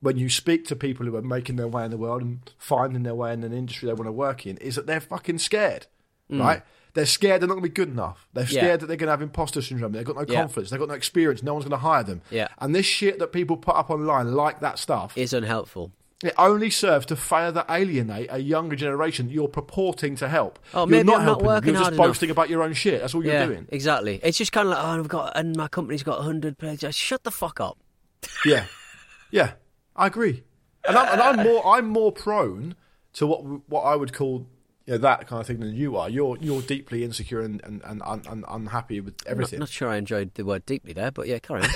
when 0.00 0.16
you 0.18 0.28
speak 0.28 0.66
to 0.66 0.76
people 0.76 1.06
who 1.06 1.14
are 1.16 1.22
making 1.22 1.56
their 1.56 1.68
way 1.68 1.84
in 1.84 1.90
the 1.90 1.96
world 1.96 2.20
and 2.22 2.40
finding 2.58 3.02
their 3.02 3.14
way 3.14 3.32
in 3.32 3.42
an 3.44 3.52
industry 3.52 3.86
they 3.86 3.94
want 3.94 4.06
to 4.06 4.12
work 4.12 4.46
in, 4.46 4.56
is 4.58 4.74
that 4.76 4.86
they're 4.86 5.00
fucking 5.00 5.38
scared, 5.38 5.86
right? 6.30 6.62
They're 6.96 7.06
scared 7.06 7.40
they're 7.42 7.46
not 7.48 7.54
going 7.54 7.62
to 7.64 7.68
be 7.70 7.74
good 7.74 7.90
enough. 7.90 8.26
They're 8.32 8.44
Mm. 8.44 8.52
Yeah. 8.52 8.60
scared 8.62 8.80
that 8.80 8.86
they're 8.86 8.96
going 8.96 9.06
to 9.06 9.12
have 9.12 9.22
imposter 9.22 9.62
syndrome. 9.62 9.92
They've 9.92 10.04
got 10.04 10.16
no 10.16 10.24
Yeah. 10.26 10.40
confidence. 10.40 10.70
They've 10.70 10.80
got 10.80 10.88
no 10.88 10.94
experience. 10.94 11.42
No 11.42 11.52
one's 11.54 11.64
going 11.66 11.78
to 11.78 11.86
hire 11.86 12.02
them. 12.02 12.22
Yeah. 12.30 12.48
And 12.58 12.74
this 12.74 12.86
shit 12.86 13.18
that 13.20 13.28
people 13.32 13.56
put 13.56 13.76
up 13.76 13.90
online, 13.90 14.34
like 14.34 14.60
that 14.60 14.78
stuff, 14.78 15.16
Is 15.16 15.32
unhelpful. 15.32 15.92
it 16.24 16.32
only 16.38 16.70
serves 16.70 17.04
to 17.06 17.14
further 17.16 17.64
alienate 17.68 18.28
a 18.30 18.38
younger 18.38 18.74
generation 18.74 19.28
you're 19.28 19.46
purporting 19.48 20.16
to 20.16 20.28
help. 20.28 20.58
Oh, 20.72 20.80
you're 20.80 20.86
maybe 20.86 21.04
not 21.04 21.20
I'm 21.20 21.20
not 21.20 21.24
helping 21.26 21.44
them. 21.44 21.54
working 21.54 21.66
You're 21.68 21.74
just 21.74 21.82
hard 21.84 21.94
enough. 21.94 22.06
boasting 22.06 22.30
about 22.30 22.48
your 22.50 22.62
own 22.62 22.72
shit. 22.72 23.00
That's 23.02 23.14
all 23.14 23.22
you're 23.24 23.34
yeah, 23.34 23.46
doing. 23.46 23.68
exactly. 23.70 24.18
It's 24.22 24.38
just 24.38 24.50
kind 24.52 24.66
of 24.66 24.70
like, 24.74 24.82
oh, 24.82 24.98
I've 24.98 25.08
got, 25.08 25.32
and 25.36 25.54
my 25.54 25.68
company's 25.68 26.02
got 26.02 26.22
hundred 26.22 26.56
pages. 26.58 26.94
Shut 26.96 27.22
the 27.24 27.30
fuck 27.30 27.60
up. 27.60 27.78
Yeah, 28.46 28.64
yeah, 29.30 29.52
I 29.94 30.06
agree. 30.06 30.42
And 30.88 30.96
I'm, 30.96 31.12
and 31.12 31.20
I'm 31.20 31.44
more 31.46 31.66
I'm 31.76 31.86
more 31.88 32.12
prone 32.12 32.74
to 33.14 33.26
what 33.26 33.42
what 33.68 33.82
I 33.82 33.94
would 33.96 34.12
call 34.14 34.46
you 34.86 34.94
know, 34.94 34.98
that 34.98 35.26
kind 35.26 35.40
of 35.40 35.46
thing 35.46 35.60
than 35.60 35.74
you 35.74 35.96
are. 35.96 36.08
You're 36.08 36.36
you're 36.38 36.62
deeply 36.62 37.04
insecure 37.04 37.40
and 37.40 37.60
and, 37.64 37.82
and, 37.84 38.02
un 38.02 38.22
un 38.28 38.44
unhappy 38.48 39.00
with 39.00 39.14
Not, 39.24 39.30
everything. 39.30 39.58
not 39.58 39.68
sure 39.68 39.88
I 39.88 39.96
enjoyed 39.96 40.34
the 40.34 40.44
word 40.44 40.64
deeply 40.64 40.92
there, 40.92 41.10
but 41.10 41.26
yeah, 41.26 41.38
carry 41.38 41.62
on. 41.62 41.68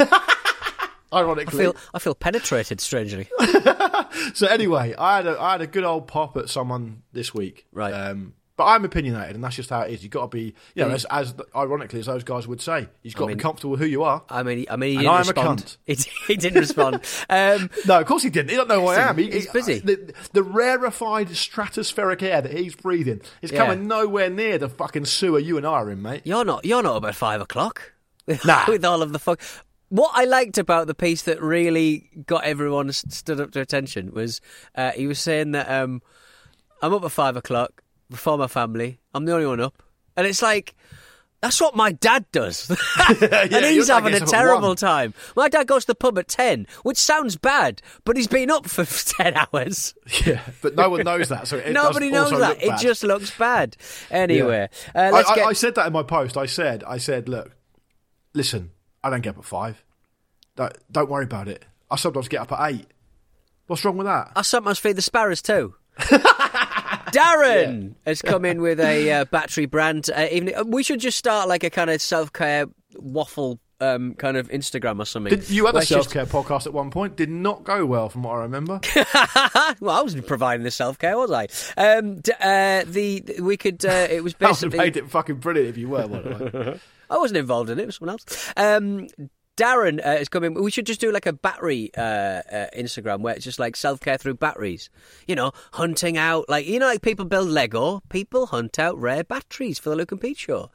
I 1.12 1.18
Ironically, 1.18 1.58
feel, 1.58 1.76
I 1.92 1.98
feel 1.98 2.14
penetrated 2.14 2.80
strangely. 2.80 3.28
so 4.32 4.46
anyway, 4.46 4.94
I 4.96 5.16
had 5.16 5.26
a 5.26 5.40
I 5.40 5.52
had 5.52 5.60
a 5.60 5.66
good 5.66 5.82
old 5.82 6.06
pop 6.06 6.36
at 6.36 6.48
someone 6.48 7.02
this 7.12 7.34
week, 7.34 7.66
Right. 7.72 7.92
Um, 7.92 8.34
but 8.60 8.66
I'm 8.66 8.84
opinionated, 8.84 9.34
and 9.36 9.42
that's 9.42 9.56
just 9.56 9.70
how 9.70 9.80
it 9.80 9.92
is. 9.92 10.02
You've 10.02 10.12
got 10.12 10.30
to 10.30 10.36
be, 10.36 10.54
you 10.74 10.82
know, 10.82 10.88
Yeah. 10.88 10.94
as, 10.94 11.06
as 11.06 11.34
ironically 11.56 11.98
as 12.00 12.06
those 12.06 12.24
guys 12.24 12.46
would 12.46 12.60
say, 12.60 12.88
you've 13.02 13.14
got 13.16 13.28
mean- 13.28 13.30
to 13.30 13.36
be 13.38 13.42
comfortable 13.42 13.70
with 13.70 13.80
who 13.80 13.86
you 13.86 14.02
are. 14.02 14.22
I 14.28 14.42
mean, 14.42 14.66
I 14.70 14.76
mean, 14.76 14.90
he 14.90 14.96
didn't 14.98 15.08
I'm 15.10 15.16
a 15.16 15.18
respond. 15.20 15.64
cunt. 15.64 15.76
He, 15.86 15.96
he 16.26 16.36
didn't 16.36 16.60
respond. 16.60 16.96
Um, 17.30 17.70
No, 17.86 17.98
of 18.00 18.06
course 18.06 18.22
he 18.22 18.28
didn't. 18.28 18.50
He 18.50 18.56
don't 18.56 18.68
know 18.68 18.80
who 18.82 18.88
I 18.88 18.96
am. 19.08 19.16
He, 19.16 19.30
He's 19.30 19.46
busy. 19.50 19.78
The, 19.78 20.12
the 20.34 20.42
rarefied 20.42 21.28
stratospheric 21.28 22.22
air 22.22 22.42
that 22.42 22.52
he's 22.52 22.74
breathing 22.74 23.22
is 23.42 23.50
Yeah. 23.52 23.58
coming 23.66 23.88
nowhere 23.88 24.28
near 24.30 24.58
the 24.58 24.68
fucking 24.68 25.06
sewer 25.06 25.38
you 25.38 25.56
and 25.56 25.66
I 25.66 25.70
are 25.70 25.90
in, 25.90 26.02
mate. 26.02 26.22
you're 26.24 26.44
not. 26.44 26.64
You're 26.64 26.82
not 26.82 26.96
about 26.96 27.14
five 27.14 27.40
o'clock. 27.40 27.92
Nah. 28.44 28.64
with 28.68 28.84
all 28.84 29.02
of 29.02 29.12
the 29.12 29.18
fuck. 29.18 29.40
what 29.88 30.12
I 30.14 30.24
liked 30.24 30.56
about 30.58 30.86
the 30.86 30.94
piece 30.94 31.22
that 31.22 31.42
really 31.42 32.08
got 32.26 32.44
everyone 32.44 32.90
s- 32.90 33.04
stood 33.08 33.40
up 33.40 33.50
to 33.52 33.60
attention 33.60 34.12
was 34.12 34.40
uh, 34.76 34.92
he 34.92 35.06
was 35.08 35.18
saying 35.18 35.50
that 35.52 35.68
um, 35.68 36.00
I'm 36.80 36.94
up 36.94 37.02
at 37.04 37.10
five 37.10 37.36
o'clock 37.36 37.82
before 38.10 38.36
my 38.36 38.46
family. 38.48 38.98
I'm 39.14 39.24
the 39.24 39.32
only 39.32 39.46
one 39.46 39.60
up, 39.60 39.82
and 40.16 40.26
it's 40.26 40.42
like. 40.42 40.74
That's 41.42 41.58
what 41.58 41.74
my 41.74 41.92
dad 41.92 42.26
does. 42.32 42.68
and 43.08 43.50
your 43.50 43.62
he's 43.70 43.88
having 43.88 44.12
a 44.12 44.18
gets 44.18 44.30
up 44.30 44.36
at 44.36 44.42
terrible 44.42 44.74
time. 44.74 45.14
My 45.34 45.48
dad 45.48 45.66
goes 45.66 45.84
to 45.84 45.86
the 45.86 45.94
pub 45.94 46.18
at 46.18 46.28
10, 46.28 46.66
which 46.82 46.98
sounds 46.98 47.36
bad, 47.36 47.80
but 48.04 48.18
he's 48.18 48.26
been 48.26 48.50
up 48.50 48.66
for 48.66 48.84
10 49.16 49.32
hours. 49.34 49.94
Yeah, 50.26 50.42
but 50.60 50.74
no 50.74 50.90
one 50.90 51.02
knows 51.02 51.30
that, 51.30 51.48
so 51.48 51.58
Nobody 51.70 52.10
knows 52.10 52.38
that. 52.38 52.62
It 52.62 52.78
just 52.78 53.02
looks 53.04 53.30
bad. 53.38 53.78
Anyway, 54.10 54.68
Yeah. 54.94 55.10
uh, 55.12 55.16
I, 55.16 55.18
I- 55.30 55.34
get. 55.34 55.46
I 55.46 55.52
said 55.54 55.74
that 55.76 55.86
in 55.86 55.94
my 55.94 56.02
post. 56.02 56.36
I 56.36 56.44
said, 56.44 56.84
I 56.84 56.98
said, 56.98 57.26
look, 57.26 57.56
listen, 58.34 58.70
I 59.02 59.08
don't 59.08 59.22
get 59.22 59.30
up 59.30 59.38
at 59.38 59.44
five. 59.46 59.82
Don't, 60.56 60.76
don't 60.92 61.08
worry 61.08 61.24
about 61.24 61.48
it. 61.48 61.64
I 61.90 61.96
sometimes 61.96 62.28
get 62.28 62.42
up 62.42 62.52
at 62.52 62.70
eight. 62.70 62.86
What's 63.66 63.82
wrong 63.82 63.96
with 63.96 64.08
that? 64.08 64.32
I 64.36 64.42
sometimes 64.42 64.78
feed 64.78 64.96
the 64.96 65.00
sparrows 65.00 65.40
too. 65.40 65.74
Darren 67.12 67.94
has 68.06 68.22
come 68.22 68.44
in 68.44 68.60
with 68.60 68.80
a 68.80 69.12
uh, 69.12 69.24
battery 69.26 69.66
brand. 69.66 70.08
Uh, 70.14 70.26
evening. 70.30 70.54
uh, 70.56 70.64
We 70.66 70.82
should 70.82 71.00
just 71.00 71.18
start 71.18 71.48
like 71.48 71.64
a 71.64 71.70
kind 71.70 71.90
of 71.90 72.00
self 72.02 72.32
care 72.32 72.66
waffle 72.96 73.58
um, 73.82 74.14
kind 74.14 74.36
of 74.36 74.48
Instagram 74.50 75.00
or 75.00 75.06
something. 75.06 75.30
Did, 75.30 75.48
you 75.48 75.64
had 75.66 75.74
a 75.74 75.78
just- 75.78 75.88
self 75.88 76.10
care 76.10 76.26
podcast 76.26 76.66
at 76.66 76.72
one 76.74 76.90
point. 76.90 77.16
Did 77.16 77.30
not 77.30 77.64
go 77.64 77.86
well, 77.86 78.08
from 78.08 78.22
what 78.24 78.32
I 78.34 78.42
remember. 78.42 78.80
well, 79.80 79.96
I 79.98 80.02
wasn't 80.02 80.26
providing 80.26 80.64
the 80.64 80.70
self 80.70 80.98
care, 80.98 81.16
was 81.16 81.30
I? 81.30 81.48
Um, 81.76 82.20
d- 82.20 82.32
uh, 82.40 82.84
the 82.86 83.36
we 83.40 83.56
could. 83.56 83.84
Uh, 83.84 84.06
it 84.10 84.22
was 84.22 84.34
That 84.38 84.48
would 84.50 84.56
have 84.56 84.70
basically. 84.70 84.78
made 84.78 84.96
it 84.96 85.08
fucking 85.10 85.36
brilliant 85.36 85.70
if 85.70 85.78
you 85.78 85.88
were. 85.88 86.06
By 86.06 86.20
the 86.20 86.58
way. 86.72 86.80
I 87.10 87.18
wasn't 87.18 87.38
involved 87.38 87.70
in 87.70 87.78
it. 87.78 87.82
It 87.82 87.86
was 87.86 87.96
someone 87.96 88.14
else. 88.14 88.52
Um, 88.56 89.08
Darren 89.56 90.04
uh, 90.04 90.10
is 90.12 90.28
coming. 90.28 90.54
We 90.54 90.70
should 90.70 90.86
just 90.86 91.00
do 91.00 91.12
like 91.12 91.26
a 91.26 91.32
battery 91.32 91.90
uh, 91.96 92.00
uh, 92.00 92.66
Instagram 92.76 93.20
where 93.20 93.34
it's 93.34 93.44
just 93.44 93.58
like 93.58 93.76
self 93.76 94.00
care 94.00 94.16
through 94.16 94.34
batteries. 94.34 94.90
You 95.26 95.34
know, 95.34 95.52
hunting 95.72 96.16
out 96.16 96.48
like 96.48 96.66
you 96.66 96.78
know, 96.78 96.86
like 96.86 97.02
people 97.02 97.24
build 97.24 97.48
Lego. 97.48 98.02
People 98.08 98.46
hunt 98.46 98.78
out 98.78 98.98
rare 98.98 99.24
batteries 99.24 99.78
for 99.78 99.90
the 99.90 99.96
Luke 99.96 100.12
and 100.12 100.20
Pete 100.20 100.38
show. 100.38 100.70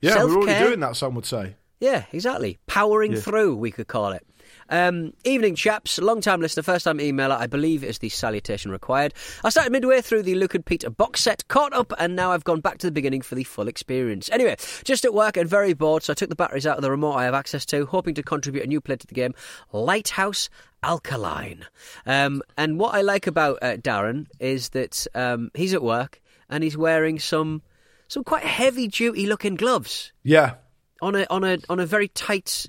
Yeah, 0.00 0.24
we're 0.24 0.36
already 0.36 0.64
doing 0.64 0.80
that. 0.80 0.96
Some 0.96 1.14
would 1.14 1.26
say. 1.26 1.56
Yeah, 1.80 2.04
exactly. 2.12 2.58
Powering 2.68 3.16
through, 3.16 3.56
we 3.56 3.72
could 3.72 3.88
call 3.88 4.12
it. 4.12 4.24
Um, 4.72 5.12
evening, 5.24 5.54
chaps. 5.54 5.98
Long 5.98 6.20
time 6.22 6.40
listener, 6.40 6.62
first 6.62 6.86
time 6.86 6.98
emailer. 6.98 7.36
I 7.38 7.46
believe 7.46 7.84
is 7.84 7.98
the 7.98 8.08
salutation 8.08 8.70
required. 8.70 9.12
I 9.44 9.50
started 9.50 9.70
midway 9.70 10.00
through 10.00 10.22
the 10.22 10.34
Luke 10.34 10.54
and 10.54 10.64
Peter 10.64 10.88
box 10.88 11.22
set, 11.22 11.46
caught 11.48 11.72
up, 11.74 11.92
and 11.98 12.16
now 12.16 12.32
I've 12.32 12.42
gone 12.44 12.60
back 12.60 12.78
to 12.78 12.86
the 12.86 12.90
beginning 12.90 13.20
for 13.20 13.34
the 13.34 13.44
full 13.44 13.68
experience. 13.68 14.30
Anyway, 14.32 14.56
just 14.82 15.04
at 15.04 15.12
work 15.12 15.36
and 15.36 15.48
very 15.48 15.74
bored, 15.74 16.02
so 16.02 16.12
I 16.12 16.14
took 16.14 16.30
the 16.30 16.34
batteries 16.36 16.66
out 16.66 16.76
of 16.78 16.82
the 16.82 16.90
remote 16.90 17.12
I 17.12 17.24
have 17.24 17.34
access 17.34 17.66
to, 17.66 17.84
hoping 17.84 18.14
to 18.14 18.22
contribute 18.22 18.64
a 18.64 18.66
new 18.66 18.80
play 18.80 18.96
to 18.96 19.06
the 19.06 19.14
game 19.14 19.34
Lighthouse 19.72 20.48
Alkaline. 20.82 21.66
Um, 22.06 22.42
and 22.56 22.78
what 22.78 22.94
I 22.94 23.02
like 23.02 23.26
about 23.26 23.58
uh, 23.60 23.76
Darren 23.76 24.26
is 24.40 24.70
that 24.70 25.06
um, 25.14 25.50
he's 25.54 25.74
at 25.74 25.82
work 25.82 26.20
and 26.48 26.64
he's 26.64 26.76
wearing 26.78 27.18
some 27.18 27.60
some 28.08 28.24
quite 28.24 28.44
heavy 28.44 28.88
duty 28.88 29.26
looking 29.26 29.54
gloves 29.54 30.12
Yeah. 30.22 30.54
on 31.00 31.14
a 31.14 31.26
on 31.30 31.44
a 31.44 31.58
on 31.68 31.78
a 31.78 31.86
very 31.86 32.08
tight 32.08 32.66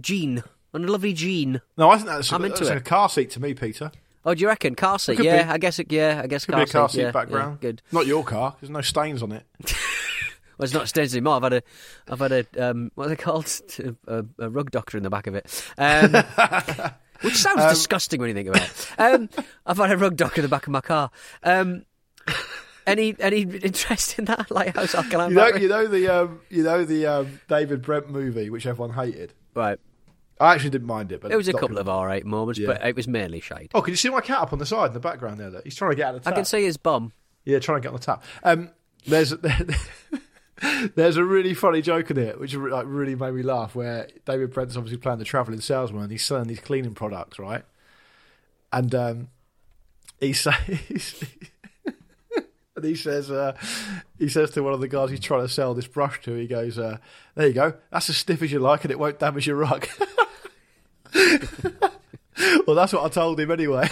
jean, 0.00 0.42
on 0.74 0.84
a 0.84 0.88
lovely 0.88 1.12
jean. 1.12 1.60
No, 1.76 1.90
I 1.90 1.96
think 1.96 2.08
that's, 2.08 2.32
I'm 2.32 2.42
that's 2.42 2.60
into 2.60 2.72
a 2.72 2.76
it. 2.76 2.84
car 2.84 3.08
seat 3.08 3.30
to 3.30 3.40
me, 3.40 3.54
Peter. 3.54 3.90
Oh, 4.24 4.34
do 4.34 4.40
you 4.42 4.48
reckon 4.48 4.74
car 4.74 4.98
seat? 4.98 5.16
could 5.16 5.24
Yeah, 5.24 5.44
be. 5.44 5.48
I 5.50 5.58
guess. 5.58 5.78
It, 5.78 5.90
yeah, 5.90 6.20
I 6.22 6.26
guess 6.26 6.44
Could 6.44 6.52
car 6.54 6.64
be 6.64 6.70
a 6.70 6.72
car 6.72 6.88
seat. 6.88 7.00
yeah, 7.00 7.10
background. 7.12 7.58
yeah, 7.62 7.68
good. 7.70 7.82
Not 7.92 8.06
your 8.06 8.24
car. 8.24 8.56
There's 8.60 8.70
no 8.70 8.80
stains 8.82 9.22
on 9.22 9.32
it. 9.32 9.44
Well, 10.58 10.64
it's 10.64 10.74
not 10.74 10.88
stains 10.88 11.14
anymore. 11.14 11.36
I've 11.36 11.42
had 11.44 11.52
a, 11.52 11.62
I've 12.10 12.18
had 12.18 12.32
a, 12.32 12.70
um, 12.70 12.90
what 12.96 13.06
are 13.06 13.10
they 13.10 13.14
called? 13.16 13.48
A, 14.08 14.24
a 14.40 14.50
rug 14.50 14.72
doctor 14.72 14.96
in 14.96 15.04
the 15.04 15.08
back 15.08 15.28
of 15.28 15.36
it. 15.36 15.64
Um, 15.78 16.10
which 17.20 17.36
sounds 17.36 17.64
disgusting 17.72 18.20
when 18.20 18.28
you 18.28 18.34
think 18.34 18.48
about 18.48 18.62
it. 18.62 18.86
Um, 18.98 19.28
I've 19.64 19.76
had 19.76 19.92
a 19.92 19.96
rug 19.96 20.16
doctor 20.16 20.40
in 20.40 20.42
the 20.42 20.48
back 20.48 20.66
of 20.66 20.72
my 20.72 20.80
car. 20.80 21.12
Um, 21.44 21.84
any 22.88 23.14
any 23.20 23.42
interest 23.42 24.18
in 24.18 24.24
that 24.24 24.50
lighthouse 24.50 24.96
alkaline 24.96 25.30
You 25.30 25.36
know, 25.36 25.46
you 25.54 25.68
know 25.68 25.86
the 25.86 26.08
um, 26.08 26.40
you 26.50 26.64
know 26.64 26.84
the 26.84 27.06
um, 27.06 27.40
David 27.46 27.80
Brent 27.82 28.10
movie, 28.10 28.50
which 28.50 28.66
everyone 28.66 28.94
hated. 28.96 29.34
Right. 29.54 29.78
I 30.40 30.54
actually 30.54 30.70
didn't 30.70 30.86
mind 30.86 31.10
it, 31.12 31.20
but 31.20 31.32
It 31.32 31.36
was 31.36 31.48
a 31.48 31.52
couple 31.52 31.78
of 31.78 31.88
all 31.88 32.06
right 32.06 32.24
moments, 32.24 32.58
Yeah. 32.60 32.68
but 32.68 32.84
it 32.86 32.94
was 32.96 33.08
mainly 33.08 33.40
shade. 33.40 33.70
Oh, 33.74 33.82
can 33.82 33.92
you 33.92 33.96
see 33.96 34.08
my 34.08 34.20
cat 34.20 34.38
up 34.38 34.52
on 34.52 34.58
the 34.58 34.66
side 34.66 34.86
in 34.88 34.94
the 34.94 35.00
background 35.00 35.40
there? 35.40 35.50
Look? 35.50 35.64
He's 35.64 35.74
trying 35.74 35.90
to 35.92 35.96
get 35.96 36.06
out 36.08 36.14
of 36.14 36.20
the 36.22 36.24
tap. 36.30 36.32
I 36.34 36.36
can 36.36 36.44
see 36.44 36.62
his 36.64 36.76
bum. 36.76 37.12
Yeah, 37.44 37.58
trying 37.58 37.78
to 37.80 37.82
get 37.82 37.88
on 37.88 37.94
the 37.94 38.04
tap. 38.04 38.22
Um, 38.44 38.70
there's 39.06 39.30
there's 40.94 41.16
a 41.16 41.24
really 41.24 41.54
funny 41.54 41.80
joke 41.82 42.10
in 42.10 42.18
it, 42.18 42.38
which 42.40 42.54
like 42.54 42.84
really 42.88 43.14
made 43.14 43.32
me 43.34 43.42
laugh. 43.42 43.74
Where 43.74 44.08
David 44.26 44.52
Brent's 44.52 44.76
obviously 44.76 44.98
playing 44.98 45.18
the 45.18 45.24
travelling 45.24 45.60
salesman, 45.60 46.02
and 46.02 46.12
he's 46.12 46.24
selling 46.24 46.48
these 46.48 46.60
cleaning 46.60 46.94
products, 46.94 47.38
right? 47.38 47.64
And 48.72 48.94
um, 48.94 49.28
he 50.20 50.32
says. 50.34 51.24
And 52.76 52.84
he 52.86 52.94
says, 52.94 53.28
uh, 53.28 53.56
he 54.20 54.28
says 54.28 54.52
to 54.52 54.62
one 54.62 54.72
of 54.72 54.78
the 54.80 54.86
guys 54.86 55.10
he's 55.10 55.18
trying 55.18 55.40
to 55.42 55.48
sell 55.48 55.74
this 55.74 55.88
brush 55.88 56.22
to, 56.22 56.34
he 56.34 56.46
goes, 56.46 56.78
uh, 56.78 56.98
"There 57.34 57.48
you 57.48 57.52
go, 57.52 57.74
that's 57.90 58.08
as 58.08 58.16
stiff 58.18 58.40
as 58.40 58.52
you 58.52 58.60
like, 58.60 58.84
and 58.84 58.92
it 58.92 59.00
won't 59.00 59.18
damage 59.18 59.48
your 59.48 59.56
rug." 59.56 59.88
well, 62.66 62.76
that's 62.76 62.92
what 62.92 63.04
I 63.04 63.08
told 63.08 63.40
him 63.40 63.50
anyway. 63.50 63.88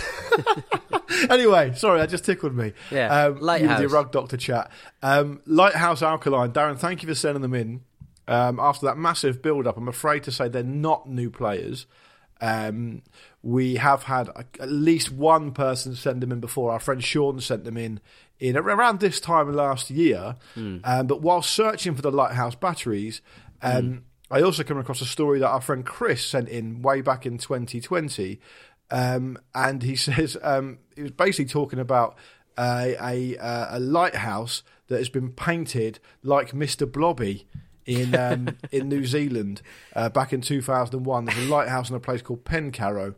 anyway, 1.31 1.72
sorry, 1.74 2.00
that 2.00 2.11
just 2.11 2.24
tickled 2.24 2.55
me. 2.55 2.72
Yeah, 2.90 3.26
um, 3.26 3.40
Lighthouse. 3.40 3.81
your 3.81 3.90
rug 3.90 4.12
doctor 4.12 4.37
chat. 4.37 4.70
Um, 5.02 5.40
Lighthouse 5.46 6.02
Alkaline, 6.02 6.52
Darren, 6.52 6.79
thank 6.79 7.02
you 7.02 7.09
for 7.09 7.14
sending 7.14 7.42
them 7.42 7.55
in. 7.55 7.83
Um, 8.29 8.59
after 8.59 8.87
that 8.87 8.98
massive 8.98 9.40
build-up, 9.40 9.76
I'm 9.76 9.87
afraid 9.88 10.24
to 10.24 10.33
say 10.33 10.48
they're 10.48 10.64
not 10.64 11.09
new 11.09 11.31
players. 11.31 11.87
Um, 12.40 13.02
we 13.42 13.76
have 13.76 14.02
had 14.02 14.29
a, 14.29 14.44
at 14.61 14.68
least 14.68 15.12
one 15.12 15.52
person 15.52 15.94
send 15.94 16.20
them 16.22 16.33
in 16.33 16.40
before. 16.40 16.72
Our 16.72 16.81
friend 16.81 17.02
Sean 17.02 17.40
sent 17.40 17.64
them 17.64 17.76
in 17.76 18.00
in 18.38 18.57
around 18.57 19.00
this 19.00 19.20
time 19.20 19.50
last 19.55 19.88
year. 19.90 20.37
Um, 20.85 21.07
but 21.07 21.22
while 21.22 21.40
searching 21.40 21.94
for 21.94 22.02
the 22.02 22.11
Lighthouse 22.11 22.55
batteries, 22.55 23.22
um, 23.62 24.05
I 24.30 24.42
also 24.42 24.64
come 24.64 24.78
across 24.78 25.00
a 25.00 25.06
story 25.06 25.38
that 25.40 25.48
our 25.48 25.60
friend 25.60 25.84
Chris 25.84 26.24
sent 26.24 26.48
in 26.48 26.82
way 26.82 27.00
back 27.00 27.26
in 27.26 27.38
2020. 27.38 28.40
Um, 28.90 29.38
and 29.54 29.82
he 29.82 29.96
says 29.96 30.36
um, 30.42 30.78
he 30.94 31.02
was 31.02 31.12
basically 31.12 31.46
talking 31.46 31.78
about 31.78 32.16
a, 32.58 32.96
a, 33.00 33.38
uh, 33.38 33.78
a 33.78 33.80
lighthouse 33.80 34.62
that 34.88 34.98
has 34.98 35.08
been 35.08 35.30
painted 35.30 35.98
like 36.22 36.52
Mr. 36.52 36.90
Blobby 36.90 37.46
in 37.84 38.14
um, 38.14 38.56
in 38.72 38.88
New 38.88 39.04
Zealand 39.04 39.62
uh, 39.94 40.08
back 40.08 40.32
in 40.32 40.40
2001. 40.40 41.24
There's 41.24 41.38
a 41.38 41.50
lighthouse 41.50 41.90
in 41.90 41.96
a 41.96 42.00
place 42.00 42.22
called 42.22 42.44
Pencarrow. 42.44 43.14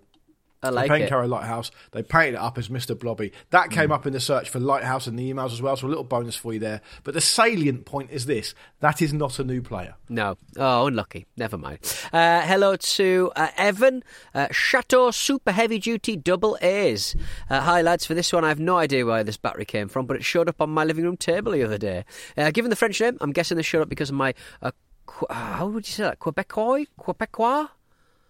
I 0.63 0.71
like 0.71 0.89
the 0.89 0.97
it. 0.97 1.11
Pencarrow 1.11 1.29
Lighthouse. 1.29 1.71
They 1.93 2.03
painted 2.03 2.35
it 2.35 2.41
up 2.41 2.59
as 2.59 2.69
Mr. 2.69 2.99
Blobby. 2.99 3.33
That 3.51 3.71
came 3.71 3.93
up 3.93 4.07
in 4.07 4.13
the 4.13 4.21
search 4.21 4.49
for 4.51 4.59
Lighthouse 4.59 5.07
in 5.07 5.17
the 5.17 5.33
emails 5.33 5.53
as 5.53 5.63
well, 5.63 5.77
so 5.77 5.87
a 5.87 5.89
little 5.89 6.05
bonus 6.05 6.35
for 6.35 6.53
you 6.53 6.59
there. 6.59 6.81
But 7.05 7.15
the 7.15 7.21
salient 7.21 7.85
point 7.85 8.11
is 8.11 8.27
this 8.27 8.55
that 8.81 9.01
is 9.01 9.13
not 9.13 9.39
a 9.39 9.45
new 9.45 9.63
player. 9.63 9.95
No. 10.09 10.37
Oh, 10.57 10.87
unlucky. 10.87 11.27
Never 11.37 11.57
mind. 11.59 11.79
Uh, 12.13 12.41
hello 12.43 12.75
to 12.77 13.31
uh, 13.37 13.49
Evan. 13.57 14.03
Uh, 14.35 14.49
Chateau 14.51 15.11
Super 15.11 15.53
Heavy 15.53 15.79
Duty 15.79 16.17
Double 16.17 16.59
A's. 16.61 17.15
Uh, 17.49 17.61
hi, 17.61 17.83
lads. 17.83 18.05
For 18.07 18.15
this 18.15 18.33
one, 18.33 18.45
I 18.45 18.49
have 18.49 18.61
no 18.61 18.77
idea 18.79 19.07
where 19.07 19.23
this 19.23 19.37
battery 19.37 19.65
came 19.65 19.89
from, 19.89 20.07
but 20.07 20.17
it 20.17 20.25
showed 20.25 20.49
up 20.49 20.61
on 20.61 20.71
my 20.71 20.85
living 20.85 21.05
room 21.05 21.17
table 21.17 21.53
the 21.53 21.63
other 21.63 21.79
day. 21.79 22.05
Uh, 22.37 22.51
given 22.51 22.71
the 22.71 22.77
French 22.77 23.01
name, 23.01 23.17
I'm 23.21 23.33
guessing 23.33 23.57
this 23.57 23.67
showed 23.67 23.83
up 23.83 23.89
because 23.89 24.11
of 24.11 24.17
my. 24.17 24.35
Uh, 24.61 24.73
qu- 25.07 25.27
uh, 25.27 25.35
how 25.35 25.67
would 25.69 25.87
you 25.87 25.93
say 25.93 26.03
that? 26.03 26.19
Quebecois? 26.19 26.87
Quebecois? 26.99 27.69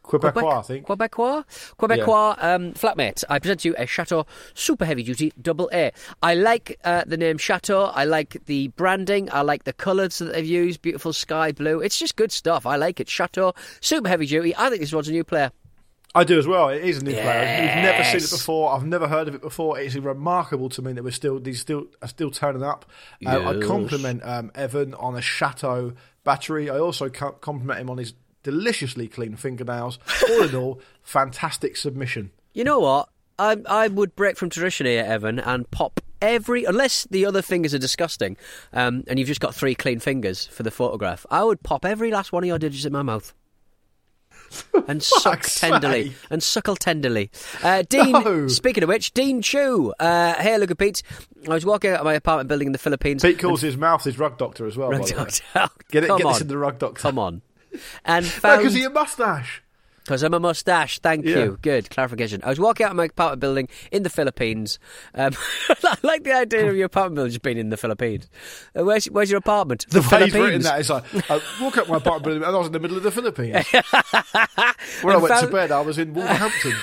Quebecois, 0.08 0.58
I 0.58 0.62
think. 0.62 0.86
Quebecois? 0.86 1.44
Quebecois 1.78 2.42
um, 2.42 2.72
flatmate. 2.72 3.24
I 3.28 3.38
present 3.38 3.60
to 3.60 3.68
you 3.68 3.74
a 3.76 3.86
Chateau 3.86 4.26
Super 4.54 4.84
Heavy 4.84 5.02
Duty 5.02 5.32
Double 5.40 5.68
A. 5.72 5.92
I 6.22 6.34
like 6.34 6.78
uh, 6.84 7.04
the 7.06 7.16
name 7.16 7.36
Chateau. 7.36 7.84
I 7.94 8.04
like 8.04 8.44
the 8.46 8.68
branding. 8.68 9.28
I 9.30 9.42
like 9.42 9.64
the 9.64 9.72
colours 9.72 10.18
that 10.18 10.32
they've 10.32 10.46
used. 10.46 10.80
Beautiful 10.82 11.12
sky 11.12 11.52
blue. 11.52 11.80
It's 11.80 11.98
just 11.98 12.16
good 12.16 12.32
stuff. 12.32 12.64
I 12.64 12.76
like 12.76 13.00
it. 13.00 13.08
Chateau 13.08 13.52
Super 13.80 14.08
Heavy 14.08 14.26
Duty. 14.26 14.54
I 14.56 14.70
think 14.70 14.80
this 14.80 14.92
one's 14.92 15.08
a 15.08 15.12
new 15.12 15.24
player. 15.24 15.52
I 16.14 16.24
do 16.24 16.38
as 16.38 16.46
well. 16.46 16.70
It 16.70 16.82
is 16.82 17.02
a 17.02 17.04
new 17.04 17.12
player. 17.12 17.60
We've 17.60 17.82
never 17.84 18.02
seen 18.02 18.16
it 18.16 18.30
before. 18.30 18.72
I've 18.72 18.86
never 18.86 19.06
heard 19.06 19.28
of 19.28 19.34
it 19.34 19.42
before. 19.42 19.78
It's 19.78 19.94
remarkable 19.94 20.70
to 20.70 20.82
me 20.82 20.94
that 20.94 21.04
we're 21.04 21.10
still 21.10 21.38
these 21.38 21.60
still 21.60 21.86
are 22.00 22.08
still 22.08 22.30
turning 22.30 22.62
up. 22.62 22.86
Uh, 23.24 23.46
I 23.46 23.60
compliment 23.60 24.22
um, 24.24 24.50
Evan 24.54 24.94
on 24.94 25.16
a 25.16 25.20
Chateau 25.20 25.92
battery. 26.24 26.70
I 26.70 26.78
also 26.78 27.10
compliment 27.10 27.78
him 27.78 27.90
on 27.90 27.98
his 27.98 28.14
deliciously 28.42 29.08
clean 29.08 29.36
fingernails. 29.36 29.98
All 30.28 30.42
in 30.42 30.54
all, 30.54 30.80
fantastic 31.02 31.76
submission. 31.76 32.30
You 32.54 32.64
know 32.64 32.80
what? 32.80 33.08
I 33.38 33.56
I 33.68 33.88
would 33.88 34.16
break 34.16 34.36
from 34.36 34.50
tradition 34.50 34.86
here, 34.86 35.04
Evan, 35.04 35.38
and 35.38 35.70
pop 35.70 36.00
every 36.20 36.64
unless 36.64 37.06
the 37.10 37.24
other 37.26 37.42
fingers 37.42 37.72
are 37.74 37.78
disgusting, 37.78 38.36
um, 38.72 39.04
and 39.06 39.18
you've 39.18 39.28
just 39.28 39.40
got 39.40 39.54
three 39.54 39.74
clean 39.76 40.00
fingers 40.00 40.46
for 40.46 40.62
the 40.64 40.70
photograph. 40.70 41.24
I 41.30 41.44
would 41.44 41.62
pop 41.62 41.84
every 41.84 42.10
last 42.10 42.32
one 42.32 42.42
of 42.42 42.48
your 42.48 42.58
digits 42.58 42.84
in 42.84 42.92
my 42.92 43.02
mouth. 43.02 43.32
And 44.88 45.02
suck 45.02 45.42
tenderly, 45.42 46.04
sake. 46.08 46.16
and 46.30 46.42
suckle 46.42 46.74
tenderly. 46.74 47.30
Uh, 47.62 47.82
Dean, 47.86 48.12
No. 48.12 48.48
speaking 48.48 48.82
of 48.82 48.88
which, 48.88 49.12
Dean 49.12 49.42
Chu. 49.42 49.92
Uh, 50.00 50.32
hey, 50.36 50.56
look 50.56 50.70
at 50.70 50.78
Pete. 50.78 51.02
I 51.46 51.52
was 51.52 51.66
walking 51.66 51.90
out 51.90 51.98
of 52.00 52.04
my 52.06 52.14
apartment 52.14 52.48
building 52.48 52.68
in 52.68 52.72
the 52.72 52.78
Philippines. 52.78 53.20
Pete 53.20 53.38
calls 53.38 53.60
his 53.60 53.76
mouth 53.76 54.02
his 54.04 54.18
rug 54.18 54.38
doctor 54.38 54.66
as 54.66 54.78
well. 54.78 54.88
Rug 54.88 55.06
doctor. 55.06 55.42
Get 55.90 56.04
it. 56.04 56.06
Come 56.06 56.16
Get 56.18 56.26
on. 56.26 56.32
this 56.32 56.40
in 56.40 56.48
the 56.48 56.56
rug 56.56 56.78
doctor. 56.78 56.98
Come 57.02 57.18
on. 57.18 57.42
And 58.04 58.24
No, 58.24 58.30
found 58.30 58.58
because 58.60 58.74
he 58.74 58.84
a 58.84 58.90
mustache. 58.90 59.62
Because 60.08 60.22
I'm 60.22 60.32
a 60.32 60.40
mustache. 60.40 61.00
Thank 61.00 61.26
Yeah. 61.26 61.36
you. 61.36 61.58
Good 61.60 61.90
clarification. 61.90 62.40
I 62.42 62.48
was 62.48 62.58
walking 62.58 62.86
out 62.86 62.92
of 62.92 62.96
my 62.96 63.04
apartment 63.04 63.40
building 63.40 63.68
in 63.92 64.04
the 64.04 64.08
Philippines. 64.08 64.78
Um, 65.14 65.34
I 65.84 65.98
like 66.02 66.24
the 66.24 66.32
idea 66.32 66.66
of 66.66 66.74
your 66.76 66.86
apartment 66.86 67.16
building 67.16 67.32
just 67.32 67.42
being 67.42 67.58
in 67.58 67.68
the 67.68 67.76
Philippines. 67.76 68.26
Uh, 68.74 68.84
where's, 68.86 69.04
where's 69.04 69.28
your 69.30 69.36
apartment? 69.36 69.84
The, 69.90 70.00
The 70.00 70.08
way 70.08 70.30
written 70.30 70.62
that 70.62 70.80
is 70.80 70.88
like, 70.88 71.04
I 71.30 71.42
walk 71.60 71.76
up 71.76 71.90
my 71.90 71.98
apartment 71.98 72.24
building 72.24 72.42
and 72.42 72.56
I 72.56 72.58
was 72.58 72.68
in 72.68 72.72
the 72.72 72.80
middle 72.80 72.96
of 72.96 73.02
the 73.02 73.10
Philippines. 73.10 73.66
When 75.02 75.14
I 75.14 75.18
went 75.18 75.40
to 75.40 75.46
bed, 75.48 75.70
I 75.70 75.80
was 75.82 75.98
in 75.98 76.14
Wolverhampton. 76.14 76.74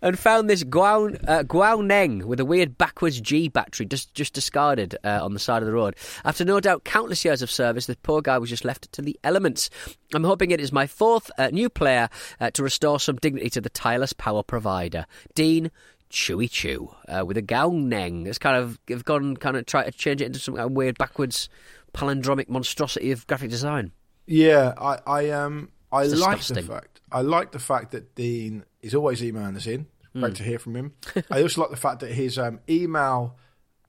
and 0.00 0.16
found 0.16 0.48
this 0.48 0.62
Guao, 0.62 1.16
uh, 1.26 2.26
with 2.26 2.38
a 2.40 2.44
weird 2.44 2.78
backwards 2.78 3.20
G 3.20 3.48
battery 3.48 3.86
just, 3.86 4.14
just 4.14 4.34
discarded 4.34 4.96
uh, 5.02 5.18
on 5.20 5.34
the 5.34 5.40
side 5.40 5.62
of 5.62 5.66
the 5.66 5.72
road. 5.72 5.96
After 6.24 6.44
no 6.44 6.60
doubt 6.60 6.84
countless 6.84 7.24
years 7.24 7.42
of 7.42 7.50
service, 7.50 7.86
the 7.86 7.96
poor 7.96 8.22
guy 8.22 8.38
was 8.38 8.50
just 8.50 8.64
left 8.64 8.92
to 8.92 9.02
the 9.02 9.18
elements. 9.24 9.68
I'm 10.14 10.24
hoping 10.24 10.50
it 10.50 10.60
is 10.60 10.72
my 10.72 10.86
fourth 10.86 11.30
uh, 11.38 11.48
new 11.48 11.68
player 11.68 12.08
uh, 12.40 12.50
to 12.52 12.62
restore 12.62 13.00
some 13.00 13.16
dignity 13.16 13.50
to 13.50 13.60
the 13.60 13.70
tireless 13.70 14.12
power 14.12 14.42
provider. 14.42 15.06
Dean 15.34 15.70
Chewy 16.10 16.50
Chew 16.50 16.94
uh, 17.08 17.24
with 17.24 17.36
a 17.36 17.42
Gao 17.42 17.70
Neng. 17.70 18.26
It's 18.26 18.38
kind 18.38 18.56
of 18.56 18.78
they've 18.86 19.04
gone 19.04 19.36
kind 19.36 19.56
of 19.56 19.66
try 19.66 19.84
to 19.84 19.90
change 19.92 20.20
it 20.20 20.26
into 20.26 20.38
some 20.38 20.54
kind 20.54 20.66
of 20.66 20.72
weird 20.72 20.98
backwards 20.98 21.48
palindromic 21.94 22.48
monstrosity 22.48 23.10
of 23.12 23.26
graphic 23.26 23.50
design. 23.50 23.92
Yeah, 24.26 24.74
I, 24.78 24.98
I 25.06 25.30
um, 25.30 25.70
I 25.90 26.04
It's 26.04 26.14
like 26.20 26.38
disgusting. 26.38 26.66
the 26.66 26.72
fact. 26.72 27.00
I 27.10 27.20
like 27.22 27.52
the 27.52 27.58
fact 27.58 27.92
that 27.92 28.14
Dean 28.14 28.64
is 28.80 28.94
always 28.94 29.22
emailing 29.22 29.56
us 29.56 29.66
in. 29.66 29.86
Great 30.14 30.34
to 30.36 30.42
hear 30.42 30.58
from 30.58 30.76
him. 30.76 30.92
I 31.30 31.40
also 31.40 31.62
like 31.62 31.70
the 31.70 31.76
fact 31.76 32.00
that 32.00 32.12
his 32.12 32.38
um, 32.38 32.60
email 32.68 33.36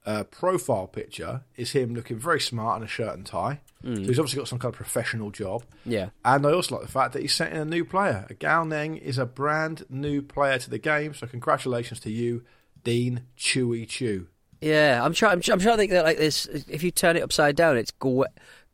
uh, 0.06 0.24
profile 0.24 0.86
picture 0.86 1.42
is 1.56 1.72
him 1.72 1.94
looking 1.94 2.18
very 2.18 2.40
smart 2.40 2.78
in 2.78 2.84
a 2.84 2.88
shirt 2.88 3.14
and 3.14 3.24
tie. 3.26 3.60
So 3.84 3.90
he's 3.90 4.18
obviously 4.18 4.38
got 4.38 4.48
some 4.48 4.58
kind 4.58 4.72
of 4.72 4.76
professional 4.76 5.30
job. 5.30 5.62
Yeah. 5.84 6.08
And 6.24 6.46
I 6.46 6.52
also 6.52 6.76
like 6.76 6.86
the 6.86 6.90
fact 6.90 7.12
that 7.12 7.20
he's 7.20 7.34
sent 7.34 7.52
in 7.52 7.60
a 7.60 7.64
new 7.66 7.84
player. 7.84 8.26
A 8.30 8.34
Gao 8.34 8.64
Neng 8.64 8.96
is 8.96 9.18
a 9.18 9.26
brand 9.26 9.84
new 9.90 10.22
player 10.22 10.58
to 10.58 10.70
the 10.70 10.78
game. 10.78 11.12
So 11.12 11.26
congratulations 11.26 12.00
to 12.00 12.10
you, 12.10 12.44
Dean 12.82 13.24
Chewy 13.36 13.86
Chew. 13.86 14.28
Yeah, 14.62 15.04
I'm 15.04 15.12
trying. 15.12 15.32
I'm, 15.32 15.40
try- 15.42 15.52
I'm 15.52 15.60
trying 15.60 15.74
to 15.74 15.78
think 15.78 15.90
that 15.92 16.04
like 16.04 16.16
this. 16.16 16.46
If 16.46 16.82
you 16.82 16.90
turn 16.90 17.18
it 17.18 17.22
upside 17.22 17.56
down, 17.56 17.76
it's 17.76 17.90
Gwen. 17.90 18.28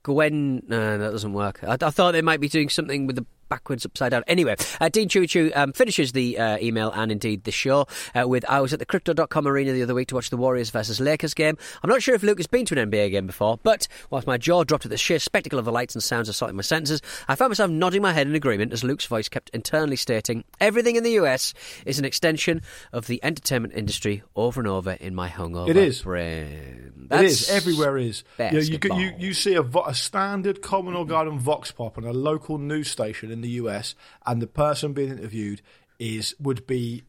Gwen. 0.05 0.62
No, 0.68 0.99
that 0.99 1.11
doesn't 1.11 1.33
work. 1.33 1.59
I, 1.64 1.72
I 1.81 1.91
thought 1.91 2.12
they 2.12 2.22
might 2.22 2.41
be 2.41 2.49
doing 2.49 2.68
something 2.68 3.09
with 3.09 3.16
the 3.16 3.26
backwards 3.51 3.84
upside 3.84 4.12
down. 4.12 4.24
Anyway, 4.26 4.57
uh, 4.80 4.88
Dean 4.88 5.09
Chewy 5.11 5.28
Chew 5.28 5.53
um, 5.55 5.74
finishes 5.74 6.12
the 6.12 6.38
uh, 6.38 6.57
email 6.62 6.90
and 6.92 7.12
indeed 7.12 7.44
the 7.44 7.51
show 7.53 7.86
uh, 8.18 8.26
with 8.26 8.46
I 8.48 8.61
was 8.62 8.72
at 8.72 8.78
the 8.78 8.86
Crypto.com 8.86 9.46
arena 9.46 9.72
the 9.72 9.82
other 9.82 9.94
week 9.94 10.09
to 10.09 10.14
watch 10.14 10.30
the 10.30 10.38
Warriors 10.38 10.70
versus 10.70 11.01
Lakers 11.01 11.34
game. 11.34 11.59
I'm 11.82 11.90
not 11.90 12.01
sure 12.03 12.14
if 12.14 12.22
Luke 12.22 12.38
has 12.38 12.46
been 12.46 12.64
to 12.66 12.80
an 12.80 12.90
NBA 12.90 13.11
game 13.11 13.26
before, 13.26 13.59
but 13.62 13.86
whilst 14.09 14.26
my 14.26 14.38
jaw 14.38 14.64
dropped 14.64 14.86
at 14.86 14.90
the 14.90 14.96
sheer 14.96 15.18
spectacle 15.18 15.59
of 15.59 15.66
the 15.66 15.72
lights 15.72 15.94
and 15.94 16.03
sounds 16.03 16.28
assaulting 16.30 16.57
my 16.57 16.62
senses, 16.62 17.03
I 17.28 17.34
found 17.34 17.51
myself 17.51 17.70
nodding 17.70 18.01
my 18.01 18.12
head 18.12 18.26
in 18.26 18.34
agreement 18.34 18.72
as 18.72 18.82
Luke's 18.82 19.05
voice 19.07 19.28
kept 19.28 19.51
internally 19.51 19.96
stating, 19.96 20.44
Everything 20.61 20.96
in 20.96 21.03
the 21.03 21.12
US 21.12 21.53
is 21.84 21.98
an 21.98 22.05
extension 22.05 22.62
of 22.92 23.09
the 23.09 23.22
entertainment 23.24 23.74
industry 23.74 24.22
over 24.36 24.61
and 24.61 24.68
over 24.68 24.92
in 24.92 25.14
my 25.14 25.28
hungover 25.28 25.68
It 25.68 25.76
is. 25.76 26.03
brain. 26.03 27.09
it 27.11 27.24
is 27.24 27.51
everywhere 27.51 27.98
is. 27.98 28.22
You, 28.38 28.44
know, 28.53 28.59
you, 28.61 28.78
you 28.94 29.12
you 29.18 29.34
see 29.34 29.55
a, 29.55 29.62
vo- 29.62 29.84
a 29.86 29.94
standard 29.94 30.62
Commonwealth 30.62 31.09
Garden 31.09 31.38
Vox 31.38 31.72
Pop 31.72 31.98
on 31.98 32.05
a 32.05 32.12
local 32.12 32.59
news 32.59 32.88
station 32.88 33.30
in 33.32 33.39
the 33.41 33.51
US, 33.51 33.95
and 34.26 34.41
the 34.41 34.47
person 34.47 34.93
being 34.93 35.11
interviewed 35.11 35.62
is 35.99 36.34
would 36.41 36.66
be 36.66 37.03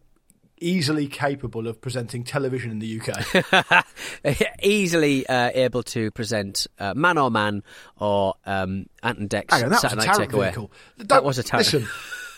easily 0.63 1.07
capable 1.07 1.67
of 1.67 1.81
presenting 1.81 2.23
television 2.23 2.69
in 2.71 2.79
the 2.79 3.01
UK. 3.01 3.85
easily 4.61 5.25
uh, 5.27 5.49
able 5.53 5.81
to 5.83 6.11
present 6.11 6.67
uh, 6.79 6.93
Man 6.93 7.17
or 7.17 7.31
Man 7.31 7.63
or 7.99 8.35
um, 8.45 8.85
Ant 9.01 9.17
and 9.17 9.29
Dec's 9.29 9.53
Hang 9.53 9.63
on, 9.63 9.69
that 9.71 9.83
was 9.83 9.93
a 9.93 10.01
Saturday 10.01 10.27
Takeaway. 10.27 10.43
vehicle. 10.43 10.71
That 10.97 11.07
Don't- 11.07 11.23
was 11.23 11.39
a 11.39 11.43
Tarrant. 11.43 11.73
Listen, 11.73 11.89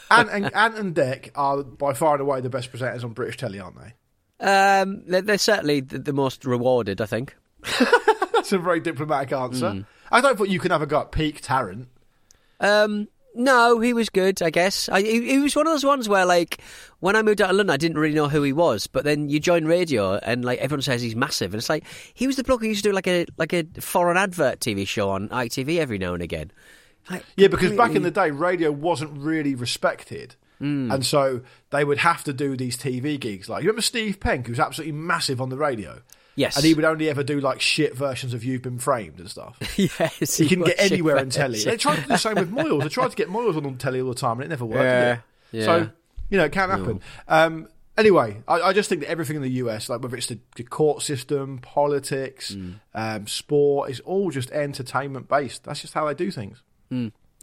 Ant 0.09 0.29
and, 0.31 0.45
Ant 0.55 0.75
and 0.77 0.95
Dec 0.95 1.31
are 1.35 1.63
by 1.63 1.93
far 1.93 2.13
and 2.13 2.21
away 2.21 2.39
the 2.41 2.49
best 2.49 2.71
presenters 2.71 3.03
on 3.03 3.11
British 3.11 3.37
telly, 3.37 3.59
aren't 3.59 3.77
they? 3.79 3.93
Um, 4.39 5.03
they're, 5.05 5.21
they're 5.21 5.37
certainly 5.37 5.81
the, 5.81 5.99
the 5.99 6.13
most 6.13 6.45
rewarded, 6.45 7.01
I 7.01 7.05
think. 7.05 7.35
That's 8.33 8.51
a 8.51 8.57
very 8.57 8.79
diplomatic 8.79 9.31
answer. 9.31 9.71
Hmm. 9.71 9.81
I 10.11 10.21
don't 10.21 10.37
think 10.37 10.49
you 10.49 10.59
can 10.59 10.71
have 10.71 10.81
a 10.81 10.85
go 10.85 11.01
at 11.01 11.11
peak 11.11 11.41
Tarrant. 11.41 11.87
Um, 12.59 13.07
no, 13.35 13.79
he 13.79 13.93
was 13.93 14.09
good, 14.09 14.41
I 14.41 14.49
guess. 14.49 14.89
I, 14.89 15.01
he, 15.01 15.31
he 15.31 15.39
was 15.39 15.55
one 15.55 15.67
of 15.67 15.73
those 15.73 15.85
ones 15.85 16.07
where, 16.07 16.25
like, 16.25 16.59
when 16.99 17.15
I 17.15 17.21
moved 17.21 17.41
out 17.41 17.49
of 17.49 17.55
London, 17.55 17.73
I 17.73 17.77
didn't 17.77 17.97
really 17.97 18.15
know 18.15 18.29
who 18.29 18.43
he 18.43 18.53
was. 18.53 18.87
But 18.87 19.03
then 19.03 19.29
you 19.29 19.39
join 19.39 19.65
radio, 19.65 20.15
and 20.15 20.45
like 20.45 20.59
everyone 20.59 20.81
says 20.81 21.01
he's 21.01 21.15
massive, 21.15 21.53
and 21.53 21.59
it's 21.59 21.69
like 21.69 21.85
he 22.13 22.27
was 22.27 22.35
the 22.35 22.43
bloke 22.43 22.61
who 22.61 22.67
used 22.67 22.83
to 22.83 22.89
do 22.89 22.93
like 22.93 23.07
a 23.07 23.25
like 23.37 23.53
a 23.53 23.65
foreign 23.79 24.17
advert 24.17 24.59
TV 24.59 24.87
show 24.87 25.09
on 25.09 25.29
ITV 25.29 25.79
every 25.79 25.97
now 25.97 26.13
and 26.13 26.23
again. 26.23 26.51
Like, 27.09 27.25
Yeah, 27.35 27.47
because 27.47 27.71
back 27.73 27.95
in 27.95 28.03
the 28.03 28.11
day, 28.11 28.31
radio 28.31 28.71
wasn't 28.71 29.17
really 29.17 29.55
respected. 29.55 30.35
Mm. 30.61 30.93
And 30.93 31.05
so 31.05 31.41
they 31.71 31.83
would 31.83 31.97
have 31.97 32.23
to 32.23 32.33
do 32.33 32.55
these 32.55 32.77
TV 32.77 33.19
gigs. 33.19 33.49
Like, 33.49 33.63
you 33.63 33.67
remember 33.67 33.81
Steve 33.81 34.19
Penk, 34.19 34.45
who 34.45 34.53
was 34.53 34.59
absolutely 34.59 34.93
massive 34.93 35.41
on 35.41 35.49
the 35.49 35.57
radio? 35.57 36.01
Yes. 36.35 36.55
And 36.55 36.65
he 36.65 36.73
would 36.73 36.85
only 36.85 37.09
ever 37.09 37.23
do 37.23 37.39
like 37.39 37.61
shit 37.61 37.95
versions 37.95 38.33
of 38.33 38.43
You've 38.43 38.61
Been 38.63 38.79
Framed 38.79 39.19
and 39.19 39.29
stuff. 39.29 39.57
yes, 39.77 40.37
He 40.37 40.43
he 40.43 40.49
couldn't 40.49 40.65
get 40.65 40.79
anywhere 40.79 41.17
in 41.17 41.29
shit 41.29 41.33
telly. 41.33 41.63
They 41.63 41.77
tried 41.77 41.95
to 41.97 42.01
do 42.01 42.07
the 42.07 42.17
same 42.17 42.35
with 42.35 42.51
Moyles. 42.51 42.81
They 42.83 42.89
tried 42.89 43.11
to 43.11 43.15
get 43.15 43.29
Moyles 43.29 43.55
on 43.63 43.77
telly 43.77 44.01
all 44.01 44.09
the 44.09 44.15
time 44.15 44.37
and 44.39 44.43
it 44.45 44.49
never 44.49 44.65
worked. 44.65 44.81
Yeah, 44.83 45.17
yeah. 45.51 45.65
So, 45.65 45.89
you 46.29 46.37
know, 46.39 46.45
it 46.45 46.51
can 46.51 46.69
happen. 46.71 47.01
Um, 47.27 47.67
anyway, 47.97 48.41
I, 48.47 48.61
I 48.61 48.73
just 48.73 48.89
think 48.89 49.01
that 49.01 49.09
everything 49.09 49.35
in 49.35 49.41
the 49.43 49.51
US, 49.51 49.89
like 49.89 50.01
whether 50.01 50.17
it's 50.17 50.27
the, 50.27 50.39
the 50.55 50.63
court 50.63 51.03
system, 51.03 51.59
politics, 51.59 52.55
Mm. 52.55 52.79
um, 52.95 53.27
sport, 53.27 53.91
is 53.91 53.99
all 53.99 54.31
just 54.31 54.49
entertainment 54.51 55.27
based. 55.27 55.63
That's 55.65 55.81
just 55.81 55.93
how 55.93 56.05
they 56.07 56.13
do 56.15 56.31
things. 56.31 56.61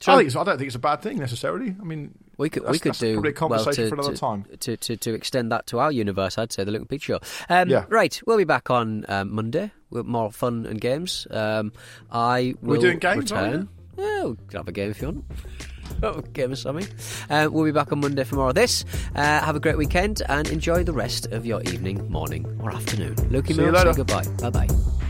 So- 0.01 0.13
I, 0.13 0.19
think 0.19 0.35
I 0.37 0.45
don't 0.45 0.57
think 0.59 0.67
it's 0.67 0.77
a 0.77 0.79
bad 0.81 1.03
thing 1.03 1.19
necessarily. 1.19 1.75
I 1.81 1.85
mean, 1.85 2.15
We 2.39 2.49
could 2.49 2.69
we 2.69 2.79
could 2.79 2.95
do 2.95 3.15
probably 3.15 3.31
a 3.31 3.35
conversation 3.35 3.67
well, 3.67 3.75
to, 3.75 3.89
for 3.89 3.95
another 3.95 4.15
to, 4.15 4.19
time. 4.21 4.45
To, 4.61 4.77
to 4.77 4.97
to 4.97 5.15
extend 5.15 5.53
that 5.53 5.67
to 5.69 5.79
our 5.79 5.93
universe. 5.93 6.39
I'd 6.39 6.53
say 6.53 6.65
the 6.65 6.75
and 6.75 6.89
Pete 6.89 7.03
show. 7.03 7.21
Um, 7.49 7.69
Yeah. 7.69 7.85
Right, 7.89 8.19
we'll 8.27 8.39
be 8.39 8.45
back 8.45 8.71
on 8.71 9.05
um, 9.09 9.35
Monday 9.35 9.73
with 9.91 10.07
more 10.07 10.33
fun 10.33 10.65
and 10.67 10.81
games. 10.81 11.27
Um, 11.31 11.73
I 12.11 12.55
We're 12.63 12.79
doing 12.79 12.99
games, 12.99 13.31
aren't 13.31 13.47
return. 13.53 13.69
Yeah, 13.99 14.25
we 14.25 14.37
can 14.49 14.57
have 14.59 14.69
a 14.69 14.73
game 14.73 14.91
if 14.91 15.01
you 15.03 15.09
want. 15.09 15.25
Oh, 16.05 16.21
game 16.21 16.53
of 16.53 16.59
something. 16.59 16.87
Uh, 17.29 17.49
we'll 17.51 17.65
be 17.65 17.73
back 17.73 17.91
on 17.91 17.99
Monday 18.01 18.23
for 18.23 18.37
more 18.37 18.51
of 18.51 18.55
this. 18.55 18.85
Uh, 19.15 19.41
have 19.41 19.57
a 19.57 19.61
great 19.61 19.77
weekend 19.77 20.23
and 20.29 20.49
enjoy 20.49 20.85
the 20.85 20.93
rest 20.93 21.27
of 21.27 21.45
your 21.45 21.61
evening, 21.63 22.09
morning, 22.09 22.47
or 22.63 22.71
afternoon. 22.71 23.17
Lukey 23.17 23.49
See 23.49 23.55
you 23.55 23.73
Mills, 23.73 23.83
say 23.83 23.89
later. 23.89 24.05
goodbye. 24.05 24.25
Bye 24.41 24.67
bye. 24.67 25.10